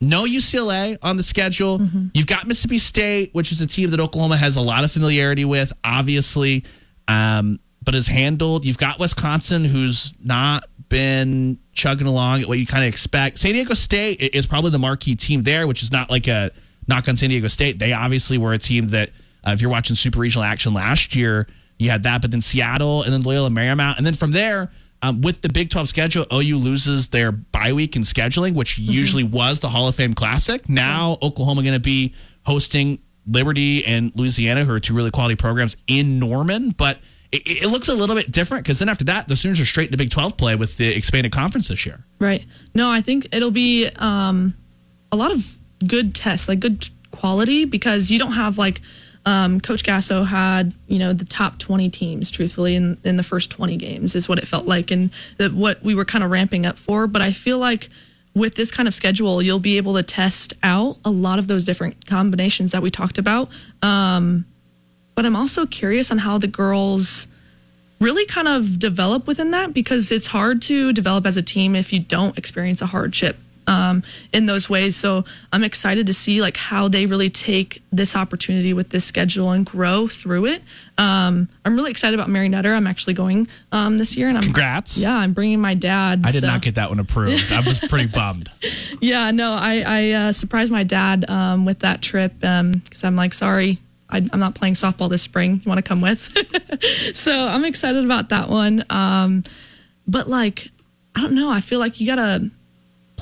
no 0.00 0.24
UCLA 0.24 0.96
on 1.02 1.16
the 1.16 1.22
schedule. 1.22 1.80
You've 2.14 2.26
got 2.26 2.46
Mississippi 2.46 2.78
State, 2.78 3.34
which 3.34 3.52
is 3.52 3.60
a 3.60 3.66
team 3.66 3.90
that 3.90 4.00
Oklahoma 4.00 4.36
has 4.36 4.56
a 4.56 4.60
lot 4.60 4.84
of 4.84 4.90
familiarity 4.90 5.44
with, 5.44 5.72
obviously, 5.84 6.64
um, 7.08 7.60
but 7.82 7.94
is 7.94 8.08
handled. 8.08 8.64
You've 8.64 8.78
got 8.78 8.98
Wisconsin, 8.98 9.64
who's 9.64 10.14
not 10.22 10.64
been 10.88 11.58
chugging 11.72 12.06
along 12.06 12.42
at 12.42 12.48
what 12.48 12.58
you 12.58 12.66
kind 12.66 12.84
of 12.84 12.88
expect. 12.88 13.38
San 13.38 13.52
Diego 13.52 13.74
State 13.74 14.20
is 14.34 14.46
probably 14.46 14.70
the 14.70 14.78
marquee 14.78 15.14
team 15.14 15.42
there, 15.42 15.66
which 15.66 15.82
is 15.82 15.92
not 15.92 16.10
like 16.10 16.26
a 16.28 16.50
knock 16.88 17.08
on 17.08 17.16
San 17.16 17.30
Diego 17.30 17.48
State. 17.48 17.78
They 17.78 17.92
obviously 17.92 18.38
were 18.38 18.52
a 18.52 18.58
team 18.58 18.88
that, 18.88 19.10
uh, 19.46 19.52
if 19.52 19.60
you're 19.60 19.70
watching 19.70 19.96
super 19.96 20.18
regional 20.18 20.44
action 20.44 20.74
last 20.74 21.14
year, 21.14 21.46
you 21.78 21.90
had 21.90 22.02
that, 22.02 22.20
but 22.20 22.30
then 22.30 22.42
Seattle 22.42 23.02
and 23.02 23.12
then 23.12 23.22
Loyola 23.22 23.48
Marymount. 23.48 23.96
And 23.96 24.04
then 24.04 24.14
from 24.14 24.32
there, 24.32 24.70
um, 25.02 25.22
with 25.22 25.40
the 25.42 25.48
Big 25.48 25.70
12 25.70 25.88
schedule, 25.88 26.26
OU 26.32 26.56
loses 26.58 27.08
their 27.08 27.32
bye 27.32 27.72
week 27.72 27.96
in 27.96 28.02
scheduling, 28.02 28.54
which 28.54 28.78
usually 28.78 29.24
was 29.24 29.60
the 29.60 29.68
Hall 29.68 29.88
of 29.88 29.94
Fame 29.94 30.12
Classic. 30.12 30.68
Now, 30.68 31.18
Oklahoma 31.22 31.62
going 31.62 31.74
to 31.74 31.80
be 31.80 32.14
hosting 32.44 32.98
Liberty 33.26 33.84
and 33.84 34.12
Louisiana, 34.14 34.64
who 34.64 34.72
are 34.72 34.80
two 34.80 34.94
really 34.94 35.10
quality 35.10 35.36
programs 35.36 35.76
in 35.86 36.18
Norman. 36.18 36.70
But 36.70 36.98
it, 37.32 37.42
it 37.46 37.68
looks 37.68 37.88
a 37.88 37.94
little 37.94 38.16
bit 38.16 38.30
different 38.30 38.64
because 38.64 38.78
then 38.78 38.88
after 38.88 39.04
that, 39.04 39.28
the 39.28 39.36
Sooners 39.36 39.60
are 39.60 39.66
straight 39.66 39.86
into 39.86 39.96
Big 39.96 40.10
12 40.10 40.36
play 40.36 40.54
with 40.54 40.76
the 40.76 40.88
expanded 40.94 41.32
conference 41.32 41.68
this 41.68 41.86
year. 41.86 42.04
Right. 42.18 42.44
No, 42.74 42.90
I 42.90 43.00
think 43.00 43.28
it'll 43.32 43.50
be 43.50 43.88
um, 43.96 44.54
a 45.12 45.16
lot 45.16 45.32
of 45.32 45.56
good 45.86 46.14
tests, 46.14 46.48
like 46.48 46.60
good 46.60 46.88
quality, 47.10 47.64
because 47.64 48.10
you 48.10 48.18
don't 48.18 48.32
have 48.32 48.58
like 48.58 48.80
um, 49.26 49.60
Coach 49.60 49.82
Gasso 49.82 50.26
had, 50.26 50.72
you 50.86 50.98
know, 50.98 51.12
the 51.12 51.24
top 51.24 51.58
20 51.58 51.90
teams, 51.90 52.30
truthfully, 52.30 52.74
in, 52.74 52.98
in 53.04 53.16
the 53.16 53.22
first 53.22 53.50
20 53.50 53.76
games, 53.76 54.14
is 54.14 54.28
what 54.28 54.38
it 54.38 54.48
felt 54.48 54.66
like, 54.66 54.90
and 54.90 55.10
that 55.36 55.52
what 55.52 55.82
we 55.82 55.94
were 55.94 56.04
kind 56.04 56.24
of 56.24 56.30
ramping 56.30 56.64
up 56.64 56.78
for. 56.78 57.06
But 57.06 57.22
I 57.22 57.32
feel 57.32 57.58
like 57.58 57.88
with 58.34 58.54
this 58.54 58.70
kind 58.70 58.88
of 58.88 58.94
schedule, 58.94 59.42
you'll 59.42 59.58
be 59.58 59.76
able 59.76 59.94
to 59.94 60.02
test 60.02 60.54
out 60.62 60.98
a 61.04 61.10
lot 61.10 61.38
of 61.38 61.48
those 61.48 61.64
different 61.64 62.06
combinations 62.06 62.72
that 62.72 62.82
we 62.82 62.90
talked 62.90 63.18
about. 63.18 63.50
Um, 63.82 64.46
but 65.14 65.26
I'm 65.26 65.36
also 65.36 65.66
curious 65.66 66.10
on 66.10 66.18
how 66.18 66.38
the 66.38 66.46
girls 66.46 67.26
really 68.00 68.24
kind 68.24 68.48
of 68.48 68.78
develop 68.78 69.26
within 69.26 69.50
that 69.50 69.74
because 69.74 70.10
it's 70.10 70.28
hard 70.28 70.62
to 70.62 70.92
develop 70.92 71.26
as 71.26 71.36
a 71.36 71.42
team 71.42 71.76
if 71.76 71.92
you 71.92 71.98
don't 71.98 72.38
experience 72.38 72.80
a 72.80 72.86
hardship 72.86 73.36
um, 73.70 74.02
in 74.32 74.46
those 74.46 74.68
ways. 74.68 74.96
So 74.96 75.24
I'm 75.52 75.62
excited 75.62 76.06
to 76.06 76.12
see 76.12 76.40
like 76.40 76.56
how 76.56 76.88
they 76.88 77.06
really 77.06 77.30
take 77.30 77.82
this 77.92 78.16
opportunity 78.16 78.72
with 78.72 78.90
this 78.90 79.04
schedule 79.04 79.52
and 79.52 79.64
grow 79.64 80.08
through 80.08 80.46
it. 80.46 80.62
Um, 80.98 81.48
I'm 81.64 81.76
really 81.76 81.92
excited 81.92 82.18
about 82.18 82.28
Mary 82.28 82.48
Nutter. 82.48 82.74
I'm 82.74 82.88
actually 82.88 83.14
going 83.14 83.46
um, 83.70 83.96
this 83.98 84.16
year, 84.16 84.28
and 84.28 84.36
I'm 84.36 84.42
Congrats. 84.42 84.98
Yeah, 84.98 85.16
I'm 85.16 85.32
bringing 85.32 85.60
my 85.60 85.74
dad. 85.74 86.22
I 86.24 86.32
did 86.32 86.40
so- 86.40 86.48
not 86.48 86.62
get 86.62 86.74
that 86.74 86.88
one 86.90 86.98
approved. 86.98 87.52
I 87.52 87.60
was 87.60 87.78
pretty 87.78 88.06
bummed. 88.14 88.50
yeah, 89.00 89.30
no, 89.30 89.52
I, 89.52 89.84
I 89.86 90.10
uh, 90.10 90.32
surprised 90.32 90.72
my 90.72 90.82
dad 90.82 91.30
um, 91.30 91.64
with 91.64 91.78
that 91.80 92.02
trip 92.02 92.34
because 92.40 93.04
I'm 93.04 93.14
like, 93.16 93.32
sorry, 93.32 93.78
I, 94.10 94.16
I'm 94.32 94.40
not 94.40 94.56
playing 94.56 94.74
softball 94.74 95.08
this 95.08 95.22
spring. 95.22 95.62
You 95.64 95.68
want 95.68 95.78
to 95.78 95.88
come 95.88 96.00
with? 96.00 96.36
so 97.14 97.32
I'm 97.32 97.64
excited 97.64 98.04
about 98.04 98.30
that 98.30 98.48
one. 98.48 98.84
Um, 98.90 99.44
but 100.08 100.28
like, 100.28 100.68
I 101.14 101.20
don't 101.20 101.34
know. 101.34 101.50
I 101.50 101.60
feel 101.60 101.78
like 101.78 102.00
you 102.00 102.06
gotta 102.06 102.50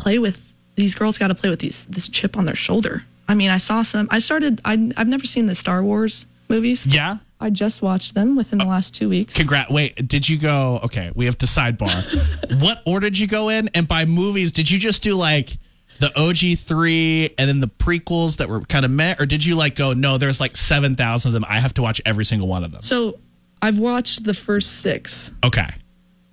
play 0.00 0.18
with 0.18 0.54
these 0.74 0.94
girls. 0.94 1.18
Got 1.18 1.28
to 1.28 1.34
play 1.34 1.50
with 1.50 1.60
these 1.60 1.86
this 1.86 2.08
chip 2.08 2.36
on 2.36 2.44
their 2.44 2.54
shoulder. 2.54 3.04
I 3.28 3.34
mean, 3.34 3.50
I 3.50 3.58
saw 3.58 3.82
some. 3.82 4.08
I 4.10 4.20
started. 4.20 4.60
I, 4.64 4.72
I've 4.96 5.08
never 5.08 5.24
seen 5.26 5.46
the 5.46 5.54
Star 5.54 5.82
Wars 5.82 6.26
movies. 6.48 6.86
Yeah. 6.86 7.18
I 7.40 7.50
just 7.50 7.82
watched 7.82 8.14
them 8.14 8.34
within 8.34 8.58
the 8.58 8.64
oh, 8.64 8.68
last 8.68 8.96
two 8.96 9.08
weeks. 9.08 9.36
Congrats. 9.36 9.70
Wait, 9.70 10.08
did 10.08 10.28
you 10.28 10.38
go? 10.38 10.80
Okay, 10.82 11.12
we 11.14 11.26
have 11.26 11.38
to 11.38 11.46
sidebar. 11.46 12.60
what 12.60 12.82
order 12.84 13.08
did 13.08 13.18
you 13.18 13.28
go 13.28 13.48
in? 13.48 13.70
And 13.74 13.86
by 13.86 14.06
movies, 14.06 14.50
did 14.50 14.68
you 14.68 14.78
just 14.78 15.04
do 15.04 15.14
like 15.14 15.56
the 16.00 16.10
OG 16.18 16.58
three 16.58 17.34
and 17.38 17.48
then 17.48 17.60
the 17.60 17.68
prequels 17.68 18.38
that 18.38 18.48
were 18.48 18.62
kind 18.62 18.84
of 18.84 18.90
met? 18.90 19.20
Or 19.20 19.26
did 19.26 19.44
you 19.44 19.54
like 19.54 19.76
go, 19.76 19.92
no, 19.92 20.18
there's 20.18 20.40
like 20.40 20.56
7,000 20.56 21.28
of 21.28 21.32
them. 21.32 21.44
I 21.48 21.60
have 21.60 21.74
to 21.74 21.82
watch 21.82 22.00
every 22.04 22.24
single 22.24 22.48
one 22.48 22.64
of 22.64 22.72
them? 22.72 22.82
so 22.82 23.20
I've 23.62 23.78
watched 23.78 24.24
the 24.24 24.34
first 24.34 24.80
six. 24.80 25.30
Okay. 25.44 25.68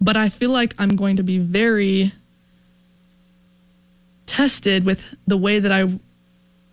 but 0.02 0.18
I 0.18 0.30
feel 0.30 0.52
like 0.52 0.74
I'm 0.80 0.96
going 0.96 1.18
to 1.18 1.24
be 1.24 1.38
very 1.38 2.14
tested 4.26 4.86
with 4.86 5.04
the 5.28 5.38
way 5.38 5.60
that 5.60 5.72
I 5.72 6.00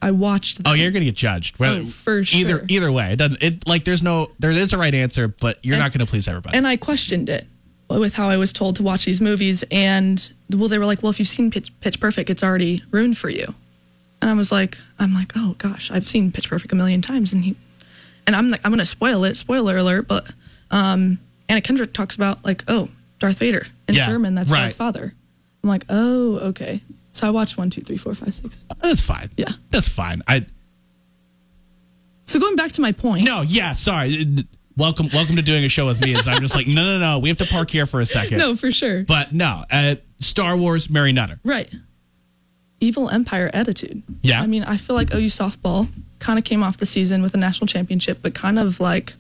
I 0.01 0.11
watched. 0.11 0.61
Oh, 0.65 0.73
you're 0.73 0.91
gonna 0.91 1.05
get 1.05 1.15
judged. 1.15 1.59
Whether- 1.59 1.83
Oh, 1.83 1.87
for 1.87 2.19
Either 2.21 2.25
sure. 2.25 2.41
either 2.41 2.65
either 2.69 2.93
way, 2.93 3.13
it 3.13 3.17
doesn't. 3.17 3.43
It 3.43 3.67
like 3.69 3.85
there's 3.85 4.03
no 4.03 4.31
there 4.39 4.51
is 4.51 4.73
a 4.73 4.79
right 4.79 4.95
answer, 4.95 5.29
but 5.29 5.59
you're 5.63 5.75
And- 5.75 5.83
not 5.83 5.93
gonna 5.93 6.07
please 6.07 6.27
everybody. 6.29 6.57
and 6.57 6.67
I 6.67 6.77
questioned 6.77 7.29
it 7.29 7.47
with 7.89 8.15
how 8.15 8.29
I 8.29 8.37
was 8.39 8.53
told 8.53 8.77
to 8.77 8.83
watch 8.83 9.05
these 9.05 9.21
movies, 9.21 9.65
and 9.71 10.33
well, 10.51 10.69
they 10.69 10.79
were 10.79 10.87
like, 10.87 11.03
"Well, 11.03 11.11
if 11.11 11.19
you've 11.19 11.29
seen 11.29 11.51
Pitch, 11.51 11.71
Pitch 11.81 12.01
Perfect, 12.01 12.31
it's 12.31 12.43
already 12.43 12.81
ruined 12.91 13.19
for 13.19 13.29
you." 13.29 13.55
And 14.23 14.31
I 14.31 14.35
was 14.35 14.51
like, 14.51 14.79
"I'm 14.99 15.13
like, 15.15 15.33
oh 15.37 15.55
gosh, 15.59 15.91
I've 15.91 16.09
seen 16.09 16.33
Pitch 16.33 16.49
Perfect 16.49 16.73
a 16.73 16.77
million 16.77 17.03
times," 17.03 17.33
and 17.33 17.45
he, 17.45 17.55
and 18.27 18.35
I'm 18.35 18.51
like, 18.51 18.61
I'm 18.65 18.73
gonna 18.73 18.87
spoil 18.87 19.25
it, 19.25 19.37
spoiler 19.37 19.77
alert, 19.77 20.09
but 20.09 20.31
um, 20.71 21.19
Anna 21.49 21.61
Kendrick 21.61 21.93
talks 21.93 22.17
about 22.17 22.45
like, 22.45 22.65
oh, 22.67 22.89
Darth 23.19 23.39
Vader 23.39 23.67
in 23.89 23.95
Yeah, 23.95 24.07
German, 24.07 24.35
that's 24.35 24.51
right. 24.51 24.63
Darth 24.65 24.77
Father. 24.77 25.13
I'm 25.63 25.69
like, 25.69 25.85
oh, 25.91 26.39
okay. 26.49 26.81
So 27.13 27.27
I 27.27 27.31
watched 27.31 27.59
one, 27.59 27.69
two, 27.71 27.83
three, 27.83 27.97
four, 27.99 28.15
five, 28.15 28.33
six. 28.35 28.65
That's 28.83 29.01
fine. 29.01 29.31
Yeah. 29.37 29.53
that's 29.71 29.89
fine. 29.89 30.23
I 30.27 30.47
So 32.25 32.41
going 32.41 32.57
back 32.57 32.73
to 32.73 32.81
my 32.81 32.93
point, 32.93 33.25
no, 33.25 33.43
yeah, 33.43 33.75
sorry. 33.75 34.27
Welcome, 34.77 35.09
welcome 35.13 35.37
to 35.37 35.43
doing 35.43 35.65
a 35.65 35.69
show 35.69 35.87
with 35.87 36.01
me. 36.01 36.15
Is 36.15 36.27
I'm 36.27 36.41
just 36.41 36.55
like, 36.55 36.67
no, 36.67 36.83
no, 36.83 36.99
no. 36.99 37.19
We 37.19 37.29
have 37.29 37.37
to 37.39 37.45
park 37.47 37.69
here 37.71 37.85
for 37.85 38.01
a 38.01 38.07
second. 38.07 38.39
no, 38.39 38.57
for 38.57 38.73
sure, 38.73 39.05
But 39.05 39.33
no, 39.35 39.65
uh, 39.71 39.97
Star 40.19 40.57
Wars, 40.57 40.89
Mary 40.89 41.13
Nutter. 41.13 41.39
right. 41.45 41.71
Evil 42.81 43.09
Empire 43.11 43.49
attitude. 43.55 44.03
Yeah. 44.23 44.43
I 44.43 44.47
mean, 44.49 44.65
I 44.65 44.77
feel 44.77 44.97
like 44.97 45.15
OU 45.15 45.27
softball 45.27 45.87
kind 46.19 46.37
of 46.37 46.45
came 46.45 46.65
off 46.65 46.79
the 46.79 46.87
season 46.87 47.23
with 47.23 47.33
a 47.35 47.37
national 47.37 47.69
championship, 47.69 48.19
but 48.23 48.35
kind 48.35 48.59
of 48.59 48.81
like 48.81 49.13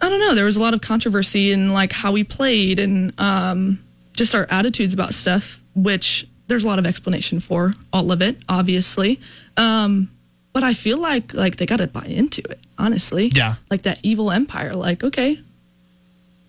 I 0.00 0.08
don't 0.08 0.18
know. 0.20 0.34
There 0.34 0.44
was 0.46 0.56
a 0.56 0.60
lot 0.60 0.74
of 0.74 0.80
controversy 0.80 1.52
in 1.52 1.72
like 1.72 1.92
how 1.92 2.10
we 2.12 2.24
played 2.24 2.80
and 2.80 3.12
um, 3.20 3.78
just 4.18 4.34
our 4.34 4.46
attitudes 4.50 4.92
about 4.92 5.14
stuff, 5.14 5.62
which 5.74 6.26
there's 6.48 6.64
a 6.64 6.66
lot 6.66 6.78
of 6.78 6.86
explanation 6.86 7.40
for 7.40 7.72
all 7.92 8.12
of 8.12 8.20
it, 8.20 8.36
obviously. 8.48 9.20
Um, 9.56 10.10
but 10.52 10.62
I 10.62 10.74
feel 10.74 10.98
like 10.98 11.34
like 11.34 11.56
they 11.56 11.66
got 11.66 11.78
to 11.78 11.86
buy 11.86 12.04
into 12.06 12.42
it, 12.42 12.60
honestly. 12.78 13.30
Yeah. 13.34 13.54
Like 13.70 13.82
that 13.82 14.00
evil 14.02 14.30
empire. 14.30 14.72
Like, 14.72 15.04
okay, 15.04 15.40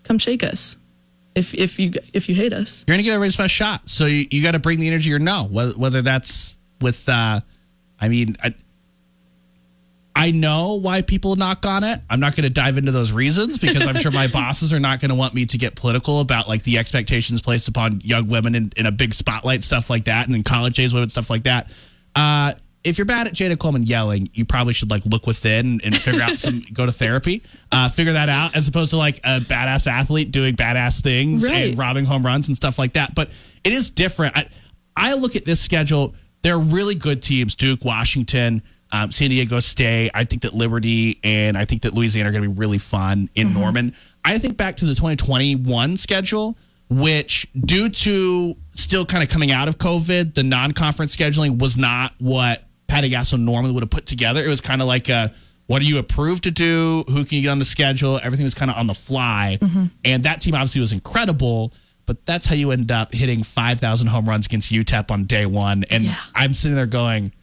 come 0.04 0.18
shake 0.18 0.44
us 0.44 0.78
if 1.36 1.54
if 1.54 1.80
you 1.80 1.94
if 2.14 2.28
you 2.28 2.36
hate 2.36 2.54
us. 2.54 2.84
You're 2.88 2.96
gonna 2.96 3.04
get 3.04 3.14
everybody's 3.14 3.36
best 3.38 3.54
shot. 3.54 3.88
So 3.88 4.06
you, 4.06 4.28
you 4.32 4.42
got 4.42 4.52
to 4.52 4.60
bring 4.60 4.80
the 4.80 4.88
energy 4.88 5.14
or 5.14 5.20
no, 5.20 5.46
whether, 5.46 5.74
whether 5.74 6.02
that's 6.02 6.56
with. 6.82 7.08
uh 7.08 7.42
I 8.02 8.08
mean, 8.08 8.38
I, 8.42 8.54
I 10.20 10.32
know 10.32 10.76
why 10.76 11.02
people 11.02 11.36
knock 11.36 11.66
on 11.66 11.84
it. 11.84 12.00
I'm 12.10 12.20
not 12.20 12.36
going 12.36 12.44
to 12.44 12.50
dive 12.50 12.78
into 12.78 12.92
those 12.92 13.12
reasons 13.12 13.58
because 13.58 13.88
I'm 13.88 13.96
sure 13.98 14.12
my 14.12 14.28
bosses 14.34 14.74
are 14.74 14.80
not 14.80 15.00
going 15.00 15.10
to 15.10 15.16
want 15.16 15.34
me 15.34 15.46
to 15.46 15.58
get 15.58 15.76
political 15.76 16.20
about 16.20 16.48
like 16.48 16.64
the 16.64 16.78
expectations 16.78 17.42
placed 17.42 17.68
upon 17.68 18.02
young 18.04 18.28
women 18.28 18.54
in, 18.56 18.74
in 18.76 18.86
a 18.86 18.92
big 18.92 19.14
spotlight, 19.14 19.64
stuff 19.64 19.90
like 19.90 20.06
that, 20.06 20.26
and 20.26 20.34
then 20.34 20.44
college 20.44 20.80
age 20.80 20.94
women, 20.94 21.10
stuff 21.10 21.30
like 21.30 21.44
that. 21.44 21.72
Uh, 22.16 22.54
if 22.84 22.98
you're 22.98 23.06
bad 23.06 23.28
at 23.28 23.34
Jayda 23.34 23.58
Coleman 23.60 23.84
yelling, 23.84 24.30
you 24.34 24.46
probably 24.46 24.74
should 24.74 24.90
like 24.90 25.06
look 25.06 25.28
within 25.28 25.82
and 25.84 25.96
figure 25.96 26.22
out 26.22 26.40
some 26.40 26.64
go 26.74 26.86
to 26.86 26.92
therapy, 26.92 27.44
uh, 27.72 27.90
figure 27.90 28.14
that 28.14 28.30
out, 28.30 28.56
as 28.56 28.68
opposed 28.68 28.92
to 28.92 28.98
like 28.98 29.18
a 29.26 29.40
badass 29.42 29.86
athlete 29.86 30.32
doing 30.32 30.56
badass 30.56 31.02
things 31.02 31.44
Right. 31.46 31.70
and 31.70 31.78
robbing 31.78 32.06
home 32.06 32.26
runs 32.26 32.48
and 32.48 32.56
stuff 32.56 32.80
like 32.80 32.94
that. 32.94 33.14
But 33.16 33.32
it 33.64 33.74
is 33.74 33.92
different. 33.92 34.38
I, 34.38 34.48
I 34.96 35.14
look 35.16 35.36
at 35.36 35.44
this 35.46 35.60
schedule. 35.60 36.14
They're 36.42 36.58
really 36.60 36.96
good 36.96 37.22
teams: 37.22 37.56
Duke, 37.56 37.84
Washington, 37.84 38.62
um, 38.92 39.12
San 39.12 39.30
Diego 39.30 39.60
State. 39.60 40.12
I 40.14 40.24
think 40.24 40.42
that 40.44 40.54
Liberty 40.54 41.20
and 41.24 41.58
I 41.58 41.66
think 41.66 41.84
that 41.84 41.94
Louisiana 41.94 42.30
are 42.30 42.32
going 42.32 42.44
to 42.44 42.50
be 42.50 42.56
really 42.56 42.78
fun 42.80 43.30
in 43.36 43.54
Norman. 43.54 43.96
I 44.26 44.38
think 44.40 44.58
back 44.58 44.78
to 44.78 44.86
the 44.86 44.96
2021 44.96 45.98
schedule, 45.98 46.58
which 46.90 47.48
due 47.60 47.90
to 47.90 48.56
still 48.72 49.06
kind 49.06 49.24
of 49.24 49.30
coming 49.30 49.52
out 49.52 49.68
of 49.68 49.78
COVID, 49.78 50.34
the 50.34 50.44
non-conference 50.44 51.16
scheduling 51.16 51.60
was 51.60 51.78
not 51.78 52.14
what 52.20 52.64
Patty 52.88 53.10
Gasso 53.12 53.40
normally 53.40 53.72
would 53.74 53.84
have 53.84 53.92
put 53.92 54.06
together. 54.08 54.44
It 54.44 54.48
was 54.48 54.62
kind 54.62 54.82
of 54.82 54.88
like 54.88 55.10
a 55.10 55.34
what 55.68 55.84
are 55.84 55.86
you 55.86 56.00
approved 56.00 56.46
to 56.46 56.52
do? 56.52 57.04
Who 57.10 57.24
can 57.26 57.36
you 57.38 57.44
get 57.44 57.50
on 57.50 57.60
the 57.60 57.66
schedule? 57.66 58.20
Everything 58.24 58.44
was 58.44 58.56
kind 58.56 58.72
of 58.72 58.78
on 58.78 58.88
the 58.88 58.96
fly. 58.96 59.60
And 60.04 60.24
that 60.24 60.42
team 60.42 60.56
obviously 60.56 60.82
was 60.82 60.92
incredible, 60.92 61.74
but 62.08 62.26
that's 62.26 62.48
how 62.48 62.56
you 62.56 62.72
end 62.72 62.92
up 62.92 63.14
hitting 63.14 63.44
5,000 63.44 64.08
home 64.08 64.28
runs 64.28 64.48
against 64.48 64.72
UTEP 64.72 65.12
on 65.12 65.26
day 65.26 65.46
one. 65.46 65.84
And 65.92 66.06
Yeah. 66.06 66.16
I'm 66.34 66.56
sitting 66.56 66.76
there 66.76 66.88
going, 66.88 67.34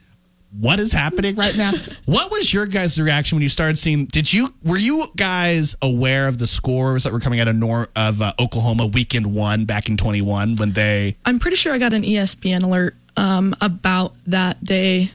what 0.60 0.78
is 0.80 0.92
happening 0.92 1.36
right 1.36 1.56
now? 1.56 1.72
what 2.06 2.30
was 2.30 2.52
your 2.52 2.66
guys' 2.66 3.00
reaction 3.00 3.36
when 3.36 3.42
you 3.42 3.48
started 3.48 3.78
seeing? 3.78 4.06
Did 4.06 4.32
you 4.32 4.54
were 4.64 4.76
you 4.78 5.06
guys 5.16 5.74
aware 5.82 6.28
of 6.28 6.38
the 6.38 6.46
scores 6.46 7.04
that 7.04 7.12
were 7.12 7.20
coming 7.20 7.40
out 7.40 7.48
of 7.48 7.56
Nor 7.56 7.88
of 7.96 8.22
uh, 8.22 8.32
Oklahoma 8.40 8.86
weekend 8.86 9.26
one 9.34 9.64
back 9.64 9.88
in 9.88 9.96
21 9.96 10.56
when 10.56 10.72
they 10.72 11.16
I'm 11.24 11.38
pretty 11.38 11.56
sure 11.56 11.72
I 11.72 11.78
got 11.78 11.92
an 11.92 12.02
ESPN 12.02 12.62
alert 12.64 12.94
um, 13.16 13.54
about 13.60 14.14
that 14.26 14.62
day 14.62 15.10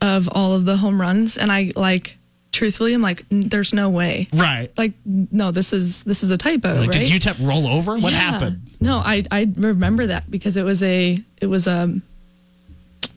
of 0.00 0.28
all 0.32 0.54
of 0.54 0.64
the 0.64 0.76
home 0.76 1.00
runs, 1.00 1.36
and 1.36 1.52
I 1.52 1.72
like 1.76 2.16
truthfully, 2.52 2.92
I'm 2.94 3.00
like, 3.02 3.24
there's 3.30 3.72
no 3.72 3.88
way. 3.90 4.26
right 4.34 4.70
Like, 4.76 4.94
no, 5.04 5.50
this 5.50 5.72
is 5.72 6.02
this 6.04 6.22
is 6.22 6.30
a 6.30 6.36
typo, 6.38 6.74
like 6.74 6.90
right? 6.90 7.06
did 7.06 7.22
UTEP 7.22 7.46
roll 7.46 7.66
over? 7.66 7.92
What 7.98 8.12
Yeah. 8.12 8.18
happened? 8.18 8.62
No, 8.80 8.96
I 8.98 9.24
I 9.30 9.48
remember 9.56 10.06
that 10.06 10.30
because 10.30 10.56
it 10.56 10.64
was 10.64 10.82
a 10.82 11.18
it 11.40 11.46
was 11.46 11.66
um 11.68 12.02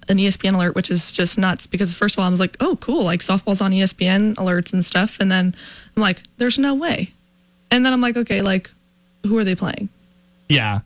an 0.10 0.18
ESPN 0.18 0.56
alert, 0.56 0.76
which 0.76 0.90
is 0.92 1.12
just 1.12 1.38
nuts. 1.38 1.68
Because 1.68 1.94
first 1.94 2.16
of 2.16 2.20
all, 2.22 2.28
I 2.28 2.30
was 2.30 2.40
like, 2.40 2.58
oh, 2.60 2.76
cool, 2.78 3.04
like 3.04 3.22
softball's 3.22 3.62
on 3.62 3.72
ESPN 3.72 4.36
alerts 4.36 4.74
and 4.74 4.84
stuff, 4.84 5.18
and 5.20 5.32
then 5.32 5.56
I'm 5.96 6.02
like, 6.02 6.22
there's 6.38 6.58
no 6.60 6.74
way, 6.76 7.14
and 7.72 7.86
then 7.86 7.94
I'm 7.94 8.02
like, 8.02 8.18
okay, 8.18 8.42
like 8.42 8.72
who 9.26 9.38
are 9.38 9.44
they 9.44 9.56
playing? 9.56 9.90
Yeah, 10.50 10.82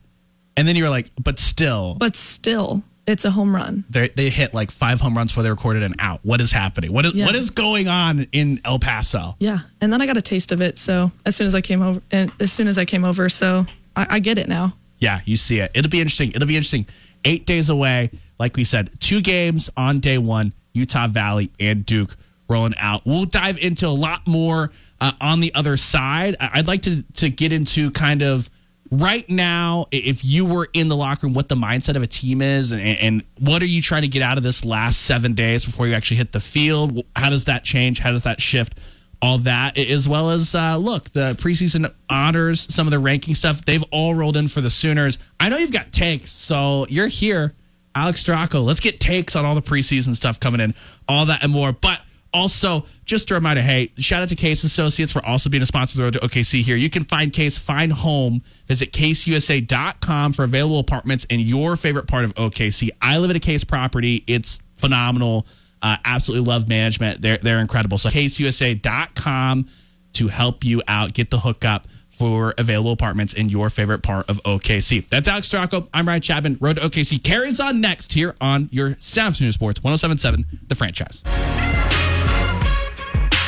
and 0.55 0.68
then 0.68 0.76
you 0.76 0.84
were 0.84 0.89
like, 0.89 1.07
but 1.22 1.39
still, 1.39 1.95
But 1.99 2.15
still, 2.15 2.84
it's 3.07 3.26
a 3.26 3.32
home 3.32 3.55
run. 3.55 3.84
they 3.89 4.09
they 4.09 4.30
hit 4.30 4.53
like 4.53 4.70
five 4.72 5.01
home 5.01 5.15
runs 5.18 5.32
before 5.32 5.43
they 5.43 5.49
recorded 5.49 5.84
an 5.84 5.95
out. 5.99 6.20
What 6.24 6.41
is 6.41 6.51
happening? 6.51 6.91
What 6.93 7.05
is 7.05 7.13
Yeah. 7.13 7.26
what 7.26 7.36
is 7.36 7.49
going 7.49 7.88
on 7.88 8.28
in 8.32 8.61
El 8.65 8.80
Paso? 8.80 9.36
Yeah, 9.39 9.59
and 9.82 9.91
then 9.91 10.01
I 10.01 10.05
got 10.05 10.18
a 10.18 10.22
taste 10.22 10.51
of 10.51 10.61
it. 10.61 10.78
So 10.78 11.11
as 11.26 11.36
soon 11.36 11.47
as 11.47 11.55
I 11.55 11.61
came 11.61 11.82
over, 11.82 12.01
and 12.11 12.32
as 12.39 12.51
soon 12.51 12.68
as 12.68 12.78
I 12.78 12.86
came 12.86 13.03
over, 13.05 13.30
so 13.30 13.65
I, 13.95 14.07
I 14.11 14.20
get 14.20 14.38
it 14.38 14.47
now. 14.47 14.74
Yeah, 14.99 15.22
you 15.26 15.38
see 15.38 15.59
it. 15.59 15.72
It'll 15.76 15.89
be 15.91 16.01
interesting. 16.01 16.32
It'll 16.32 16.47
be 16.47 16.55
interesting. 16.57 16.86
Eight 17.26 17.45
days 17.45 17.70
away, 17.70 18.11
like 18.39 18.55
we 18.55 18.63
said, 18.63 18.89
two 18.99 19.21
games 19.21 19.69
on 19.75 19.99
day 19.99 20.17
one. 20.17 20.53
Utah 20.73 21.07
Valley 21.07 21.51
and 21.59 21.85
Duke 21.85 22.15
rolling 22.47 22.75
out. 22.79 23.01
We'll 23.05 23.25
dive 23.25 23.57
into 23.57 23.88
a 23.88 23.89
lot 23.89 24.27
more 24.27 24.71
uh, 25.01 25.11
on 25.19 25.39
the 25.39 25.53
other 25.55 25.75
side. 25.77 26.35
I'd 26.39 26.67
like 26.67 26.83
to 26.83 27.03
to 27.15 27.29
get 27.29 27.51
into 27.51 27.91
kind 27.91 28.21
of 28.21 28.49
right 28.91 29.29
now, 29.29 29.88
if 29.91 30.23
you 30.23 30.45
were 30.45 30.69
in 30.73 30.88
the 30.88 30.95
locker 30.95 31.27
room, 31.27 31.33
what 31.33 31.49
the 31.49 31.55
mindset 31.55 31.95
of 31.95 32.01
a 32.01 32.07
team 32.07 32.41
is, 32.41 32.71
and, 32.71 32.81
and 32.81 33.23
what 33.39 33.61
are 33.61 33.67
you 33.67 33.81
trying 33.81 34.03
to 34.03 34.07
get 34.07 34.21
out 34.21 34.38
of 34.38 34.43
this 34.43 34.63
last 34.63 35.01
seven 35.01 35.33
days 35.33 35.65
before 35.65 35.88
you 35.88 35.93
actually 35.93 36.17
hit 36.17 36.31
the 36.31 36.39
field? 36.39 37.03
How 37.15 37.29
does 37.29 37.45
that 37.45 37.63
change? 37.63 37.99
How 37.99 38.11
does 38.11 38.23
that 38.23 38.41
shift? 38.41 38.79
All 39.19 39.39
that, 39.39 39.79
as 39.79 40.07
well 40.07 40.29
as 40.29 40.53
uh, 40.53 40.77
look, 40.77 41.09
the 41.09 41.33
preseason 41.39 41.91
honors, 42.07 42.71
some 42.73 42.85
of 42.85 42.91
the 42.91 42.99
ranking 42.99 43.33
stuff, 43.33 43.65
they've 43.65 43.83
all 43.91 44.13
rolled 44.13 44.38
in 44.38 44.47
for 44.47 44.61
the 44.61 44.69
Sooners. 44.69 45.17
I 45.39 45.49
know 45.49 45.57
you've 45.57 45.71
got 45.71 45.91
takes, 45.91 46.29
so 46.29 46.85
you're 46.88 47.07
here. 47.07 47.55
Alex 47.98 48.24
Storako, 48.24 48.64
let's 48.64 48.80
get 48.80 49.00
takes 49.00 49.36
on 49.36 49.43
all 49.43 49.56
the 49.56 49.62
preseason 49.62 50.16
stuff 50.16 50.39
coming 50.39 50.62
in, 50.62 50.76
all 51.08 51.26
that 51.26 51.43
and 51.43 51.52
more. 51.52 51.72
But 51.72 52.00
also, 52.32 52.86
just 53.06 53.32
a 53.32 53.34
reminder 53.34 53.64
hey, 53.64 53.91
shout 53.98 54.22
out 54.22 54.30
to 54.30 54.36
Case 54.36 54.64
Associates 54.64 55.12
for 55.12 55.26
also 55.26 55.50
being 55.50 55.64
a 55.64 55.66
sponsor 55.66 55.93
of 55.93 55.98
the 55.98 56.04
Road 56.04 56.14
to 56.14 56.38
OKC 56.38 56.62
here. 56.62 56.76
You 56.76 56.91
can 56.91 57.06
find 57.06 57.34
Case, 57.34 57.58
find 57.58 57.91
home. 57.91 58.43
Visit 58.68 58.91
caseusa.com 58.91 60.34
for 60.34 60.43
available 60.43 60.78
apartments 60.78 61.26
in 61.26 61.39
your 61.39 61.76
favorite 61.76 62.08
part 62.08 62.24
of 62.24 62.36
OKC. 62.36 62.89
I 63.02 63.18
live 63.18 63.32
at 63.32 63.36
a 63.36 63.39
Case 63.39 63.64
property. 63.64 64.24
It's 64.28 64.62
phenomenal. 64.76 65.48
Uh, 65.82 65.98
absolutely 66.06 66.45
love 66.52 66.68
management. 66.68 67.20
They're, 67.20 67.38
they're 67.38 67.60
incredible. 67.60 67.98
So, 67.98 68.10
caseusa.com 68.10 69.70
to 70.14 70.28
help 70.28 70.64
you 70.64 70.84
out. 70.88 71.14
Get 71.14 71.32
the 71.32 71.39
hookup 71.39 71.88
for 72.18 72.53
available 72.57 72.91
apartments 72.91 73.34
in 73.34 73.49
your 73.49 73.70
favorite 73.70 74.01
part 74.01 74.28
of 74.30 74.41
OKC. 74.43 75.07
That's 75.09 75.28
Alex 75.28 75.49
Storako. 75.49 75.88
I'm 75.93 76.07
Ryan 76.07 76.22
Chapman. 76.22 76.57
Road 76.59 76.78
to 76.78 76.82
OKC 76.84 77.24
carries 77.24 77.59
on 77.59 77.80
next 77.80 78.13
here 78.13 78.36
on 78.41 78.70
your 78.72 78.95
Sounds 78.99 79.39
News 79.39 79.53
Sports 79.53 79.84
1077, 79.84 80.45
the 80.68 80.76
franchise. 80.76 81.24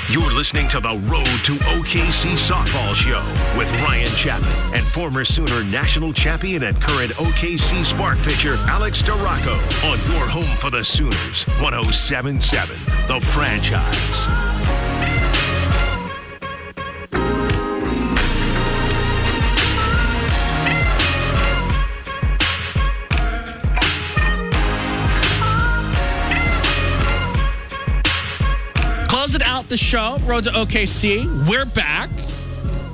You're 0.09 0.33
listening 0.33 0.67
to 0.69 0.79
the 0.79 0.97
Road 1.07 1.25
to 1.43 1.57
OKC 1.65 2.33
Softball 2.33 2.95
Show 2.95 3.23
with 3.57 3.71
Ryan 3.83 4.09
Chapman 4.15 4.75
and 4.75 4.87
former 4.87 5.23
Sooner 5.23 5.63
national 5.63 6.13
champion 6.13 6.63
and 6.63 6.81
current 6.81 7.11
OKC 7.13 7.85
Spark 7.85 8.17
pitcher 8.23 8.55
Alex 8.61 9.03
Storako 9.03 9.55
on 9.83 9.99
your 10.11 10.27
home 10.27 10.57
for 10.57 10.71
the 10.71 10.83
Sooners, 10.83 11.43
1077, 11.59 12.79
the 13.07 13.19
franchise. 13.27 14.88
The 29.69 29.77
show, 29.77 30.17
Road 30.23 30.45
to 30.45 30.49
OKC. 30.49 31.47
We're 31.47 31.65
back. 31.65 32.09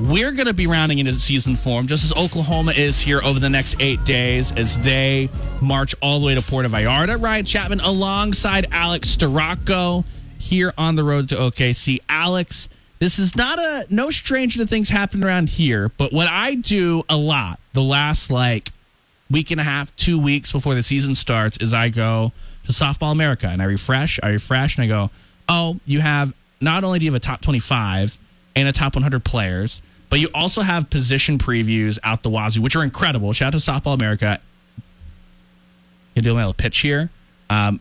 We're 0.02 0.34
going 0.34 0.48
to 0.48 0.54
be 0.54 0.68
rounding 0.68 1.00
into 1.00 1.14
season 1.14 1.56
form 1.56 1.88
just 1.88 2.04
as 2.04 2.12
Oklahoma 2.12 2.74
is 2.76 3.00
here 3.00 3.22
over 3.24 3.40
the 3.40 3.50
next 3.50 3.78
eight 3.80 4.04
days 4.04 4.52
as 4.52 4.78
they 4.80 5.30
march 5.62 5.96
all 6.02 6.20
the 6.20 6.26
way 6.26 6.36
to 6.36 6.42
Puerto 6.42 6.68
Vallarta. 6.68 7.22
Ryan 7.24 7.46
Chapman 7.46 7.80
alongside 7.80 8.68
Alex 8.74 9.16
Storako 9.16 10.04
here 10.38 10.74
on 10.78 10.98
the 10.98 11.06
road 11.06 11.30
to 11.30 11.36
OKC. 11.36 12.00
Alex, 12.10 12.68
this 13.00 13.20
is 13.20 13.38
not 13.38 13.58
a 13.58 13.86
no 13.90 14.12
stranger 14.12 14.60
to 14.60 14.68
things 14.68 14.90
happening 14.90 15.24
around 15.24 15.48
here, 15.48 15.88
but 15.98 16.12
what 16.12 16.28
I 16.30 16.56
do 16.56 17.04
a 17.08 17.16
lot 17.16 17.62
the 17.72 17.84
last 17.84 18.30
like 18.30 18.74
week 19.32 19.50
and 19.50 19.62
a 19.62 19.64
half, 19.64 19.96
two 19.96 20.20
weeks 20.20 20.52
before 20.52 20.76
the 20.76 20.84
season 20.84 21.16
starts 21.16 21.56
is 21.56 21.74
I 21.74 21.88
go 21.88 22.34
to 22.66 22.74
Softball 22.74 23.14
America 23.14 23.48
and 23.48 23.62
I 23.62 23.66
refresh, 23.66 24.20
I 24.22 24.32
refresh, 24.32 24.76
and 24.76 24.84
I 24.84 24.88
go, 24.88 25.10
oh, 25.48 25.80
you 25.86 26.02
have 26.02 26.34
not 26.62 26.84
only 26.84 27.00
do 27.00 27.06
you 27.06 27.12
have 27.12 27.18
a 27.18 27.24
top 27.24 27.42
25 27.42 28.18
and 28.56 28.68
a 28.68 28.72
top 28.72 28.96
100 28.96 29.24
players, 29.24 29.82
but 30.10 30.20
you 30.20 30.30
also 30.34 30.62
have 30.62 30.90
position 30.90 31.38
previews 31.38 32.00
out 32.04 32.24
the 32.24 32.30
wazoo, 32.30 32.62
which 32.62 32.76
are 32.76 32.84
incredible. 32.84 33.34
Shout 33.34 33.54
out 33.54 33.60
to 33.60 33.72
Softball 33.72 33.96
America. 33.96 34.40
You 36.14 36.22
do 36.22 36.34
my 36.34 36.40
little 36.40 36.54
pitch 36.54 36.80
here. 36.80 37.10
Um, 37.50 37.80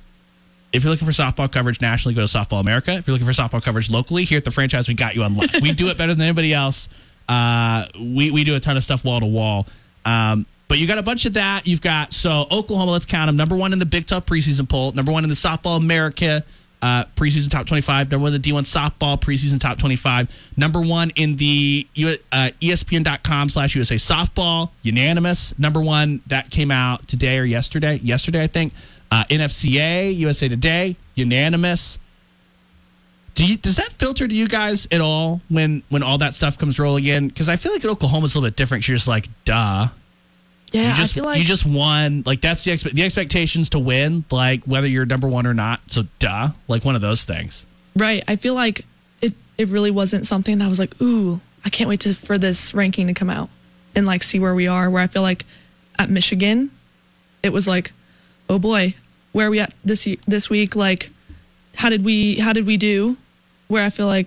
if 0.73 0.83
you're 0.83 0.91
looking 0.91 1.07
for 1.07 1.13
softball 1.13 1.51
coverage 1.51 1.81
nationally, 1.81 2.15
go 2.17 2.27
to 2.27 2.27
Softball 2.27 2.61
America. 2.61 2.93
If 2.93 3.07
you're 3.07 3.17
looking 3.17 3.33
for 3.33 3.33
softball 3.33 3.63
coverage 3.63 3.89
locally, 3.89 4.25
here 4.25 4.39
at 4.39 4.45
the 4.45 4.51
franchise, 4.51 4.89
we 4.89 4.95
got 4.95 5.15
you 5.15 5.23
on 5.23 5.37
lock. 5.37 5.51
we 5.63 5.73
do 5.73 5.89
it 5.89 5.97
better 5.97 6.15
than 6.15 6.23
anybody 6.23 6.53
else. 6.53 6.89
Uh, 7.29 7.87
we, 7.99 8.33
we 8.33 8.43
do 8.43 8.57
a 8.57 8.61
ton 8.61 8.77
of 8.77 8.83
stuff 8.83 9.05
wall 9.05 9.21
to 9.21 9.27
wall. 9.27 9.67
Um, 10.05 10.47
but 10.67 10.79
you 10.79 10.89
got 10.89 10.99
a 10.99 11.03
bunch 11.03 11.27
of 11.27 11.35
that. 11.35 11.69
You've 11.69 11.81
got, 11.81 12.13
so 12.13 12.47
Oklahoma, 12.51 12.91
let's 12.91 13.07
count 13.07 13.29
them. 13.29 13.37
Number 13.37 13.55
one 13.55 13.73
in 13.73 13.79
the 13.79 13.87
Big 13.87 14.07
12 14.09 14.27
preseason 14.27 14.69
poll, 14.69 14.91
number 14.93 15.13
one 15.13 15.23
in 15.23 15.29
the 15.29 15.37
Softball 15.37 15.77
America 15.77 16.43
uh, 16.85 17.07
preseason 17.17 17.49
top 17.49 17.67
25, 17.67 18.11
number 18.11 18.23
one 18.23 18.35
in 18.35 18.43
the 18.43 18.53
D1 18.53 18.61
softball 18.65 19.19
preseason 19.19 19.59
top 19.59 19.79
25, 19.79 20.31
number 20.59 20.83
one 20.83 21.11
in 21.17 21.37
the 21.37 21.89
uh, 22.31 22.51
ESPN.com 22.61 23.49
slash 23.49 23.75
USA 23.75 23.95
softball, 23.95 24.69
unanimous. 24.83 25.59
Number 25.59 25.81
one, 25.81 26.21
that 26.27 26.51
came 26.51 26.71
out 26.71 27.09
today 27.09 27.39
or 27.39 27.45
yesterday. 27.45 27.97
Yesterday, 28.03 28.43
I 28.43 28.49
think. 28.49 28.75
Uh, 29.11 29.25
NFCA, 29.31 30.15
USA 30.15 30.49
Today, 30.49 30.97
unanimous. 31.15 31.99
Do 33.35 33.47
you, 33.47 33.57
does 33.57 33.77
that 33.77 33.89
filter 33.99 34.29
to 34.29 34.35
you 34.35 34.47
guys 34.47 34.87
at 34.93 35.01
all 35.01 35.41
when 35.49 35.83
when 35.89 36.03
all 36.03 36.19
that 36.19 36.35
stuff 36.35 36.59
comes 36.59 36.79
rolling 36.79 37.05
in? 37.05 37.29
Because 37.29 37.49
I 37.49 37.57
feel 37.57 37.73
like 37.73 37.85
at 37.85 37.91
Oklahoma 37.91 38.27
it's 38.27 38.35
a 38.35 38.39
little 38.39 38.51
bit 38.51 38.57
different. 38.57 38.87
You're 38.87 38.97
just 38.97 39.09
like, 39.09 39.29
duh. 39.47 39.89
Yeah, 40.75 40.89
you 40.91 40.95
just 40.97 41.13
I 41.13 41.15
feel 41.15 41.25
like 41.25 41.39
you 41.39 41.45
just 41.45 41.65
won. 41.65 42.25
Like 42.27 42.41
that's 42.41 42.65
the 42.65 42.73
expe- 42.73 42.93
the 42.93 43.05
expectations 43.05 43.71
to 43.71 43.79
win. 43.79 44.25
Like 44.31 44.65
whether 44.65 44.89
you're 44.89 45.07
number 45.07 45.29
one 45.29 45.47
or 45.47 45.55
not. 45.55 45.81
So 45.87 46.03
duh. 46.19 46.49
Like 46.67 46.85
one 46.85 46.97
of 46.97 47.01
those 47.01 47.23
things. 47.23 47.65
right. 47.97 48.25
I 48.27 48.35
feel 48.37 48.55
like 48.55 48.85
it 49.23 49.35
it 49.57 49.69
really 49.69 49.93
wasn't 49.93 50.27
something 50.27 50.59
that 50.59 50.65
I 50.65 50.69
was 50.69 50.81
like, 50.81 51.01
ooh, 51.01 51.41
I 51.65 51.71
can't 51.71 51.89
wait 51.89 52.01
to 52.01 52.13
for 52.15 52.39
this 52.39 52.75
ranking 52.75 53.07
to 53.07 53.15
come 53.15 53.31
out 53.31 53.51
and 53.95 54.05
like 54.05 54.25
see 54.25 54.41
where 54.41 54.55
we 54.55 54.67
are. 54.67 54.91
Where 54.91 55.03
I 55.03 55.07
feel 55.07 55.23
like 55.23 55.45
at 55.97 56.11
Michigan, 56.11 56.73
it 57.45 57.53
was 57.53 57.69
like, 57.69 57.93
oh 58.51 58.59
boy, 58.59 58.95
where 59.31 59.47
are 59.47 59.51
we 59.51 59.61
at 59.61 59.73
this 59.85 60.09
this 60.27 60.51
week? 60.51 60.75
Like, 60.75 61.11
how 61.77 61.89
did 61.89 62.05
we 62.05 62.41
how 62.41 62.53
did 62.53 62.67
we 62.67 62.77
do? 62.77 63.17
Where 63.69 63.85
I 63.85 63.91
feel 63.91 64.07
like 64.07 64.27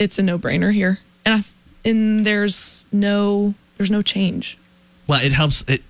it's 0.00 0.18
a 0.18 0.22
no 0.22 0.36
brainer 0.36 0.72
here, 0.72 0.98
and 1.24 1.44
I 1.44 1.88
and 1.88 2.26
there's 2.26 2.86
no 2.90 3.54
there's 3.76 3.90
no 3.90 4.02
change. 4.02 4.58
Well, 5.10 5.20
it 5.22 5.32
helps. 5.32 5.64
It 5.66 5.82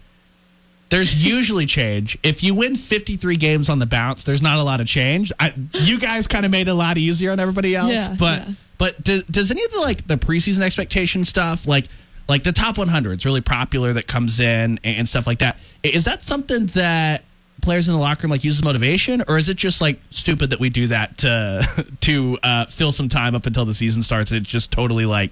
there's 0.89 1.15
usually 1.15 1.67
change. 1.67 2.19
If 2.23 2.43
you 2.43 2.55
win 2.55 2.75
53 2.75 3.37
games 3.37 3.69
on 3.69 3.79
the 3.79 3.87
bounce, 3.87 4.25
there's 4.25 4.43
not 4.43 4.59
a 4.59 4.63
lot 4.63 4.81
of 4.81 4.87
change. 4.89 5.31
I, 5.39 5.55
you 5.75 6.01
guys 6.01 6.27
kind 6.27 6.45
of 6.45 6.51
made 6.51 6.67
it 6.67 6.71
a 6.71 6.75
lot 6.75 6.99
easier 6.99 7.31
on 7.31 7.39
everybody 7.39 7.77
else, 7.77 7.93
Yeah, 7.93 8.17
but 8.19 8.49
yeah. 8.49 8.55
but 8.79 9.05
does, 9.05 9.23
does 9.25 9.51
any 9.51 9.63
of 9.63 9.71
the 9.73 9.81
like 9.81 10.07
the 10.07 10.17
preseason 10.17 10.63
expectation 10.63 11.25
stuff 11.25 11.67
like 11.67 11.85
like 12.29 12.45
the 12.45 12.53
top 12.53 12.79
100 12.79 13.19
is 13.19 13.25
really 13.27 13.41
popular 13.41 13.93
that 13.93 14.07
comes 14.07 14.41
in 14.41 14.81
and, 14.83 14.99
and 14.99 15.09
stuff 15.09 15.27
like 15.27 15.41
that. 15.41 15.59
Is 15.83 16.05
that 16.07 16.23
something 16.23 16.67
that 16.69 17.25
players 17.61 17.89
in 17.89 17.95
the 17.95 18.01
locker 18.01 18.23
room 18.27 18.31
like 18.31 18.43
use 18.43 18.59
as 18.59 18.65
motivation, 18.65 19.23
or 19.29 19.37
is 19.37 19.49
it 19.49 19.57
just 19.59 19.81
like 19.81 20.01
stupid 20.11 20.51
that 20.51 20.61
we 20.61 20.71
do 20.71 20.87
that 20.89 21.19
to 21.19 21.87
to 22.01 22.39
uh, 22.43 22.65
fill 22.67 22.91
some 22.91 23.09
time 23.09 23.35
up 23.35 23.47
until 23.47 23.65
the 23.65 23.75
season 23.75 24.03
starts? 24.03 24.33
It's 24.33 24.49
just 24.49 24.73
totally 24.73 25.05
like 25.07 25.31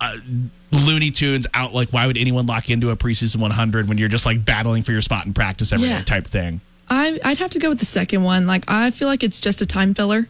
uh, 0.00 0.16
Looney 0.72 1.10
Tunes 1.10 1.46
out. 1.54 1.72
Like, 1.74 1.90
why 1.90 2.06
would 2.06 2.18
anyone 2.18 2.46
lock 2.46 2.70
into 2.70 2.90
a 2.90 2.96
preseason 2.96 3.36
100 3.40 3.88
when 3.88 3.98
you're 3.98 4.08
just 4.08 4.26
like 4.26 4.44
battling 4.44 4.82
for 4.82 4.92
your 4.92 5.00
spot 5.00 5.26
in 5.26 5.34
practice 5.34 5.72
every 5.72 5.88
day 5.88 5.94
Yeah. 5.94 6.02
type 6.02 6.26
thing? 6.26 6.60
I 6.90 7.18
I'd 7.24 7.38
have 7.38 7.50
to 7.50 7.58
go 7.58 7.68
with 7.68 7.78
the 7.78 7.84
second 7.84 8.22
one. 8.22 8.46
Like 8.46 8.64
I 8.68 8.90
feel 8.90 9.08
like 9.08 9.22
it's 9.22 9.40
just 9.40 9.60
a 9.60 9.66
time 9.66 9.94
filler, 9.94 10.28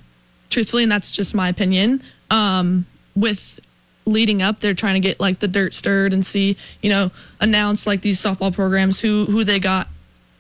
truthfully, 0.51 0.83
and 0.85 0.91
that's 0.93 1.11
just 1.11 1.35
my 1.35 1.49
opinion. 1.49 2.03
Um, 2.31 2.87
with 3.15 3.61
leading 4.07 4.43
up, 4.43 4.61
they're 4.61 4.75
trying 4.75 4.95
to 4.95 5.01
get 5.01 5.21
like 5.21 5.39
the 5.41 5.49
dirt 5.49 5.75
stirred 5.75 6.13
and 6.13 6.25
see, 6.25 6.57
you 6.83 6.91
know, 6.91 7.11
announce 7.41 7.87
like 7.87 8.01
these 8.01 8.21
softball 8.21 8.53
programs 8.55 8.99
who 9.01 9.27
who 9.27 9.45
they 9.45 9.59
got 9.61 9.89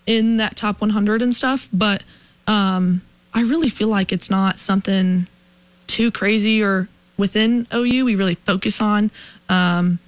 in 0.07 0.39
that 0.39 0.57
top 0.57 0.81
100 0.81 1.23
and 1.23 1.35
stuff. 1.37 1.69
But 1.73 2.03
um, 2.47 3.03
I 3.35 3.43
really 3.43 3.69
feel 3.69 3.89
like 3.89 4.11
it's 4.11 4.31
not 4.31 4.59
something 4.59 5.27
too 5.87 6.11
crazy 6.11 6.63
or 6.63 6.89
within 7.19 7.67
OU 7.75 8.05
we 8.07 8.15
really 8.15 8.37
focus 8.37 8.81
on. 8.81 9.11
Um, 9.51 9.99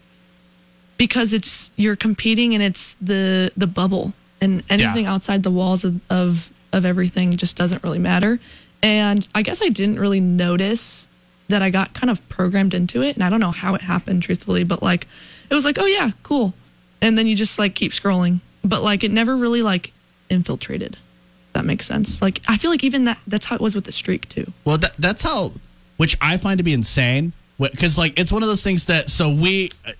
because 0.97 1.33
it's 1.33 1.73
you're 1.77 1.97
competing 1.97 2.55
and 2.55 2.63
it's 2.63 2.95
the 3.01 3.51
the 3.57 3.67
bubble. 3.67 4.13
And 4.43 4.63
anything 4.71 5.05
Yeah. 5.05 5.13
outside 5.15 5.43
the 5.43 5.51
walls 5.51 5.85
of, 5.85 6.01
of 6.11 6.51
of 6.73 6.85
everything 6.85 7.37
just 7.37 7.57
doesn't 7.57 7.83
really 7.83 7.99
matter. 7.99 8.39
And 8.83 9.27
i 9.35 9.43
guess 9.43 9.61
i 9.63 9.69
didn't 9.69 9.99
really 9.99 10.21
notice 10.21 11.07
that 11.49 11.63
i 11.63 11.69
got 11.71 11.93
kind 11.95 12.11
of 12.11 12.27
programmed 12.29 12.75
into 12.75 13.03
it. 13.03 13.17
And 13.17 13.25
i 13.25 13.29
don't 13.31 13.41
know 13.41 13.51
how 13.51 13.75
it 13.75 13.81
happened 13.83 14.23
truthfully 14.23 14.63
but 14.65 14.83
like 14.83 15.07
it 15.51 15.55
was 15.55 15.65
like 15.65 15.79
oh 15.79 15.87
yeah 15.87 16.11
cool. 16.23 16.55
And 17.03 17.17
then 17.17 17.27
you 17.27 17.35
just 17.35 17.59
like 17.59 17.75
keep 17.75 17.93
scrolling. 17.93 18.41
But 18.63 18.83
like 18.83 19.03
it 19.05 19.11
never 19.11 19.37
really 19.37 19.63
like 19.63 19.93
infiltrated. 20.29 20.97
That 21.55 21.65
makes 21.65 21.87
sense. 21.87 22.21
Like 22.23 22.41
i 22.47 22.57
feel 22.59 22.71
like 22.71 22.85
even 22.85 23.05
that 23.05 23.19
that's 23.27 23.47
how 23.47 23.57
it 23.57 23.61
was 23.63 23.75
with 23.75 23.85
the 23.85 23.93
streak 23.93 24.29
too. 24.29 24.53
Well, 24.65 24.77
that, 24.79 24.93
that's 24.99 25.23
how, 25.23 25.53
which 26.01 26.17
I 26.23 26.39
find 26.39 26.57
to 26.57 26.65
be 26.65 26.73
insane. 26.73 27.35
Because 27.59 27.99
like 27.99 28.19
it's 28.19 28.33
one 28.33 28.43
of 28.43 28.49
those 28.49 28.65
things 28.65 28.87
that 28.87 29.11
so 29.11 29.29
we 29.31 29.71
uh, 29.87 29.93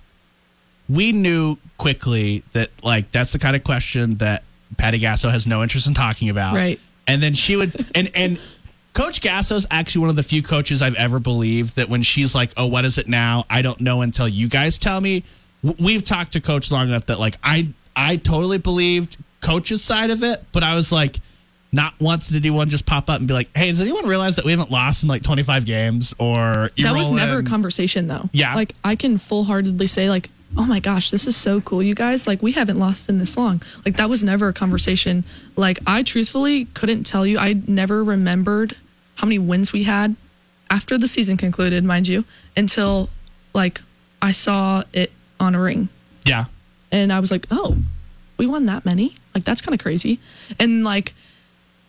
we 0.89 1.11
knew 1.11 1.57
quickly 1.77 2.41
that 2.53 2.71
like 2.83 3.11
that's 3.11 3.33
the 3.33 3.37
kind 3.37 3.55
of 3.55 3.63
question 3.63 4.15
that 4.15 4.41
Patty 4.77 4.99
Gasso 4.99 5.29
has 5.29 5.45
no 5.45 5.61
interest 5.61 5.85
in 5.85 5.93
talking 5.93 6.31
about. 6.31 6.55
Right. 6.55 6.79
And 7.05 7.21
then 7.21 7.35
she 7.35 7.55
would 7.55 7.85
and 7.93 8.09
and 8.15 8.39
Coach 8.93 9.21
Gasso's 9.21 9.67
actually 9.69 10.01
one 10.01 10.09
of 10.09 10.15
the 10.15 10.23
few 10.23 10.41
coaches 10.41 10.81
I've 10.81 10.95
ever 10.95 11.19
believed 11.19 11.75
that 11.75 11.87
when 11.87 12.01
she's 12.01 12.33
like, 12.33 12.51
"Oh, 12.57 12.65
what 12.65 12.83
is 12.83 12.97
it 12.97 13.07
now? 13.07 13.45
I 13.47 13.61
don't 13.61 13.79
know 13.79 14.01
until 14.01 14.27
you 14.27 14.49
guys 14.49 14.79
tell 14.79 14.99
me." 14.99 15.23
We've 15.61 16.03
talked 16.03 16.33
to 16.33 16.41
Coach 16.41 16.71
long 16.71 16.87
enough 16.87 17.05
that 17.05 17.19
like 17.19 17.37
I 17.43 17.67
I 17.95 18.15
totally 18.15 18.57
believed 18.57 19.17
Coach's 19.39 19.83
side 19.83 20.09
of 20.09 20.23
it, 20.23 20.43
but 20.51 20.63
I 20.63 20.73
was 20.73 20.91
like, 20.91 21.19
not 21.71 21.93
once 21.99 22.27
did 22.27 22.37
anyone 22.45 22.67
just 22.69 22.85
pop 22.85 23.09
up 23.09 23.19
and 23.19 23.27
be 23.27 23.33
like, 23.33 23.49
"Hey, 23.55 23.69
does 23.69 23.79
anyone 23.79 24.05
realize 24.05 24.35
that 24.35 24.45
we 24.45 24.51
haven't 24.51 24.71
lost 24.71 25.03
in 25.03 25.09
like 25.09 25.23
25 25.23 25.65
games?" 25.65 26.13
Or 26.19 26.71
you 26.75 26.83
that 26.83 26.95
was 26.95 27.11
never 27.11 27.39
a 27.39 27.43
conversation 27.43 28.07
though 28.07 28.29
Yeah. 28.33 28.55
like 28.55 28.73
i 28.83 28.95
can 28.95 29.17
full-heartedly 29.17 29.87
say 29.87 30.09
like 30.09 30.29
oh 30.57 30.65
my 30.65 30.79
gosh 30.81 31.11
this 31.11 31.27
is 31.27 31.35
so 31.37 31.61
cool 31.61 31.81
you 31.81 31.95
guys 31.95 32.27
like 32.27 32.41
we 32.41 32.51
haven't 32.51 32.77
lost 32.77 33.07
in 33.07 33.17
this 33.19 33.37
long 33.37 33.61
like 33.85 33.95
that 33.95 34.09
was 34.09 34.21
never 34.21 34.49
a 34.49 34.53
conversation 34.53 35.23
like 35.55 35.79
i 35.87 36.03
truthfully 36.03 36.65
couldn't 36.73 37.05
tell 37.05 37.25
you 37.25 37.37
i 37.39 37.53
never 37.67 38.03
remembered 38.03 38.75
how 39.15 39.25
many 39.25 39.39
wins 39.39 39.71
we 39.71 39.83
had 39.83 40.13
after 40.69 40.97
the 40.97 41.07
season 41.07 41.37
concluded 41.37 41.85
mind 41.85 42.05
you 42.05 42.25
until 42.57 43.09
like 43.53 43.79
i 44.21 44.33
saw 44.33 44.83
it 44.91 45.09
on 45.39 45.55
a 45.55 45.61
ring 45.61 45.87
Yeah. 46.25 46.45
and 46.91 47.13
I 47.13 47.19
was 47.21 47.31
like, 47.31 47.45
oh, 47.49 47.77
we 48.37 48.45
won 48.45 48.65
that 48.65 48.83
many? 48.85 49.15
Like, 49.33 49.43
that's 49.45 49.61
kind 49.61 49.73
of 49.73 49.81
crazy. 49.81 50.19
And 50.59 50.83
like, 50.83 51.13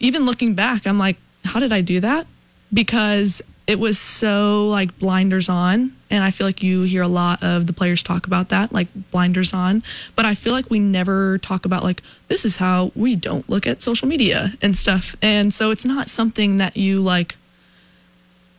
even 0.02 0.26
looking 0.26 0.54
back, 0.54 0.86
I'm 0.86 0.98
like, 0.98 1.16
how 1.44 1.60
did 1.60 1.72
I 1.72 1.80
do 1.80 2.00
that? 2.00 2.26
Because 2.72 3.40
it 3.66 3.78
was 3.78 3.98
so 3.98 4.66
like 4.66 4.98
blinders 4.98 5.48
on. 5.48 5.96
And 6.10 6.22
I 6.22 6.30
feel 6.30 6.46
like 6.46 6.62
you 6.62 6.82
hear 6.82 7.02
a 7.02 7.08
lot 7.08 7.42
of 7.42 7.66
the 7.66 7.72
players 7.72 8.02
talk 8.02 8.26
about 8.26 8.50
that, 8.50 8.72
like 8.72 8.88
blinders 9.12 9.54
on. 9.54 9.82
But 10.16 10.26
I 10.26 10.34
feel 10.34 10.52
like 10.52 10.68
we 10.68 10.80
never 10.80 11.38
talk 11.38 11.64
about 11.64 11.84
like, 11.84 12.02
this 12.28 12.44
is 12.44 12.56
how 12.56 12.90
we 12.94 13.16
don't 13.16 13.48
look 13.48 13.66
at 13.66 13.80
social 13.80 14.08
media 14.08 14.52
and 14.60 14.76
stuff. 14.76 15.14
And 15.22 15.54
so 15.54 15.70
it's 15.70 15.86
not 15.86 16.08
something 16.08 16.58
that 16.58 16.76
you 16.76 17.00
like 17.00 17.36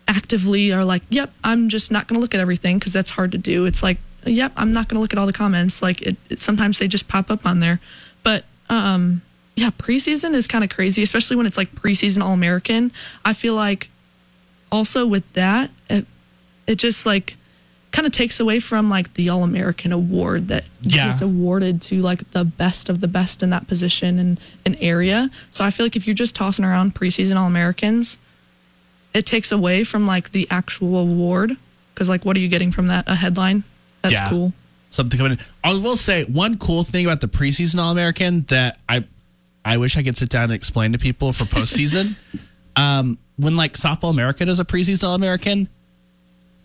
actively 0.07 0.71
are 0.71 0.85
like, 0.85 1.03
yep, 1.09 1.31
I'm 1.43 1.69
just 1.69 1.91
not 1.91 2.07
going 2.07 2.15
to 2.15 2.21
look 2.21 2.33
at 2.33 2.39
everything 2.39 2.79
because 2.79 2.93
that's 2.93 3.11
hard 3.11 3.33
to 3.33 3.37
do. 3.37 3.65
It's 3.65 3.83
like, 3.83 3.97
yep, 4.25 4.53
I'm 4.55 4.71
not 4.71 4.87
going 4.87 4.95
to 4.95 5.01
look 5.01 5.11
at 5.11 5.19
all 5.19 5.27
the 5.27 5.33
comments. 5.33 5.81
Like, 5.81 6.01
it, 6.01 6.15
it, 6.29 6.39
sometimes 6.39 6.79
they 6.79 6.87
just 6.87 7.09
pop 7.09 7.29
up 7.29 7.45
on 7.45 7.59
there. 7.59 7.81
But 8.23 8.45
um, 8.69 9.21
yeah, 9.55 9.69
preseason 9.71 10.33
is 10.33 10.47
kind 10.47 10.63
of 10.63 10.69
crazy, 10.69 11.03
especially 11.03 11.35
when 11.35 11.45
it's 11.45 11.57
like 11.57 11.73
preseason 11.75 12.23
All 12.23 12.33
American. 12.33 12.91
I 13.23 13.33
feel 13.33 13.53
like 13.55 13.89
also 14.71 15.05
with 15.05 15.31
that, 15.33 15.69
it, 15.89 16.05
it 16.67 16.75
just 16.75 17.05
like 17.05 17.37
kind 17.91 18.07
of 18.07 18.11
takes 18.11 18.39
away 18.39 18.59
from 18.59 18.89
like 18.89 19.13
the 19.13 19.29
All 19.29 19.43
American 19.43 19.91
award 19.91 20.47
that 20.47 20.65
Yeah. 20.81 21.09
gets 21.09 21.21
awarded 21.21 21.81
to 21.83 22.01
like 22.01 22.31
the 22.31 22.43
best 22.43 22.89
of 22.89 22.99
the 22.99 23.07
best 23.07 23.43
in 23.43 23.51
that 23.51 23.67
position 23.67 24.17
and 24.17 24.39
an 24.65 24.75
area. 24.75 25.29
So 25.51 25.63
I 25.63 25.69
feel 25.69 25.85
like 25.85 25.95
if 25.95 26.07
you're 26.07 26.15
just 26.15 26.35
tossing 26.35 26.65
around 26.65 26.95
preseason 26.95 27.35
All 27.35 27.45
Americans, 27.45 28.17
it 29.13 29.27
takes 29.27 29.51
away 29.51 29.83
from 29.83 30.07
like 30.07 30.31
the 30.31 30.47
actual 30.49 30.97
award 30.97 31.55
because 31.93 32.09
like 32.09 32.25
what 32.25 32.35
are 32.35 32.39
you 32.39 32.47
getting 32.49 32.71
from 32.71 32.87
that 32.87 33.03
a 33.07 33.13
headline 33.13 33.63
that's 34.01 34.13
Yeah. 34.13 34.29
cool 34.29 34.53
something 34.89 35.17
coming 35.17 35.33
in. 35.33 35.39
I 35.63 35.73
will 35.73 35.95
say 35.97 36.23
one 36.23 36.57
cool 36.59 36.83
thing 36.83 37.05
about 37.05 37.19
the 37.21 37.27
preseason 37.27 37.79
All 37.79 37.91
American 37.91 38.45
that 38.49 38.79
I 38.89 39.03
I 39.65 39.77
wish 39.77 39.97
I 39.97 40.03
could 40.03 40.17
sit 40.17 40.29
down 40.29 40.45
and 40.45 40.53
explain 40.53 40.91
to 40.91 40.97
people 40.97 41.33
for 41.33 41.45
postseason. 41.45 42.15
um, 42.75 43.17
when 43.37 43.55
like 43.55 43.73
Softball 43.73 44.11
America 44.11 44.45
does 44.45 44.59
a 44.59 44.65
preseason 44.65 45.07
All 45.07 45.15
American, 45.15 45.69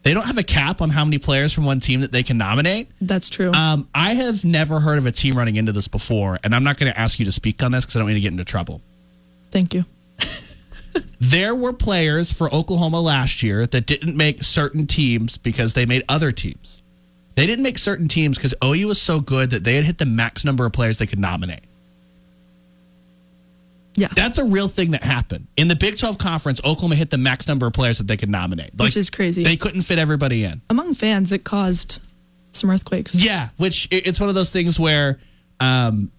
they 0.03 0.15
don't 0.15 0.27
have 0.27 0.39
a 0.39 0.43
cap 0.43 0.81
on 0.81 0.91
how 0.91 1.05
many 1.05 1.19
players 1.19 1.53
from 1.53 1.65
one 1.65 1.81
team 1.81 2.01
that 2.01 2.13
they 2.13 2.23
can 2.23 2.39
nominate. 2.39 2.89
that's 3.01 3.29
true 3.29 3.53
Um, 3.53 3.89
I 3.95 4.15
have 4.15 4.45
never 4.45 4.81
heard 4.81 4.99
of 4.99 5.07
a 5.07 5.13
team 5.13 5.37
running 5.37 5.57
into 5.57 5.73
this 5.73 5.89
before, 5.89 6.39
and 6.45 6.55
I'm 6.55 6.65
not 6.65 6.79
going 6.79 6.93
to 6.93 6.99
ask 6.99 7.19
you 7.19 7.25
to 7.25 7.33
speak 7.33 7.63
on 7.63 7.73
this 7.73 7.85
because 7.85 7.97
I 7.97 7.99
don't 8.01 8.07
want 8.07 8.17
to 8.17 8.21
get 8.21 8.33
into 8.33 8.45
trouble. 8.45 8.81
thank 9.51 9.75
you 9.75 9.85
There 11.21 11.55
were 11.55 11.73
players 11.73 12.33
for 12.33 12.53
Oklahoma 12.55 13.01
last 13.01 13.43
year 13.43 13.67
that 13.67 13.87
didn't 13.87 14.17
make 14.17 14.43
certain 14.43 14.87
teams 14.87 15.37
because 15.37 15.75
they 15.75 15.85
made 15.85 16.05
other 16.09 16.31
teams. 16.33 16.83
They 17.35 17.47
didn't 17.47 17.65
make 17.65 17.79
certain 17.79 18.09
teams 18.09 18.37
because 18.37 18.55
OU 18.65 18.87
was 18.89 19.01
so 19.01 19.21
good 19.21 19.51
that 19.51 19.65
they 19.65 19.75
had 19.75 19.85
hit 19.85 19.99
the 19.99 20.07
max 20.07 20.45
number 20.45 20.65
of 20.65 20.73
players 20.73 20.99
they 20.99 21.07
could 21.07 21.19
nominate. 21.19 21.65
Yeah 23.99 24.09
That's 24.15 24.39
a 24.39 24.45
real 24.45 24.69
thing 24.69 24.93
that 24.93 25.03
happened. 25.03 25.47
In 25.57 25.69
the 25.69 25.77
Big 25.77 25.99
12 25.99 26.19
conference, 26.19 26.61
Oklahoma 26.61 26.95
hit 26.95 27.11
the 27.11 27.19
max 27.19 27.49
number 27.49 27.67
of 27.67 27.73
players 27.73 27.99
that 27.99 28.07
they 28.07 28.17
could 28.17 28.31
nominate. 28.31 28.71
Which 28.77 28.97
is 28.97 29.11
crazy. 29.11 29.45
They 29.45 29.57
couldn't 29.57 29.83
fit 29.83 29.99
everybody 29.99 30.45
in. 30.45 30.63
among 30.71 30.95
fans 30.95 31.33
it 31.33 31.45
caused 31.45 32.01
some 32.53 32.71
earthquakes 32.71 33.15
Yeah, 33.15 33.51
which 33.57 33.89
it's 33.91 34.19
one 34.21 34.29
of 34.29 34.35
those 34.35 34.51
things 34.51 34.81
where 34.81 35.19
um, 35.61 36.11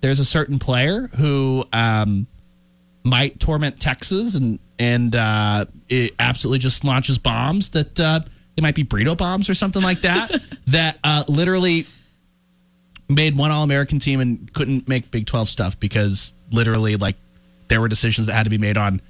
there's 0.00 0.20
a 0.20 0.24
certain 0.24 0.58
player 0.58 1.08
who 1.16 1.64
um, 1.72 2.26
might 3.04 3.40
torment 3.40 3.80
Texas 3.80 4.34
and 4.34 4.58
and 4.78 5.14
uh, 5.14 5.66
it 5.88 6.14
absolutely 6.18 6.58
just 6.58 6.84
launches 6.84 7.18
bombs 7.18 7.70
that 7.70 8.00
uh, 8.00 8.20
they 8.56 8.62
might 8.62 8.74
be 8.74 8.84
burrito 8.84 9.16
bombs 9.16 9.50
or 9.50 9.54
something 9.54 9.82
like 9.82 10.00
that 10.02 10.30
that 10.68 10.98
uh, 11.04 11.24
literally 11.28 11.86
made 13.10 13.36
one 13.36 13.50
All 13.50 13.62
American 13.62 13.98
team 13.98 14.20
and 14.20 14.52
couldn't 14.54 14.88
make 14.88 15.10
Big 15.10 15.26
Twelve 15.26 15.48
stuff 15.48 15.78
because 15.78 16.34
literally 16.50 16.96
like 16.96 17.16
there 17.68 17.80
were 17.80 17.88
decisions 17.88 18.26
that 18.26 18.34
had 18.34 18.44
to 18.44 18.50
be 18.50 18.58
made 18.58 18.76
on 18.76 19.00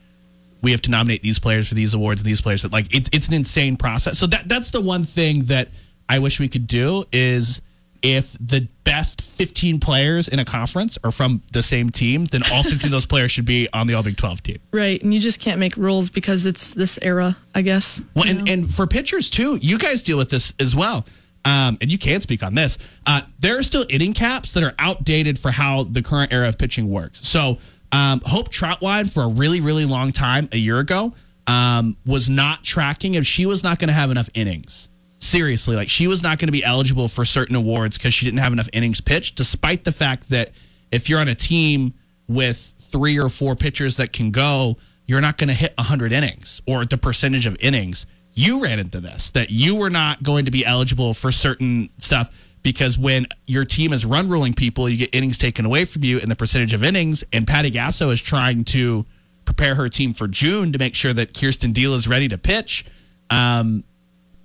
we 0.63 0.73
have 0.73 0.83
to 0.83 0.91
nominate 0.91 1.23
these 1.23 1.39
players 1.39 1.69
for 1.69 1.75
these 1.75 1.95
awards 1.95 2.21
and 2.21 2.29
these 2.29 2.41
players 2.43 2.63
that 2.63 2.73
like 2.73 2.95
it's 2.95 3.09
it's 3.13 3.29
an 3.29 3.35
insane 3.35 3.77
process. 3.77 4.19
So 4.19 4.27
that 4.27 4.49
that's 4.49 4.71
the 4.71 4.81
one 4.81 5.05
thing 5.05 5.45
that 5.47 5.69
I 6.09 6.19
wish 6.19 6.39
we 6.41 6.49
could 6.49 6.67
do 6.67 7.05
is 7.13 7.63
if 8.03 8.33
the 8.41 8.67
best 8.85 9.21
15 9.21 9.79
players 9.79 10.27
in 10.27 10.39
a 10.39 10.45
conference 10.45 10.99
are 11.05 11.11
from 11.11 11.43
the 11.53 11.63
same 11.63 11.91
team, 11.91 12.25
then 12.25 12.43
all 12.51 12.63
15 12.63 12.87
of 12.87 12.91
those 12.91 13.05
players 13.13 13.31
should 13.31 13.45
be 13.45 13.69
on 13.75 13.87
the 13.87 13.93
All 13.95 14.03
Big 14.03 14.17
12 14.17 14.43
team. 14.43 14.59
right 14.73 15.03
and 15.03 15.13
you 15.15 15.21
just 15.21 15.39
can't 15.39 15.59
make 15.61 15.77
rules 15.77 16.09
because 16.11 16.47
it's 16.47 16.73
this 16.73 16.99
era 17.03 17.37
i 17.55 17.61
guess 17.63 18.03
Well, 18.15 18.27
and, 18.27 18.45
know? 18.45 18.53
and 18.53 18.75
for 18.75 18.87
pitchers 18.87 19.29
too, 19.31 19.57
you 19.63 19.79
guys 19.79 20.03
deal 20.03 20.17
with 20.19 20.31
this 20.31 20.53
as 20.59 20.75
well. 20.75 21.05
Um, 21.45 21.79
and 21.81 21.91
you 21.91 21.99
can 21.99 22.21
speak 22.21 22.43
on 22.43 22.55
this. 22.55 22.77
Uh, 23.07 23.23
there 23.39 23.59
are 23.59 23.63
still 23.63 23.87
inning 23.89 24.13
caps 24.13 24.53
that 24.53 24.63
are 24.63 24.75
outdated 24.79 25.39
for 25.39 25.51
how 25.51 25.85
the 25.85 26.03
current 26.03 26.33
era 26.33 26.49
of 26.49 26.59
pitching 26.59 26.91
works. 26.91 27.27
So 27.27 27.59
Um, 27.93 28.21
Hope 28.25 28.51
Trautwein 28.53 29.11
for 29.13 29.25
a 29.25 29.29
really, 29.29 29.61
really 29.61 29.85
long 29.85 30.13
time 30.13 30.49
a 30.53 30.57
year 30.57 30.79
ago 30.79 31.13
um, 31.49 31.97
was 32.07 32.29
not 32.29 32.63
tracking 32.63 33.15
if 33.17 33.27
she 33.27 33.47
was 33.47 33.65
not 33.65 33.79
going 33.81 33.89
to 33.89 33.95
have 33.95 34.11
enough 34.13 34.29
innings. 34.35 34.89
Seriously, 35.19 35.75
like 35.77 35.89
she 35.89 36.07
was 36.07 36.23
not 36.23 36.39
going 36.39 36.47
to 36.49 36.53
be 36.53 36.63
eligible 36.65 37.09
for 37.09 37.25
certain 37.25 37.57
awards 37.57 37.99
because 37.99 38.15
she 38.15 38.25
didn't 38.27 38.39
have 38.39 38.53
enough 38.53 38.69
innings 38.73 39.01
pitched, 39.01 39.35
despite 39.37 39.85
the 39.85 39.93
fact 39.93 40.29
that 40.31 40.51
if 40.93 41.09
you're 41.09 41.19
on 41.19 41.29
a 41.29 41.35
team 41.35 41.93
with 42.29 42.75
three 42.79 43.19
or 43.19 43.29
four 43.29 43.57
pitchers 43.57 43.97
that 43.97 44.13
can 44.13 44.31
go, 44.31 44.77
you're 45.07 45.21
not 45.21 45.37
going 45.37 45.49
to 45.49 45.55
hit 45.55 45.75
100 45.77 46.13
innings 46.13 46.63
or 46.67 46.85
the 46.85 46.97
percentage 46.97 47.45
of 47.45 47.57
innings. 47.61 48.07
You 48.41 48.63
ran 48.63 48.79
into 48.79 49.01
this, 49.01 49.31
that 49.31 49.51
you 49.51 49.77
were 49.77 49.91
not 49.91 50.23
going 50.23 50.45
to 50.47 50.51
be 50.51 50.65
eligible 50.65 51.15
for 51.15 51.31
certain 51.31 51.91
stuff 51.99 52.31
because 52.63 52.99
when 52.99 53.27
your 53.47 53.65
team 53.65 53.93
is 53.93 54.05
run 54.05 54.29
ruling 54.29 54.55
people, 54.55 54.89
you 54.89 54.97
get 54.97 55.15
innings 55.15 55.39
taken 55.39 55.65
away 55.65 55.85
from 55.85 56.05
you 56.05 56.21
and 56.21 56.31
the 56.31 56.37
percentage 56.37 56.73
of 56.75 56.83
innings. 56.83 57.25
And 57.33 57.47
Patty 57.47 57.71
Gasso 57.71 58.13
is 58.13 58.21
trying 58.21 58.65
to 58.67 59.05
prepare 59.45 59.75
her 59.75 59.89
team 59.89 60.13
for 60.13 60.29
June 60.29 60.73
to 60.73 60.79
make 60.79 60.95
sure 60.95 61.13
that 61.13 61.33
Kierston 61.35 61.73
Deal 61.73 61.95
is 61.95 62.07
ready 62.07 62.29
to 62.29 62.39
pitch. 62.39 62.85
Um, 63.31 63.85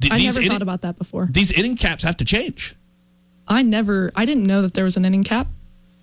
th- 0.02 0.14
I 0.14 0.18
these 0.18 0.26
never 0.28 0.40
inning- 0.40 0.52
thought 0.52 0.62
about 0.62 0.82
that 0.82 0.98
before. 0.98 1.28
these 1.32 1.52
inning 1.52 1.76
caps 1.76 2.04
have 2.04 2.18
to 2.18 2.26
change. 2.26 2.76
I 3.48 3.62
never, 3.62 4.12
I 4.16 4.26
didn't 4.26 4.46
know 4.46 4.62
that 4.64 4.74
there 4.74 4.86
was 4.86 4.98
an 4.98 5.06
inning 5.06 5.24
cap. 5.24 5.48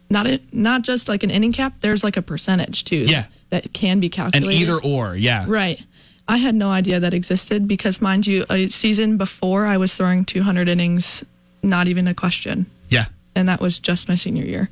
Not 0.09 0.27
it, 0.27 0.53
not 0.53 0.83
just 0.83 1.09
like 1.09 1.23
an 1.23 1.31
inning 1.31 1.53
cap. 1.53 1.75
There's 1.81 2.05
like 2.05 2.17
a 2.17 2.23
percentage 2.23 2.85
too. 2.85 2.99
Yeah. 2.99 3.25
that 3.49 3.73
can 3.73 3.99
be 3.99 4.09
calculated. 4.11 4.47
And 4.47 4.53
calculated. 4.53 4.87
either 4.87 5.11
or, 5.11 5.17
yeah. 5.17 5.47
Right. 5.49 5.83
I 6.29 6.37
had 6.37 6.55
no 6.55 6.71
idea 6.71 7.01
that 7.01 7.15
existed 7.15 7.67
because, 7.67 8.01
mind 8.01 8.27
you, 8.27 8.45
a 8.49 8.67
season 8.69 9.17
before 9.17 9.67
I 9.67 9.77
was 9.77 9.95
throwing 9.95 10.25
200 10.25 10.69
innings, 10.69 11.25
not 11.63 11.89
even 11.89 12.07
a 12.07 12.15
question. 12.15 12.67
Yeah. 12.89 13.07
And 13.35 13.49
that 13.49 13.61
was 13.61 13.81
just 13.81 14.09
my 14.09 14.15
senior 14.15 14.45
year. 14.45 14.71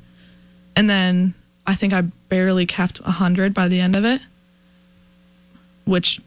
And 0.75 0.89
then 0.89 1.33
I 1.67 1.75
think 1.75 1.93
I 1.93 2.01
barely 2.01 2.65
capped 2.65 3.01
100 3.01 3.53
by 3.53 3.67
the 3.67 3.79
end 3.79 3.95
of 3.95 4.05
it, 4.05 4.21
which, 5.85 6.21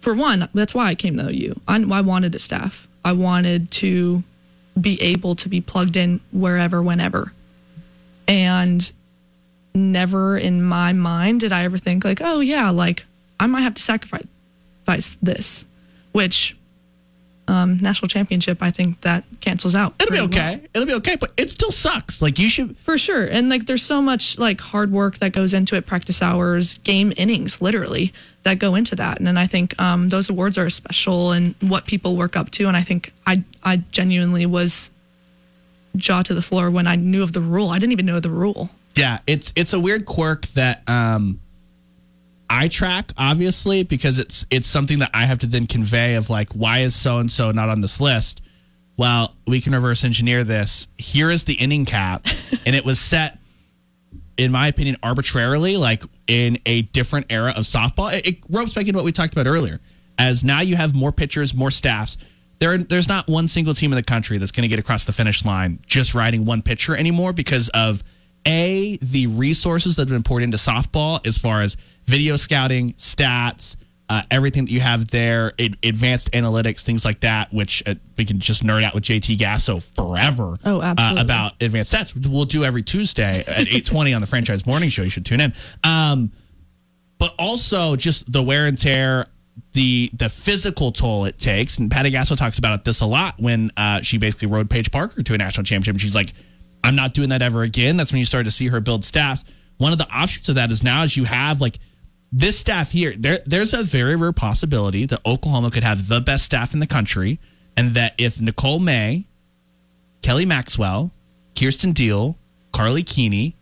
for 0.00 0.14
one, 0.14 0.48
that's 0.52 0.74
why 0.74 0.86
I 0.86 0.94
came 0.94 1.16
to 1.16 1.28
OU. 1.30 1.60
I, 1.66 1.82
I 1.82 2.00
wanted 2.02 2.34
a 2.34 2.38
staff. 2.38 2.86
I 3.04 3.12
wanted 3.12 3.70
to 3.72 4.22
be 4.80 5.00
able 5.00 5.34
to 5.36 5.48
be 5.48 5.60
plugged 5.60 5.96
in 5.96 6.20
wherever, 6.30 6.82
whenever. 6.82 7.32
And 8.28 8.90
never 9.74 10.36
in 10.36 10.62
my 10.62 10.92
mind 10.92 11.40
did 11.40 11.52
I 11.52 11.64
ever 11.64 11.78
think, 11.78 12.04
like, 12.04 12.20
oh, 12.22 12.40
yeah, 12.40 12.70
like 12.70 13.04
I 13.40 13.46
might 13.46 13.62
have 13.62 13.74
to 13.74 13.82
sacrifice 13.82 14.26
this, 15.22 15.66
which 16.12 16.56
um, 17.48 17.78
national 17.78 18.08
championship, 18.08 18.58
I 18.62 18.70
think 18.70 19.00
that 19.02 19.24
cancels 19.40 19.74
out. 19.74 19.94
It'll 20.00 20.12
be 20.12 20.18
pretty 20.18 20.38
well. 20.38 20.54
okay. 20.54 20.66
It'll 20.74 20.86
be 20.86 20.94
okay, 20.94 21.16
but 21.16 21.32
it 21.36 21.50
still 21.50 21.72
sucks. 21.72 22.22
Like 22.22 22.38
you 22.38 22.48
should 22.48 22.76
For 22.78 22.96
sure. 22.96 23.24
And 23.24 23.48
like 23.48 23.66
there's 23.66 23.82
so 23.82 24.00
much 24.00 24.38
like 24.38 24.60
hard 24.60 24.92
work 24.92 25.18
that 25.18 25.32
goes 25.32 25.52
into 25.52 25.76
it, 25.76 25.86
practice 25.86 26.22
hours, 26.22 26.78
game 26.78 27.12
innings, 27.16 27.60
literally, 27.60 28.12
that 28.44 28.58
go 28.58 28.74
into 28.74 28.94
that. 28.96 29.18
And 29.18 29.26
then 29.26 29.36
I 29.36 29.46
think 29.46 29.80
um, 29.80 30.08
those 30.08 30.30
awards 30.30 30.56
are 30.56 30.70
special 30.70 31.32
and 31.32 31.54
what 31.60 31.86
people 31.86 32.16
work 32.16 32.36
up 32.36 32.50
to. 32.52 32.68
And 32.68 32.76
I 32.76 32.82
think 32.82 33.12
I 33.26 33.42
I 33.62 33.78
genuinely 33.90 34.46
was 34.46 34.90
jaw 35.96 36.22
to 36.22 36.34
the 36.34 36.42
floor 36.42 36.70
when 36.70 36.86
I 36.86 36.96
knew 36.96 37.22
of 37.22 37.32
the 37.32 37.40
rule. 37.40 37.70
I 37.70 37.78
didn't 37.78 37.92
even 37.92 38.06
know 38.06 38.20
the 38.20 38.30
rule. 38.30 38.70
Yeah, 38.94 39.18
it's 39.26 39.52
it's 39.56 39.72
a 39.72 39.80
weird 39.80 40.06
quirk 40.06 40.46
that 40.48 40.82
um 40.86 41.40
I 42.52 42.68
track 42.68 43.12
obviously 43.16 43.82
because 43.82 44.18
it's 44.18 44.44
it's 44.50 44.66
something 44.66 44.98
that 44.98 45.10
I 45.14 45.24
have 45.24 45.38
to 45.38 45.46
then 45.46 45.66
convey 45.66 46.16
of 46.16 46.28
like 46.28 46.52
why 46.52 46.80
is 46.80 46.94
so 46.94 47.16
and 47.16 47.32
so 47.32 47.50
not 47.50 47.70
on 47.70 47.80
this 47.80 47.98
list? 47.98 48.42
Well, 48.98 49.34
we 49.46 49.62
can 49.62 49.72
reverse 49.72 50.04
engineer 50.04 50.44
this. 50.44 50.86
Here 50.98 51.30
is 51.30 51.44
the 51.44 51.54
inning 51.54 51.86
cap 51.86 52.26
and 52.66 52.76
it 52.76 52.84
was 52.84 53.00
set 53.00 53.38
in 54.36 54.52
my 54.52 54.68
opinion 54.68 54.98
arbitrarily 55.02 55.78
like 55.78 56.02
in 56.26 56.58
a 56.66 56.82
different 56.82 57.26
era 57.30 57.54
of 57.56 57.64
softball. 57.64 58.12
It, 58.12 58.26
it 58.26 58.38
ropes 58.50 58.74
back 58.74 58.86
into 58.86 58.98
what 58.98 59.06
we 59.06 59.12
talked 59.12 59.32
about 59.32 59.46
earlier. 59.46 59.80
As 60.18 60.44
now 60.44 60.60
you 60.60 60.76
have 60.76 60.94
more 60.94 61.10
pitchers, 61.10 61.54
more 61.54 61.70
staffs. 61.70 62.18
There, 62.58 62.76
there's 62.76 63.08
not 63.08 63.28
one 63.28 63.48
single 63.48 63.72
team 63.72 63.92
in 63.92 63.96
the 63.96 64.02
country 64.02 64.36
that's 64.36 64.52
going 64.52 64.62
to 64.62 64.68
get 64.68 64.78
across 64.78 65.06
the 65.06 65.12
finish 65.12 65.42
line 65.42 65.80
just 65.86 66.14
riding 66.14 66.44
one 66.44 66.60
pitcher 66.60 66.94
anymore 66.94 67.32
because 67.32 67.70
of 67.70 68.04
a 68.46 68.96
the 69.00 69.26
resources 69.28 69.96
that 69.96 70.02
have 70.02 70.08
been 70.08 70.22
poured 70.22 70.42
into 70.42 70.56
softball 70.56 71.24
as 71.26 71.38
far 71.38 71.62
as 71.62 71.76
video 72.04 72.36
scouting, 72.36 72.94
stats, 72.94 73.76
uh, 74.08 74.22
everything 74.30 74.64
that 74.66 74.70
you 74.70 74.80
have 74.80 75.08
there, 75.08 75.52
ad- 75.58 75.76
advanced 75.82 76.30
analytics, 76.32 76.80
things 76.80 77.04
like 77.04 77.20
that, 77.20 77.52
which 77.52 77.82
uh, 77.86 77.94
we 78.16 78.24
can 78.24 78.40
just 78.40 78.62
nerd 78.64 78.82
out 78.82 78.94
with 78.94 79.04
JT 79.04 79.38
Gasso 79.38 79.82
forever. 79.94 80.54
Oh, 80.64 80.82
absolutely. 80.82 81.20
Uh, 81.20 81.24
about 81.24 81.52
advanced 81.62 81.94
stats, 81.94 82.14
which 82.14 82.26
we'll 82.26 82.44
do 82.44 82.64
every 82.64 82.82
Tuesday 82.82 83.40
at 83.46 83.66
8:20 83.68 84.14
on 84.14 84.20
the 84.20 84.26
Franchise 84.26 84.66
Morning 84.66 84.90
Show. 84.90 85.02
You 85.02 85.08
should 85.08 85.24
tune 85.24 85.40
in. 85.40 85.54
Um, 85.84 86.32
but 87.18 87.34
also 87.38 87.96
just 87.96 88.30
the 88.30 88.42
wear 88.42 88.66
and 88.66 88.76
tear, 88.76 89.26
the 89.74 90.10
the 90.12 90.28
physical 90.28 90.92
toll 90.92 91.24
it 91.24 91.38
takes. 91.38 91.78
And 91.78 91.90
Patty 91.90 92.10
Gasso 92.10 92.36
talks 92.36 92.58
about 92.58 92.84
this 92.84 93.00
a 93.00 93.06
lot 93.06 93.36
when 93.38 93.70
uh, 93.76 94.00
she 94.02 94.18
basically 94.18 94.48
rode 94.48 94.68
Paige 94.68 94.90
Parker 94.90 95.22
to 95.22 95.34
a 95.34 95.38
national 95.38 95.64
championship. 95.64 96.00
She's 96.00 96.14
like, 96.14 96.32
I'm 96.84 96.96
not 96.96 97.14
doing 97.14 97.28
that 97.30 97.42
ever 97.42 97.62
again. 97.62 97.96
That's 97.96 98.12
when 98.12 98.18
you 98.18 98.24
start 98.24 98.44
to 98.44 98.50
see 98.50 98.68
her 98.68 98.80
build 98.80 99.04
staffs. 99.04 99.44
One 99.78 99.92
of 99.92 99.98
the 99.98 100.08
offshoots 100.08 100.48
of 100.48 100.56
that 100.56 100.70
is 100.70 100.82
now 100.82 101.02
as 101.02 101.16
you 101.16 101.24
have 101.24 101.60
like 101.60 101.78
this 102.32 102.58
staff 102.58 102.90
here, 102.90 103.12
there 103.16 103.38
there's 103.44 103.74
a 103.74 103.82
very 103.82 104.16
rare 104.16 104.32
possibility 104.32 105.04
that 105.06 105.20
Oklahoma 105.26 105.70
could 105.70 105.84
have 105.84 106.08
the 106.08 106.20
best 106.20 106.44
staff 106.44 106.72
in 106.72 106.80
the 106.80 106.86
country, 106.86 107.38
and 107.76 107.92
that 107.92 108.14
if 108.16 108.40
Nicole 108.40 108.80
May, 108.80 109.26
Kelly 110.22 110.46
Maxwell, 110.46 111.12
Kierston 111.54 111.92
Deal, 111.92 112.38
Karlie 112.72 113.02
Keeney, 113.02 113.56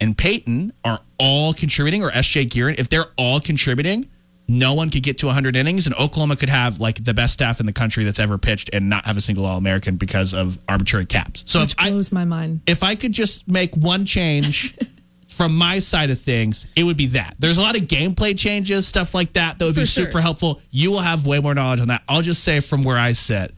and 0.00 0.16
Paytn 0.16 0.72
are 0.84 1.00
all 1.18 1.54
contributing, 1.54 2.04
or 2.04 2.10
SJ 2.10 2.50
Gearin, 2.50 2.78
if 2.78 2.90
they're 2.90 3.06
all 3.16 3.40
contributing, 3.40 4.08
no 4.46 4.74
one 4.74 4.90
could 4.90 5.02
get 5.02 5.18
to 5.18 5.26
100 5.26 5.56
innings, 5.56 5.86
and 5.86 5.94
Oklahoma 5.96 6.36
could 6.36 6.48
have 6.50 6.80
like 6.80 7.02
the 7.02 7.14
best 7.14 7.32
staff 7.34 7.60
in 7.60 7.66
the 7.66 7.72
country 7.72 8.04
that's 8.04 8.18
ever 8.18 8.36
pitched 8.38 8.70
and 8.72 8.88
not 8.90 9.06
have 9.06 9.16
a 9.16 9.20
single 9.20 9.46
All 9.46 9.56
American 9.56 9.96
because 9.96 10.34
of 10.34 10.58
arbitrary 10.68 11.06
caps. 11.06 11.44
So 11.46 11.60
if 11.60 11.70
Which 11.70 11.74
I, 11.78 11.90
blows 11.90 12.12
my 12.12 12.24
mind. 12.24 12.60
if 12.66 12.82
I 12.82 12.94
could 12.94 13.12
just 13.12 13.48
make 13.48 13.74
one 13.76 14.04
change 14.04 14.76
from 15.28 15.56
my 15.56 15.78
side 15.78 16.10
of 16.10 16.20
things, 16.20 16.66
it 16.76 16.84
would 16.84 16.96
be 16.96 17.06
that. 17.06 17.36
There's 17.38 17.58
a 17.58 17.62
lot 17.62 17.74
of 17.76 17.82
gameplay 17.82 18.38
changes, 18.38 18.86
stuff 18.86 19.14
like 19.14 19.32
that, 19.32 19.58
that 19.58 19.64
would 19.64 19.74
be 19.74 19.80
For 19.82 19.86
sure. 19.86 20.04
super 20.06 20.20
helpful. 20.20 20.60
You 20.70 20.90
will 20.90 21.00
have 21.00 21.26
way 21.26 21.40
more 21.40 21.54
knowledge 21.54 21.80
on 21.80 21.88
that. 21.88 22.02
I'll 22.08 22.22
just 22.22 22.44
say 22.44 22.60
from 22.60 22.82
where 22.84 22.98
I 22.98 23.12
sit, 23.12 23.54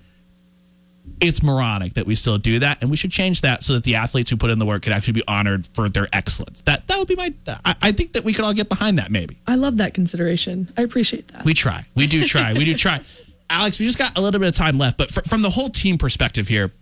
it's 1.21 1.43
moronic 1.43 1.95
that 1.95 2.07
we 2.07 2.15
still 2.15 2.37
do 2.39 2.59
that, 2.59 2.83
and 2.83 2.91
we 2.91 2.97
should 2.97 3.11
change 3.11 3.41
that 3.41 3.63
so 3.65 3.73
that 3.75 3.85
the 3.85 3.95
athletes 3.95 4.29
who 4.31 4.37
put 4.37 4.51
in 4.51 4.59
the 4.59 4.67
work 4.67 4.83
could 4.83 4.93
actually 4.93 5.15
be 5.15 5.23
honored 5.27 5.67
for 5.73 5.89
their 5.89 6.09
excellence. 6.13 6.61
That 6.63 6.87
that 6.89 6.99
would 6.99 7.09
be 7.09 7.17
my. 7.17 7.33
I, 7.65 7.75
I 7.83 7.93
think 7.93 8.13
that 8.13 8.25
we 8.25 8.33
could 8.35 8.45
all 8.45 8.53
get 8.53 8.69
behind 8.69 8.99
that. 8.99 9.11
Maybe 9.11 9.39
I 9.47 9.55
love 9.55 9.79
that 9.79 9.95
consideration. 9.95 10.73
I 10.77 10.83
appreciate 10.83 11.29
that. 11.29 11.45
we 11.45 11.55
try. 11.55 11.87
We 11.95 12.07
do 12.07 12.25
try. 12.27 12.53
we 12.53 12.65
do 12.65 12.75
try. 12.77 13.01
Alex, 13.49 13.79
we 13.79 13.87
just 13.87 13.99
got 13.99 14.19
a 14.19 14.21
little 14.21 14.41
bit 14.41 14.49
of 14.49 14.55
time 14.55 14.77
left, 14.77 14.99
but 14.99 15.11
fr- 15.11 15.21
from 15.27 15.41
the 15.43 15.51
whole 15.51 15.69
team 15.71 15.97
perspective 15.99 16.49
here, 16.49 16.73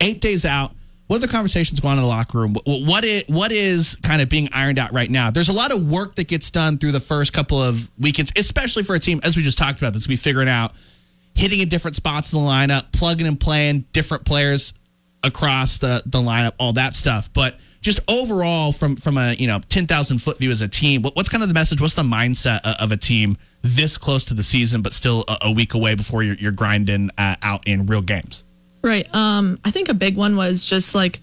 eight 0.00 0.20
days 0.20 0.44
out. 0.44 0.72
What 1.06 1.16
are 1.16 1.20
the 1.20 1.28
conversations 1.28 1.80
going 1.80 1.92
on 1.92 1.98
in 1.98 2.02
the 2.02 2.08
locker 2.08 2.38
room? 2.38 2.54
Wh- 2.66 2.86
What 2.86 3.02
is, 3.02 3.24
what 3.28 3.50
is 3.50 3.96
kind 4.02 4.20
of 4.20 4.28
being 4.28 4.50
ironed 4.52 4.78
out 4.78 4.92
right 4.92 5.10
now? 5.10 5.30
There's 5.30 5.48
a 5.48 5.54
lot 5.54 5.72
of 5.72 5.90
work 5.90 6.16
that 6.16 6.28
gets 6.28 6.50
done 6.50 6.76
through 6.76 6.92
the 6.92 7.00
first 7.00 7.32
couple 7.32 7.62
of 7.62 7.90
weekends, 7.98 8.30
especially 8.36 8.82
for 8.82 8.94
a 8.94 8.98
team, 9.00 9.18
as 9.24 9.34
we 9.34 9.42
just 9.42 9.56
talked 9.56 9.78
about, 9.78 9.94
that's 9.94 10.06
be 10.06 10.16
figuring 10.16 10.50
out 10.50 10.72
hitting 11.38 11.60
in 11.60 11.68
different 11.68 11.96
spots 11.96 12.32
in 12.32 12.42
the 12.42 12.44
lineup, 12.44 12.92
plugging 12.92 13.26
and 13.26 13.38
playing 13.38 13.84
different 13.92 14.24
players 14.24 14.74
across 15.22 15.78
the, 15.78 16.02
the 16.04 16.18
lineup, 16.18 16.52
all 16.58 16.72
that 16.74 16.94
stuff. 16.94 17.32
But 17.32 17.56
just 17.80 18.00
overall, 18.08 18.72
from 18.72 18.96
from 18.96 19.16
a 19.16 19.34
you 19.34 19.46
know 19.46 19.60
ten 19.68 19.86
thousand 19.86 20.18
foot 20.18 20.38
view 20.38 20.50
as 20.50 20.60
a 20.60 20.68
team, 20.68 21.02
what, 21.02 21.14
what's 21.14 21.28
kind 21.28 21.42
of 21.42 21.48
the 21.48 21.54
message? 21.54 21.80
What's 21.80 21.94
the 21.94 22.02
mindset 22.02 22.60
of 22.64 22.92
a 22.92 22.96
team 22.96 23.38
this 23.62 23.96
close 23.96 24.24
to 24.26 24.34
the 24.34 24.42
season, 24.42 24.82
but 24.82 24.92
still 24.92 25.24
a, 25.28 25.38
a 25.42 25.52
week 25.52 25.74
away 25.74 25.94
before 25.94 26.22
you're, 26.22 26.36
you're 26.36 26.52
grinding 26.52 27.10
uh, 27.16 27.36
out 27.42 27.66
in 27.66 27.86
real 27.86 28.02
games? 28.02 28.44
Right. 28.82 29.12
Um, 29.14 29.60
I 29.64 29.70
think 29.70 29.88
a 29.88 29.94
big 29.94 30.16
one 30.16 30.36
was 30.36 30.64
just 30.64 30.94
like 30.94 31.20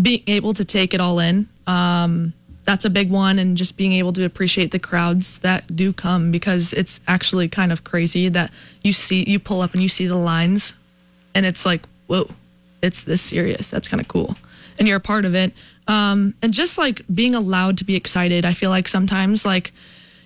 being 0.00 0.22
able 0.26 0.54
to 0.54 0.64
take 0.64 0.94
it 0.94 1.00
all 1.00 1.18
in. 1.18 1.48
Um, 1.66 2.34
that's 2.64 2.84
a 2.84 2.90
big 2.90 3.10
one, 3.10 3.38
and 3.38 3.56
just 3.56 3.76
being 3.76 3.92
able 3.92 4.12
to 4.14 4.24
appreciate 4.24 4.70
the 4.70 4.78
crowds 4.78 5.38
that 5.40 5.74
do 5.74 5.92
come 5.92 6.30
because 6.30 6.72
it's 6.72 7.00
actually 7.08 7.48
kind 7.48 7.72
of 7.72 7.84
crazy 7.84 8.28
that 8.28 8.50
you 8.82 8.92
see 8.92 9.24
you 9.28 9.38
pull 9.38 9.60
up 9.60 9.72
and 9.72 9.82
you 9.82 9.88
see 9.88 10.06
the 10.06 10.16
lines, 10.16 10.74
and 11.34 11.46
it's 11.46 11.64
like 11.64 11.82
whoa, 12.06 12.28
it's 12.82 13.04
this 13.04 13.22
serious. 13.22 13.70
That's 13.70 13.88
kind 13.88 14.00
of 14.00 14.08
cool, 14.08 14.36
and 14.78 14.86
you're 14.86 14.98
a 14.98 15.00
part 15.00 15.24
of 15.24 15.34
it. 15.34 15.52
Um, 15.88 16.34
and 16.42 16.52
just 16.52 16.78
like 16.78 17.02
being 17.12 17.34
allowed 17.34 17.78
to 17.78 17.84
be 17.84 17.96
excited, 17.96 18.44
I 18.44 18.52
feel 18.52 18.70
like 18.70 18.86
sometimes 18.86 19.44
like 19.44 19.72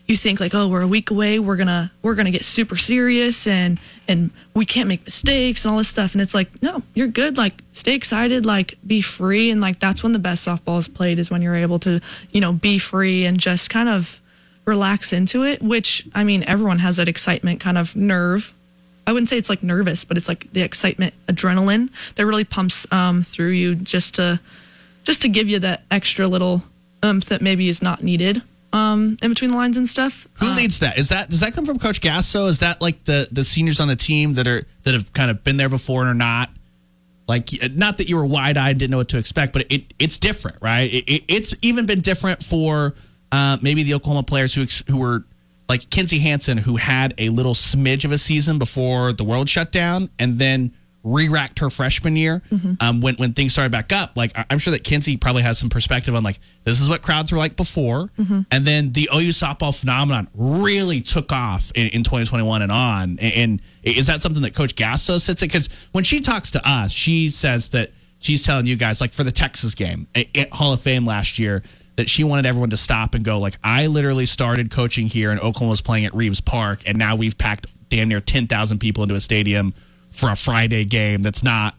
you 0.07 0.16
think 0.16 0.38
like 0.38 0.55
oh 0.55 0.68
we're 0.68 0.82
a 0.82 0.86
week 0.86 1.11
away 1.11 1.38
we're 1.38 1.57
gonna 1.57 1.90
we're 2.02 2.14
gonna 2.14 2.30
get 2.30 2.44
super 2.44 2.76
serious 2.76 3.46
and 3.46 3.80
and 4.07 4.30
we 4.55 4.66
can't 4.66 4.88
make 4.88 5.05
mistakes 5.05 5.64
and 5.64 5.72
all 5.72 5.78
this 5.78 5.88
stuff. 5.88 6.12
And 6.12 6.20
it's 6.20 6.34
like 6.34 6.62
no 6.62 6.82
you're 6.94 7.09
good. 7.09 7.36
Like 7.36 7.55
stay 7.72 7.94
excited 7.94 8.44
like 8.44 8.76
be 8.86 9.00
free. 9.00 9.50
And 9.50 9.61
like 9.61 9.80
that's 9.80 10.02
when 10.02 10.12
the 10.12 10.18
best 10.18 10.46
softball 10.46 10.78
is 10.78 10.88
played 10.88 11.18
is 11.18 11.30
when 11.30 11.42
you're 11.42 11.55
able 11.55 11.78
to 11.80 12.00
you 12.32 12.40
know 12.40 12.52
be 12.52 12.78
free 12.78 13.24
and 13.24 13.40
just 13.40 13.70
kind 13.70 13.88
of 13.88 14.20
relax 14.66 15.12
into 15.12 15.44
it 15.44 15.61
which 15.61 16.07
i 16.14 16.24
mean 16.24 16.42
everyone 16.44 16.78
has 16.78 16.96
that 16.96 17.07
excitement 17.07 17.61
kind 17.61 17.76
of 17.76 17.94
nerve. 17.94 18.55
I 19.07 19.12
wouldn't 19.12 19.28
say 19.28 19.36
it's 19.36 19.50
like 19.50 19.62
nervous 19.62 20.05
but 20.05 20.16
it's 20.16 20.28
like 20.28 20.50
the 20.55 20.62
excitement 20.62 21.12
adrenaline 21.28 21.90
that 22.14 22.24
really 22.24 22.44
pumps 22.44 22.86
um, 22.90 23.22
through 23.22 23.50
you 23.50 23.74
just 23.74 24.14
to 24.14 24.40
just 25.02 25.20
to 25.22 25.28
give 25.28 25.50
you 25.50 25.59
that 25.59 25.82
extra 25.90 26.26
little 26.26 26.62
um, 27.02 27.20
that 27.20 27.42
maybe 27.42 27.68
is 27.68 27.82
not 27.82 28.02
needed 28.02 28.42
um, 28.75 29.16
in 29.22 29.31
between 29.31 29.51
the 29.51 29.57
lines 29.57 29.77
and 29.77 29.89
stuff. 29.89 30.27
Who 30.35 30.47
Uh, 30.49 30.57
leads 30.57 30.81
that? 30.81 30.99
Is 30.99 31.09
that 31.11 31.31
does 31.31 31.41
that 31.41 31.55
come 31.55 31.64
from 31.64 31.79
Coach 31.79 32.01
Gasso? 32.01 32.49
Is 32.49 32.59
that 32.59 32.81
like 32.81 33.05
the 33.05 33.29
the 33.31 33.45
seniors 33.45 33.79
on 33.81 33.89
the 33.89 33.97
team 33.97 34.35
that 34.35 34.47
are 34.47 34.64
that 34.83 34.95
have 34.95 35.12
kind 35.12 35.31
of 35.31 35.45
been 35.45 35.57
there 35.57 35.68
before 35.68 36.01
and 36.03 36.11
are 36.11 36.14
not? 36.14 36.51
Like, 37.27 37.49
not 37.75 37.97
that 37.99 38.09
you 38.11 38.16
were 38.16 38.27
wide 38.27 38.59
eyed, 38.59 38.72
and 38.72 38.79
didn't 38.81 38.91
know 38.91 38.99
what 38.99 39.09
to 39.11 39.18
expect, 39.18 39.55
but 39.55 39.64
it 39.72 39.95
it's 39.99 40.18
different, 40.18 40.59
right? 40.61 40.93
It, 40.93 41.05
it, 41.11 41.25
it's 41.29 41.55
even 41.62 41.87
been 41.87 42.01
different 42.03 42.43
for 42.45 42.95
uh, 43.33 43.57
maybe 43.62 43.83
the 43.83 43.95
Oklahoma 43.95 44.25
players 44.25 44.55
who 44.55 44.62
ex- 44.62 44.85
who 44.91 44.99
were 44.99 45.25
like 45.66 45.89
Kinzie 45.89 46.18
Hansen, 46.18 46.59
who 46.59 46.77
had 46.77 47.14
a 47.16 47.31
little 47.31 47.55
smidge 47.55 48.05
of 48.05 48.12
a 48.12 48.18
season 48.18 48.59
before 48.59 49.14
the 49.14 49.25
world 49.25 49.49
shut 49.49 49.72
down, 49.72 50.11
and 50.18 50.39
then 50.39 50.72
re-racked 51.05 51.59
her 51.59 51.68
freshman 51.68 52.16
year 52.16 52.42
um, 52.80 53.00
when 53.02 53.14
when 53.16 53.34
things 53.34 53.52
started 53.52 53.70
back 53.70 53.92
up. 53.92 54.16
Like 54.16 54.32
I'm 54.50 54.59
sure 54.59 54.70
that 54.72 54.84
Kinzie 54.84 55.16
probably 55.18 55.42
has 55.42 55.59
some 55.59 55.68
perspective 55.68 56.14
on 56.14 56.22
like 56.22 56.40
this 56.64 56.80
is 56.80 56.88
what 56.88 57.02
crowds 57.02 57.30
were 57.30 57.38
like 57.38 57.57
before, 57.57 58.11
and 58.50 58.66
then 58.66 58.92
the 58.92 59.09
OU 59.14 59.30
softball 59.30 59.78
phenomenon 59.78 60.28
really 60.34 61.00
took 61.02 61.30
off 61.30 61.70
in, 61.74 61.88
in 61.88 62.05
2021 62.05 62.62
and 62.62 62.72
on. 62.72 63.18
And, 63.20 63.34
and 63.34 63.62
is 63.82 64.07
that 64.07 64.22
something 64.22 64.42
that 64.42 64.55
Coach 64.55 64.74
Gasso 64.74 65.20
sits 65.20 65.42
at? 65.42 65.48
Because 65.48 65.68
when 65.92 66.05
she 66.05 66.20
talks 66.20 66.50
to 66.52 66.68
us, 66.68 66.90
she 66.90 67.28
says 67.28 67.68
that 67.70 67.90
she's 68.18 68.42
telling 68.42 68.66
you 68.66 68.76
guys 68.76 69.00
like 69.02 69.12
for 69.12 69.24
the 69.24 69.32
Texas 69.32 69.74
game 69.74 70.07
at, 70.14 70.26
at 70.34 70.50
Hall 70.52 70.72
of 70.72 70.80
Fame 70.80 71.05
last 71.05 71.38
year. 71.38 71.62
That 71.96 72.09
she 72.09 72.24
wanted 72.24 72.44
everyone 72.44 72.70
to 72.70 72.76
stop 72.76 73.14
and 73.14 73.24
go 73.24 73.38
like 73.38 73.55
I 73.62 73.86
literally 73.86 74.26
started 74.26 74.68
coaching 74.70 75.07
here 75.07 75.30
and 75.30 75.38
Oklahoma 75.38 75.70
was 75.70 75.80
playing 75.80 76.07
at 76.07 76.14
Reaves 76.14 76.40
Park 76.40 76.80
and 76.86 76.98
now 76.98 77.14
we've 77.14 77.38
packed 77.38 77.68
damn 77.88 78.09
near 78.09 78.20
ten 78.20 78.48
thousand 78.48 78.80
people 78.80 79.05
into 79.05 79.14
a 79.14 79.20
stadium 79.20 79.74
for 80.15 80.31
a 80.31 80.37
Friday 80.37 80.85
game 80.85 81.23
that's 81.23 81.43
not 81.43 81.75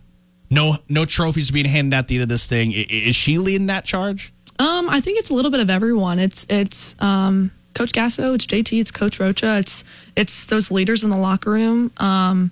no 0.49 0.75
no 0.89 1.05
trophies 1.05 1.51
being 1.51 1.65
handed 1.65 1.95
out 1.95 1.99
at 1.99 2.07
the 2.09 2.15
end 2.15 2.23
of 2.23 2.29
this 2.29 2.45
thing. 2.45 2.71
Is 2.71 3.15
she 3.15 3.37
leading 3.37 3.67
that 3.67 3.85
charge? 3.85 4.33
Um, 4.59 4.89
I 4.89 5.01
think 5.01 5.19
it's 5.19 5.29
a 5.29 5.33
little 5.33 5.51
bit 5.51 5.59
of 5.59 5.69
everyone. 5.69 6.19
It's 6.19 6.45
it's 6.49 6.95
um, 6.99 7.51
Coach 7.73 7.91
Gasso, 7.91 8.35
it's 8.35 8.45
JT, 8.45 8.79
it's 8.79 8.91
Coach 8.91 9.19
Rocha, 9.19 9.57
it's 9.59 9.83
it's 10.15 10.45
those 10.45 10.69
leaders 10.69 11.03
in 11.03 11.09
the 11.09 11.17
locker 11.17 11.51
room. 11.51 11.91
Um, 11.97 12.51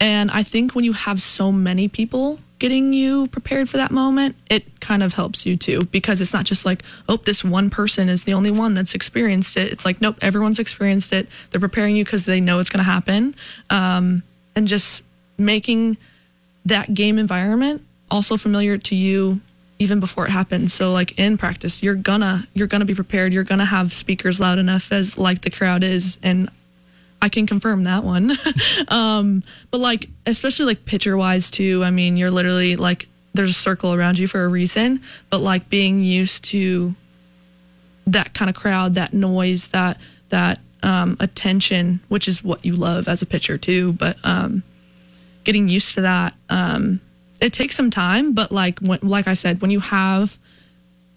and 0.00 0.30
I 0.30 0.42
think 0.42 0.74
when 0.74 0.84
you 0.84 0.92
have 0.92 1.20
so 1.20 1.52
many 1.52 1.88
people 1.88 2.38
getting 2.58 2.92
you 2.92 3.28
prepared 3.28 3.68
for 3.68 3.76
that 3.76 3.90
moment, 3.90 4.34
it 4.50 4.80
kind 4.80 5.02
of 5.02 5.12
helps 5.12 5.46
you 5.46 5.56
too 5.56 5.82
because 5.92 6.20
it's 6.20 6.32
not 6.32 6.44
just 6.44 6.64
like, 6.64 6.82
oh, 7.08 7.16
this 7.16 7.44
one 7.44 7.70
person 7.70 8.08
is 8.08 8.24
the 8.24 8.32
only 8.32 8.50
one 8.50 8.74
that's 8.74 8.94
experienced 8.94 9.56
it. 9.56 9.72
It's 9.72 9.84
like, 9.84 10.00
nope, 10.00 10.16
everyone's 10.22 10.58
experienced 10.58 11.12
it. 11.12 11.28
They're 11.50 11.60
preparing 11.60 11.96
you 11.96 12.04
because 12.04 12.24
they 12.24 12.40
know 12.40 12.58
it's 12.58 12.70
going 12.70 12.84
to 12.84 12.90
happen. 12.90 13.34
Um, 13.70 14.22
and 14.56 14.66
just 14.66 15.02
making 15.38 15.96
that 16.66 16.92
game 16.92 17.18
environment 17.18 17.82
also 18.10 18.36
familiar 18.36 18.76
to 18.78 18.94
you 18.94 19.40
even 19.78 20.00
before 20.00 20.26
it 20.26 20.30
happens. 20.30 20.74
So 20.74 20.92
like 20.92 21.18
in 21.18 21.38
practice 21.38 21.82
you're 21.82 21.94
gonna 21.94 22.46
you're 22.54 22.66
gonna 22.66 22.84
be 22.84 22.94
prepared. 22.94 23.32
You're 23.32 23.44
gonna 23.44 23.64
have 23.64 23.92
speakers 23.92 24.40
loud 24.40 24.58
enough 24.58 24.92
as 24.92 25.16
like 25.16 25.42
the 25.42 25.50
crowd 25.50 25.84
is 25.84 26.18
and 26.22 26.50
i 27.20 27.28
can 27.28 27.46
confirm 27.46 27.84
that 27.84 28.04
one. 28.04 28.32
Um 28.88 29.42
but 29.70 29.80
like 29.80 30.08
especially 30.26 30.66
like 30.66 30.84
pitcher 30.84 31.16
wise 31.16 31.50
too 31.50 31.82
i 31.84 31.90
mean 31.90 32.16
you're 32.16 32.30
literally 32.30 32.76
like 32.76 33.08
there's 33.34 33.50
a 33.50 33.54
circle 33.54 33.92
around 33.92 34.18
you 34.18 34.26
for 34.26 34.44
a 34.44 34.48
reason 34.48 35.00
but 35.30 35.38
like 35.40 35.68
being 35.68 36.02
used 36.02 36.44
to 36.44 36.94
that 38.06 38.34
kind 38.34 38.48
of 38.48 38.56
crowd 38.56 38.94
that 38.94 39.12
noise 39.12 39.68
that 39.68 39.98
that 40.30 40.58
um 40.82 41.16
attention 41.20 42.00
which 42.08 42.28
is 42.28 42.42
what 42.42 42.64
you 42.64 42.74
love 42.74 43.08
as 43.08 43.20
a 43.20 43.26
pitcher 43.26 43.58
too 43.58 43.92
but 43.92 44.16
um 44.24 44.62
getting 45.48 45.66
used 45.66 45.94
to 45.94 46.02
that 46.02 46.34
um 46.50 47.00
it 47.40 47.54
takes 47.54 47.74
some 47.74 47.90
time 47.90 48.34
but 48.34 48.52
like 48.52 48.78
when, 48.80 48.98
like 49.00 49.26
i 49.26 49.32
said 49.32 49.62
when 49.62 49.70
you 49.70 49.80
have 49.80 50.36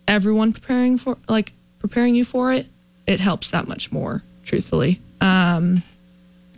everyone 0.08 0.54
preparing 0.54 0.98
for 0.98 1.18
like 1.28 1.52
preparing 1.80 2.16
you 2.16 2.24
for 2.24 2.54
it 2.54 2.66
it 3.08 3.20
helps 3.20 3.52
that 3.52 3.68
much 3.68 3.92
more 3.92 4.24
truthfully. 4.46 5.02
Um 5.20 5.84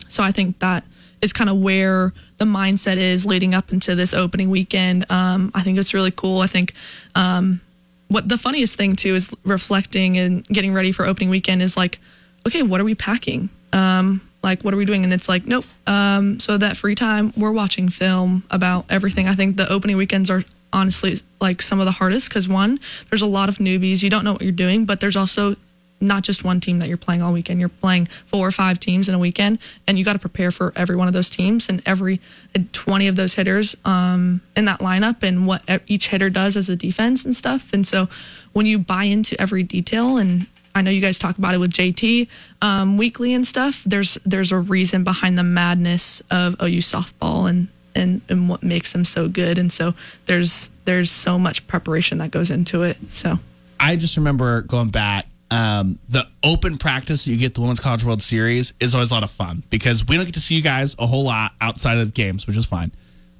so 0.06 0.22
i 0.22 0.30
think 0.30 0.60
that 0.60 0.84
is 1.20 1.32
kind 1.32 1.50
of 1.50 1.58
where 1.58 2.12
the 2.36 2.44
mindset 2.44 2.96
is 2.96 3.26
leading 3.26 3.54
up 3.54 3.72
into 3.72 3.96
this 3.96 4.14
opening 4.14 4.50
weekend. 4.50 5.10
Um 5.10 5.50
i 5.52 5.62
think 5.62 5.76
it's 5.76 5.92
really 5.94 6.12
cool. 6.12 6.42
I 6.42 6.46
think 6.46 6.74
um 7.16 7.60
what 8.06 8.28
the 8.28 8.38
funniest 8.38 8.76
thing 8.76 8.94
too 8.94 9.16
is 9.16 9.34
reflecting 9.44 10.16
and 10.16 10.46
getting 10.46 10.72
ready 10.72 10.92
for 10.92 11.04
opening 11.06 11.28
weekend 11.28 11.60
is 11.60 11.76
like 11.76 11.98
okay 12.46 12.62
what 12.62 12.80
are 12.80 12.84
we 12.84 12.94
packing? 12.94 13.48
Um 13.72 14.20
like 14.44 14.62
what 14.62 14.72
are 14.72 14.76
we 14.76 14.84
doing? 14.84 15.02
And 15.02 15.12
it's 15.12 15.28
like 15.28 15.46
nope 15.46 15.64
um 15.88 16.38
so 16.38 16.56
that 16.56 16.76
free 16.76 16.94
time 16.94 17.32
we're 17.36 17.52
watching 17.52 17.88
film 17.88 18.44
about 18.50 18.86
everything. 18.90 19.26
I 19.26 19.34
think 19.34 19.56
the 19.56 19.68
opening 19.68 19.96
weekends 19.96 20.30
are 20.30 20.44
honestly 20.72 21.20
like 21.40 21.62
some 21.62 21.80
of 21.80 21.86
the 21.86 21.92
hardest 21.92 22.28
because 22.28 22.46
one 22.48 22.78
there's 23.10 23.22
a 23.22 23.26
lot 23.26 23.48
of 23.48 23.58
newbies. 23.58 24.02
You 24.02 24.10
don't 24.10 24.24
know 24.24 24.32
what 24.32 24.42
you're 24.42 24.52
doing 24.52 24.84
but 24.84 25.00
there's 25.00 25.16
also 25.16 25.56
not 26.00 26.22
just 26.22 26.44
one 26.44 26.60
team 26.60 26.78
that 26.80 26.88
you're 26.88 26.96
playing 26.96 27.22
all 27.22 27.32
weekend. 27.32 27.60
You're 27.60 27.68
playing 27.68 28.06
four 28.26 28.46
or 28.46 28.50
five 28.50 28.78
teams 28.78 29.08
in 29.08 29.14
a 29.14 29.18
weekend 29.18 29.58
and 29.86 29.98
you 29.98 30.04
got 30.04 30.12
to 30.12 30.18
prepare 30.18 30.50
for 30.50 30.72
every 30.76 30.96
one 30.96 31.08
of 31.08 31.14
those 31.14 31.30
teams 31.30 31.68
and 31.68 31.82
every 31.86 32.20
uh, 32.56 32.60
20 32.72 33.08
of 33.08 33.16
those 33.16 33.34
hitters 33.34 33.76
um, 33.84 34.40
in 34.56 34.66
that 34.66 34.80
lineup 34.80 35.22
and 35.22 35.46
what 35.46 35.62
each 35.86 36.08
hitter 36.08 36.30
does 36.30 36.56
as 36.56 36.68
a 36.68 36.76
defense 36.76 37.24
and 37.24 37.34
stuff. 37.34 37.72
And 37.72 37.86
so 37.86 38.08
when 38.52 38.66
you 38.66 38.78
buy 38.78 39.04
into 39.04 39.40
every 39.40 39.62
detail 39.62 40.18
and 40.18 40.46
I 40.74 40.82
know 40.82 40.90
you 40.90 41.00
guys 41.00 41.18
talk 41.18 41.38
about 41.38 41.54
it 41.54 41.58
with 41.58 41.72
JT 41.72 42.28
um, 42.62 42.96
weekly 42.98 43.32
and 43.34 43.46
stuff. 43.46 43.84
There's 43.84 44.18
there's 44.24 44.52
a 44.52 44.58
reason 44.58 45.04
behind 45.04 45.38
the 45.38 45.44
madness 45.44 46.20
of 46.30 46.54
OU 46.60 46.78
softball 46.78 47.48
and 47.48 47.68
and 47.94 48.20
and 48.28 48.48
what 48.48 48.62
makes 48.62 48.92
them 48.92 49.04
so 49.04 49.28
good. 49.28 49.58
And 49.58 49.72
so 49.72 49.94
there's 50.26 50.70
there's 50.84 51.10
so 51.10 51.38
much 51.38 51.66
preparation 51.66 52.18
that 52.18 52.30
goes 52.30 52.50
into 52.50 52.82
it. 52.82 52.96
So 53.10 53.38
I 53.78 53.96
just 53.96 54.16
remember 54.16 54.62
going 54.62 54.90
back. 54.90 55.26
Um, 55.50 56.00
the 56.08 56.26
open 56.42 56.78
practice 56.78 57.26
that 57.26 57.30
you 57.30 57.36
get 57.36 57.54
the 57.54 57.60
Women's 57.60 57.78
College 57.78 58.02
World 58.02 58.22
Series 58.22 58.72
is 58.80 58.94
always 58.94 59.12
a 59.12 59.14
lot 59.14 59.22
of 59.22 59.30
fun 59.30 59.62
because 59.70 60.04
we 60.04 60.16
don't 60.16 60.24
get 60.24 60.34
to 60.34 60.40
see 60.40 60.56
you 60.56 60.62
guys 60.62 60.96
a 60.98 61.06
whole 61.06 61.22
lot 61.22 61.52
outside 61.60 61.98
of 61.98 62.12
games, 62.12 62.46
which 62.46 62.56
is 62.56 62.64
fine. 62.64 62.90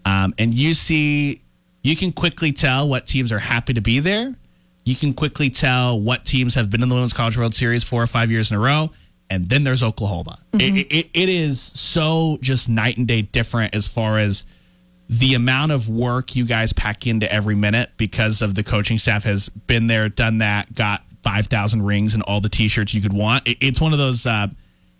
Um, 0.04 0.32
and 0.38 0.54
you 0.54 0.74
see, 0.74 1.42
you 1.82 1.96
can 1.96 2.12
quickly 2.12 2.52
tell 2.52 2.88
what 2.88 3.06
teams 3.06 3.32
are 3.32 3.38
happy 3.40 3.72
to 3.72 3.80
be 3.80 3.98
there. 3.98 4.36
You 4.84 4.94
can 4.94 5.14
quickly 5.14 5.50
tell 5.50 5.98
what 6.00 6.24
teams 6.26 6.54
have 6.54 6.70
been 6.70 6.82
in 6.82 6.88
the 6.88 6.94
Women's 6.94 7.12
College 7.12 7.38
World 7.38 7.54
Series 7.54 7.84
four 7.84 8.02
or 8.02 8.06
five 8.06 8.30
years 8.30 8.50
in 8.50 8.56
a 8.56 8.60
row. 8.60 8.90
And 9.30 9.48
then 9.48 9.64
there's 9.64 9.82
Oklahoma. 9.82 10.38
It, 10.52 10.86
it, 10.92 11.10
it 11.14 11.28
is 11.28 11.60
so 11.60 12.36
just 12.42 12.68
night 12.68 12.98
and 12.98 13.08
day 13.08 13.22
different 13.22 13.74
as 13.74 13.88
far 13.88 14.18
as 14.18 14.44
the 15.08 15.34
amount 15.34 15.72
of 15.72 15.88
work 15.88 16.36
you 16.36 16.44
guys 16.44 16.72
pack 16.72 17.06
into 17.06 17.30
every 17.32 17.54
minute 17.54 17.90
because 17.96 18.42
of 18.42 18.54
the 18.54 18.62
coaching 18.62 18.98
staff 18.98 19.24
has 19.24 19.48
been 19.48 19.86
there, 19.86 20.08
done 20.08 20.38
that, 20.38 20.74
got 20.74 21.02
5,000 21.22 21.82
rings 21.82 22.14
and 22.14 22.22
all 22.22 22.40
the 22.40 22.48
t 22.50 22.68
shirts 22.68 22.92
you 22.94 23.00
could 23.00 23.12
want. 23.12 23.48
It, 23.48 23.58
it's 23.60 23.80
one 23.80 23.92
of 23.92 23.98
those, 23.98 24.26
uh, 24.26 24.48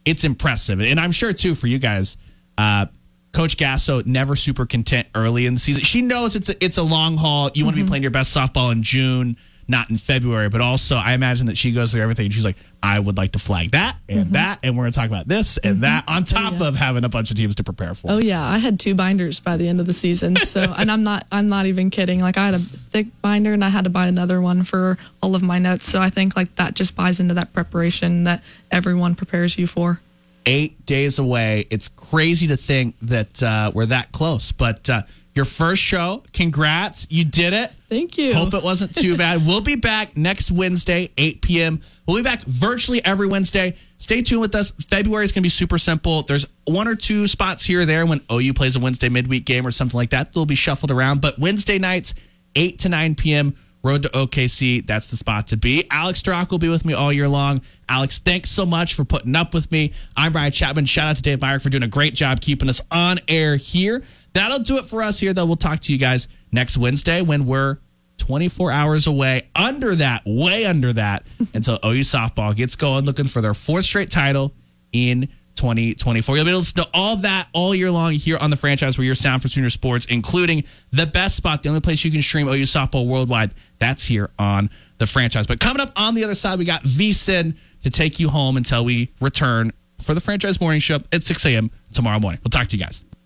it's 0.05 0.25
impressive. 0.25 0.81
And 0.81 0.99
I'm 0.99 1.13
sure, 1.13 1.33
too, 1.33 1.55
for 1.55 1.67
you 1.67 1.79
guys, 1.79 2.17
uh, 2.57 2.87
Coach 3.33 3.57
Gasso 3.57 4.05
never 4.07 4.37
super 4.37 4.65
content 4.65 5.09
early 5.15 5.47
in 5.47 5.55
the 5.55 5.61
season. 5.61 5.83
She 5.83 6.03
knows 6.03 6.37
it's 6.37 6.49
a, 6.49 6.65
it's 6.65 6.79
a 6.79 6.83
long 6.83 7.17
haul. 7.17 7.51
You 7.55 7.65
want 7.65 7.77
to 7.77 7.83
be 7.83 7.89
playing 7.89 8.03
your 8.03 8.11
best 8.11 8.35
softball 8.35 8.73
in 8.73 8.83
June, 8.83 9.37
not 9.69 9.91
in 9.91 9.97
February. 9.97 10.49
But 10.49 10.61
also, 10.61 10.97
I 10.97 11.13
imagine 11.13 11.47
that 11.47 11.57
she 11.57 11.73
goes 11.73 11.93
through 11.93 12.03
everything. 12.03 12.31
She's 12.31 12.45
like, 12.45 12.57
I 12.83 12.99
would 12.99 13.17
like 13.17 13.33
to 13.33 13.39
flag 13.39 13.71
that 13.71 13.97
and 14.11 14.33
that, 14.33 14.59
and 14.63 14.77
we're 14.77 14.83
going 14.83 14.93
to 14.93 14.99
talk 14.99 15.09
about 15.09 15.27
this 15.27 15.57
and 15.57 15.83
that 15.85 16.05
on 16.07 16.25
top 16.25 16.61
of 16.61 16.77
having 16.77 17.03
a 17.03 17.09
bunch 17.09 17.31
of 17.31 17.37
teams 17.39 17.55
to 17.55 17.65
prepare 17.65 17.95
for. 17.95 18.11
oh 18.11 18.19
yeah, 18.19 18.45
I 18.45 18.59
had 18.59 18.79
two 18.79 18.95
binders 18.95 19.41
by 19.41 19.57
the 19.57 19.67
end 19.67 19.81
of 19.81 19.87
the 19.87 19.95
season. 19.95 20.37
So 20.37 20.61
and 20.77 20.91
I'm 20.91 21.03
not 21.03 21.27
I'm 21.33 21.49
not 21.49 21.65
even 21.65 21.89
kidding. 21.89 22.21
Like 22.21 22.37
I 22.37 22.45
had 22.45 22.55
a 22.55 22.59
thick 22.59 23.07
binder 23.23 23.55
and 23.55 23.65
I 23.65 23.71
had 23.71 23.85
to 23.85 23.91
buy 23.91 24.07
another 24.07 24.43
one 24.43 24.65
for 24.65 24.99
all 25.23 25.35
of 25.35 25.43
my 25.43 25.59
notes. 25.59 25.87
So 25.87 25.99
I 26.01 26.11
think 26.11 26.37
like 26.37 26.55
that 26.57 26.75
just 26.75 26.95
buys 26.95 27.21
into 27.21 27.33
that 27.35 27.55
preparation 27.55 28.25
that 28.25 28.45
everyone 28.71 29.15
prepares 29.15 29.57
you 29.57 29.67
for. 29.67 30.01
eight 30.45 30.85
days 30.85 31.19
away. 31.19 31.67
It's 31.71 31.89
crazy 31.89 32.49
to 32.49 32.57
think 32.59 32.97
that 33.01 33.43
uh, 33.43 33.73
we're 33.75 33.87
that 33.87 34.13
close. 34.13 34.53
But 34.53 34.91
uh, 34.91 35.03
your 35.35 35.45
first 35.45 35.83
show, 35.83 36.23
congrats. 36.33 37.07
You 37.11 37.25
did 37.25 37.53
it. 37.53 37.73
Thank 37.89 38.17
you. 38.19 38.35
Hope 38.35 38.55
it 38.55 38.63
wasn't 38.63 38.95
too 38.95 39.17
bad. 39.19 39.47
We'll 39.47 39.61
be 39.61 39.77
back 39.77 40.17
next 40.17 40.51
Wednesday, 40.51 41.11
8 41.19 41.43
p.m. 41.43 41.81
We'll 42.07 42.17
be 42.19 42.23
back 42.23 42.43
virtually 42.45 43.05
every 43.05 43.27
Wednesday. 43.27 43.77
Stay 43.99 44.23
tuned 44.23 44.41
with 44.41 44.55
us. 44.55 44.71
February 44.89 45.25
is 45.25 45.33
going 45.33 45.43
to 45.43 45.47
be 45.47 45.49
super 45.51 45.79
simple. 45.79 46.23
There's 46.23 46.47
one 46.65 46.87
or 46.87 46.95
two 46.95 47.27
spots 47.27 47.65
here 47.65 47.81
or 47.81 47.85
there 47.85 48.07
when 48.07 48.21
OU 48.31 48.55
plays 48.55 48.77
a 48.77 48.81
Wednesday 48.81 49.09
midweek 49.09 49.45
game 49.45 49.67
or 49.67 49.71
something 49.71 49.97
like 49.97 50.11
that. 50.11 50.33
They'll 50.33 50.47
be 50.47 50.55
shuffled 50.55 50.91
around. 50.91 51.21
But 51.21 51.39
Wednesday 51.39 51.79
nights, 51.79 52.15
8 52.55 52.79
to 52.81 52.89
9 52.89 53.15
p.m., 53.15 53.57
Road 53.85 54.03
to 54.05 54.09
OKC, 54.09 54.87
that's 54.87 55.11
the 55.11 55.17
spot 55.19 55.49
to 55.49 55.59
be. 55.59 55.85
Alex 55.91 56.19
Strock 56.21 56.51
will 56.51 56.59
be 56.59 56.71
with 56.71 56.87
me 56.87 56.95
all 56.95 57.13
year 57.13 57.29
long. 57.29 57.61
Alex, 57.87 58.19
thanks 58.19 58.51
so 58.51 58.65
much 58.65 58.95
for 58.95 59.05
putting 59.05 59.37
up 59.37 59.53
with 59.53 59.71
me. 59.71 59.93
I'm 60.17 60.33
Ryan 60.33 60.53
Chapman. 60.53 60.87
Shout 60.87 61.07
out 61.09 61.17
to 61.17 61.23
Dave 61.23 61.43
Myrick 61.43 61.61
for 61.61 61.69
doing 61.69 61.83
a 61.83 61.89
great 61.89 62.15
job 62.15 62.41
keeping 62.41 62.71
us 62.71 62.81
on 62.91 63.21
air 63.29 63.57
here. 63.57 64.03
That'll 64.35 64.59
do 64.59 64.77
it 64.79 64.85
for 64.85 65.03
us 65.03 65.19
here, 65.19 65.33
though. 65.33 65.47
We'll 65.47 65.57
talk 65.57 65.81
to 65.81 65.93
you 65.93 65.99
guys 65.99 66.29
next 66.53 66.77
Wednesday 66.77 67.23
when 67.23 67.47
we're 67.47 67.79
24 68.19 68.71
hours 68.71 69.07
away, 69.07 69.49
under 69.55 69.95
that, 69.97 70.23
way 70.27 70.67
under 70.67 70.93
that, 70.93 71.27
until 71.55 71.75
OU 71.85 72.01
softball 72.01 72.55
gets 72.55 72.77
going, 72.77 73.05
looking 73.05 73.27
for 73.27 73.41
their 73.41 73.55
fourth 73.55 73.85
straight 73.85 74.11
title 74.11 74.53
in 74.93 75.29
2024. 75.57 76.37
You'll 76.37 76.45
be 76.45 76.51
able 76.51 76.57
to 76.57 76.61
listen 76.61 76.83
to 76.83 76.91
all 76.93 77.17
that 77.19 77.49
all 77.53 77.75
year 77.75 77.91
long 77.91 78.15
here 78.15 78.37
on 78.39 78.51
the 78.51 78.57
franchise 78.57 78.99
where 78.99 79.05
you're 79.05 79.15
sound 79.15 79.43
for 79.43 79.49
Sooner 79.49 79.71
Sports, 79.71 80.07
including 80.07 80.65
the 80.91 81.07
best 81.07 81.37
spot, 81.37 81.63
the 81.63 81.69
only 81.69 81.81
place 81.81 82.05
you 82.05 82.11
can 82.11 82.23
stream 82.23 82.49
OU 82.49 82.63
softball 82.63 83.07
worldwide. 83.07 83.55
That's 83.79 84.05
here 84.05 84.31
on 84.39 84.71
the 84.99 85.07
franchise. 85.07 85.47
But 85.47 85.61
coming 85.61 85.81
up 85.81 85.93
on 85.97 86.15
the 86.15 86.25
other 86.25 86.35
side, 86.35 86.59
we 86.59 86.65
got 86.65 86.83
VSIN 86.83 87.57
to 87.83 87.91
take 87.91 88.19
you 88.19 88.29
home 88.29 88.57
until 88.57 88.85
we 88.85 89.13
return 89.21 89.73
for 90.01 90.15
the 90.15 90.21
franchise 90.21 90.61
morning 90.61 90.81
show 90.81 91.01
at 91.13 91.23
6 91.23 91.47
a.m. 91.47 91.71
tomorrow 91.93 92.19
morning. 92.19 92.41
We'll 92.43 92.51
talk 92.51 92.69
to 92.69 92.77
you 92.77 92.83
guys. 92.83 93.03